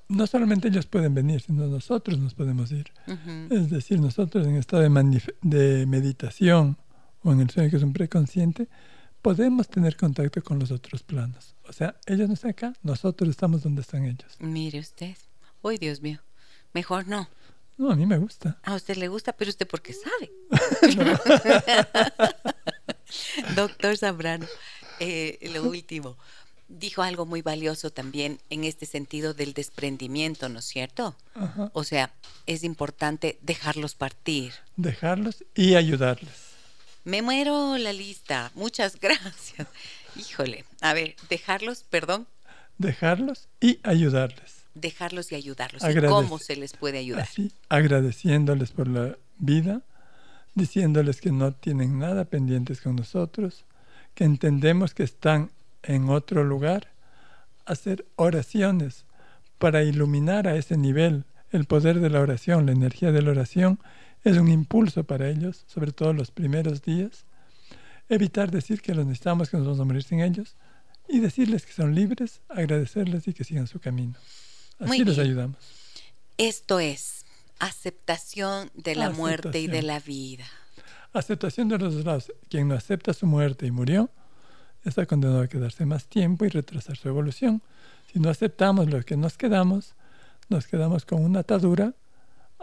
[0.08, 2.92] no solamente ellos pueden venir, sino nosotros nos podemos ir.
[3.52, 6.78] Es decir, nosotros en estado de, de meditación
[7.24, 8.68] o en el sueño que es un preconsciente,
[9.26, 11.56] podemos tener contacto con los otros planos.
[11.68, 14.36] O sea, ellos no están acá, nosotros estamos donde están ellos.
[14.38, 15.18] Mire usted.
[15.64, 16.20] Uy, Dios mío.
[16.74, 17.28] Mejor no.
[17.76, 18.60] No, a mí me gusta.
[18.62, 20.32] A usted le gusta, pero usted porque sabe.
[23.56, 24.46] Doctor Zambrano,
[25.00, 26.18] eh, lo último,
[26.68, 31.16] dijo algo muy valioso también en este sentido del desprendimiento, ¿no es cierto?
[31.34, 31.72] Ajá.
[31.74, 32.14] O sea,
[32.46, 34.54] es importante dejarlos partir.
[34.76, 36.45] Dejarlos y ayudarles.
[37.06, 38.52] Me muero la lista.
[38.56, 39.68] Muchas gracias.
[40.18, 40.66] Híjole.
[40.82, 42.28] A ver, dejarlos, perdón,
[42.78, 44.66] Dejarlos y ayudarles.
[44.74, 45.82] dejarlos y ayudarlos.
[45.82, 47.24] ¿Y Agradece- cómo se les puede ayudar?
[47.24, 49.82] Así, agradeciéndoles por la vida,
[50.56, 53.64] diciéndoles que no tienen nada pendientes con nosotros,
[54.14, 55.52] que entendemos que están
[55.84, 56.90] en otro lugar,
[57.66, 59.06] hacer oraciones
[59.58, 61.24] para iluminar a ese nivel.
[61.52, 63.80] El poder de la oración, la energía de la oración
[64.26, 67.26] es un impulso para ellos, sobre todo los primeros días.
[68.10, 70.56] Evitar decir que los necesitamos, que nos vamos a morir sin ellos,
[71.08, 74.16] y decirles que son libres, agradecerles y que sigan su camino.
[74.80, 75.20] Así Muy bien.
[75.20, 75.58] ayudamos.
[76.38, 77.24] Esto es
[77.60, 80.46] aceptación de la muerte y de la vida.
[81.14, 82.34] Aceptación de los dos lados.
[82.50, 84.10] Quien no acepta su muerte y murió,
[84.84, 87.62] está condenado a quedarse más tiempo y retrasar su evolución.
[88.12, 89.94] Si no aceptamos lo que nos quedamos,
[90.50, 91.94] nos quedamos con una atadura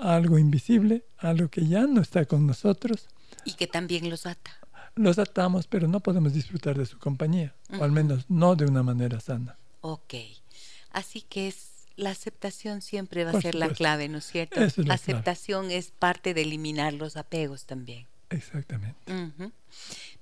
[0.03, 3.09] a algo invisible, a algo que ya no está con nosotros.
[3.45, 4.59] Y que también los ata.
[4.95, 8.83] Los atamos, pero no podemos disfrutar de su compañía, o al menos no de una
[8.83, 9.57] manera sana.
[9.81, 10.15] Ok.
[10.91, 13.79] Así que es la aceptación siempre va a Por ser la supuesto.
[13.79, 14.61] clave, ¿no es cierto?
[14.62, 14.95] Es la clave.
[14.95, 18.07] aceptación es parte de eliminar los apegos también.
[18.31, 18.97] Exactamente.
[19.12, 19.53] Ujú.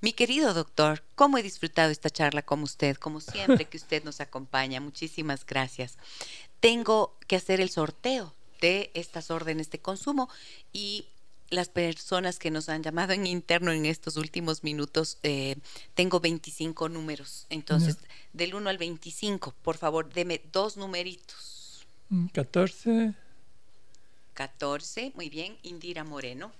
[0.01, 2.97] Mi querido doctor, ¿cómo he disfrutado esta charla con usted?
[2.97, 4.79] Como siempre que usted nos acompaña.
[4.81, 5.97] Muchísimas gracias.
[6.59, 10.29] Tengo que hacer el sorteo de estas órdenes de consumo
[10.71, 11.05] y
[11.49, 15.57] las personas que nos han llamado en interno en estos últimos minutos, eh,
[15.95, 17.45] tengo 25 números.
[17.49, 17.97] Entonces,
[18.31, 21.85] del 1 al 25, por favor, deme dos numeritos.
[22.07, 23.13] Mm, 14,
[24.33, 26.53] 14, muy bien, Indira Moreno.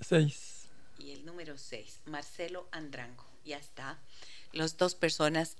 [0.00, 0.68] 6.
[0.98, 3.26] Y el número 6, Marcelo Andrango.
[3.44, 3.98] Ya está.
[4.52, 5.56] Las dos personas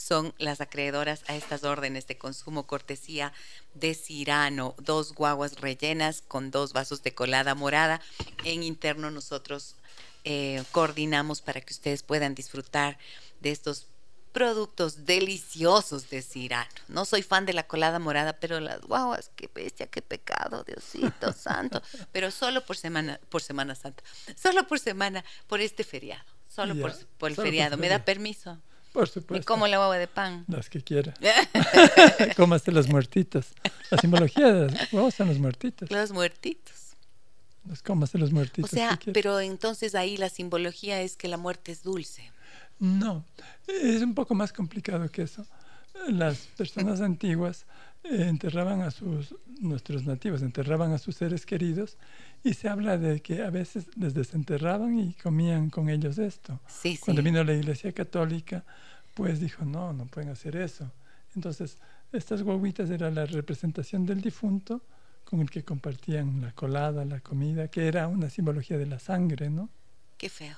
[0.00, 3.32] son las acreedoras a estas órdenes de consumo cortesía
[3.74, 8.00] de Cirano, dos guaguas rellenas con dos vasos de colada morada.
[8.44, 9.76] En interno nosotros
[10.24, 12.98] eh, coordinamos para que ustedes puedan disfrutar
[13.40, 13.86] de estos
[14.32, 16.70] productos deliciosos de Cirano.
[16.88, 21.32] No soy fan de la colada morada, pero las guaguas, qué bestia, qué pecado, Diosito
[21.36, 21.82] santo.
[22.12, 24.02] Pero solo por semana, por Semana Santa,
[24.36, 27.76] solo por semana, por este feriado, solo Ya, por, por el solo por feriado.
[27.76, 28.60] ¿Me da permiso?
[28.92, 29.46] Por supuesto.
[29.46, 30.44] como la guagua de pan.
[30.48, 31.14] Las que quiera.
[32.36, 33.52] Cómase las muertitas.
[33.90, 35.90] La simbología de las huevos son los muertitos.
[35.90, 36.74] Los muertitos.
[37.68, 38.70] Los cómase los O muertitos.
[38.70, 39.12] sea, que quiera.
[39.14, 42.30] pero entonces ahí la simbología es que la muerte es dulce.
[42.78, 43.24] No,
[43.66, 45.46] es un poco más complicado que eso.
[46.08, 47.66] Las personas antiguas
[48.04, 51.98] eh, enterraban a sus, nuestros nativos, enterraban a sus seres queridos
[52.42, 56.60] y se habla de que a veces les desenterraban y comían con ellos esto.
[56.66, 56.98] Sí, sí.
[56.98, 58.64] Cuando vino la Iglesia Católica,
[59.14, 60.90] pues dijo, no, no pueden hacer eso.
[61.34, 61.78] Entonces,
[62.12, 64.82] estas guaguitas era la representación del difunto
[65.24, 69.48] con el que compartían la colada, la comida, que era una simbología de la sangre,
[69.48, 69.68] ¿no?
[70.16, 70.56] Qué feo.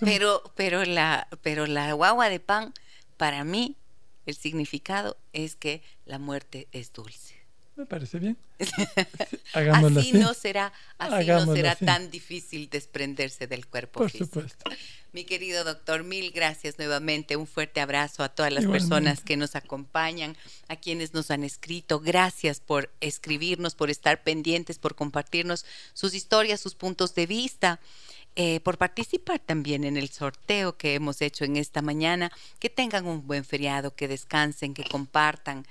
[0.00, 2.72] Pero, pero la, pero la guagua de pan,
[3.18, 3.76] para mí,
[4.24, 7.34] el significado es que la muerte es dulce.
[7.76, 8.36] Me parece bien.
[9.54, 10.18] Hagámoslo así, así.
[10.18, 11.84] no será, así no será así.
[11.84, 14.40] tan difícil desprenderse del cuerpo Por físico.
[14.40, 14.70] supuesto.
[15.12, 17.36] Mi querido doctor, mil gracias nuevamente.
[17.36, 18.88] Un fuerte abrazo a todas las Igualmente.
[18.94, 20.36] personas que nos acompañan,
[20.66, 22.00] a quienes nos han escrito.
[22.00, 25.64] Gracias por escribirnos, por estar pendientes, por compartirnos
[25.94, 27.80] sus historias, sus puntos de vista.
[28.40, 32.30] Eh, por participar también en el sorteo que hemos hecho en esta mañana.
[32.60, 35.66] Que tengan un buen feriado, que descansen, que compartan,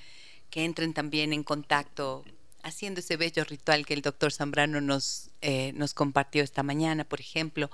[0.50, 2.26] que entren también en contacto
[2.64, 7.22] haciendo ese bello ritual que el doctor Zambrano nos, eh, nos compartió esta mañana, por
[7.22, 7.70] ejemplo,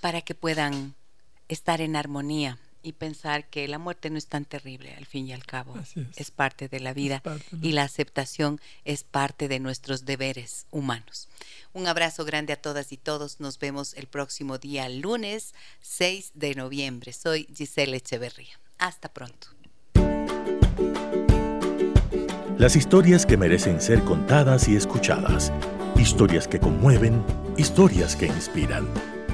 [0.00, 0.94] para que puedan
[1.48, 5.32] estar en armonía y pensar que la muerte no es tan terrible, al fin y
[5.32, 5.74] al cabo.
[5.74, 6.30] Así es.
[6.30, 11.28] parte de la vida de y la aceptación es parte de nuestros deberes humanos.
[11.72, 13.40] Un abrazo grande a todas y todos.
[13.40, 17.12] Nos vemos el próximo día, lunes 6 de noviembre.
[17.12, 18.60] Soy Giselle Echeverría.
[18.78, 19.48] Hasta pronto.
[22.58, 25.52] Las historias que merecen ser contadas y escuchadas.
[25.96, 27.24] Historias que conmueven,
[27.56, 28.86] historias que inspiran.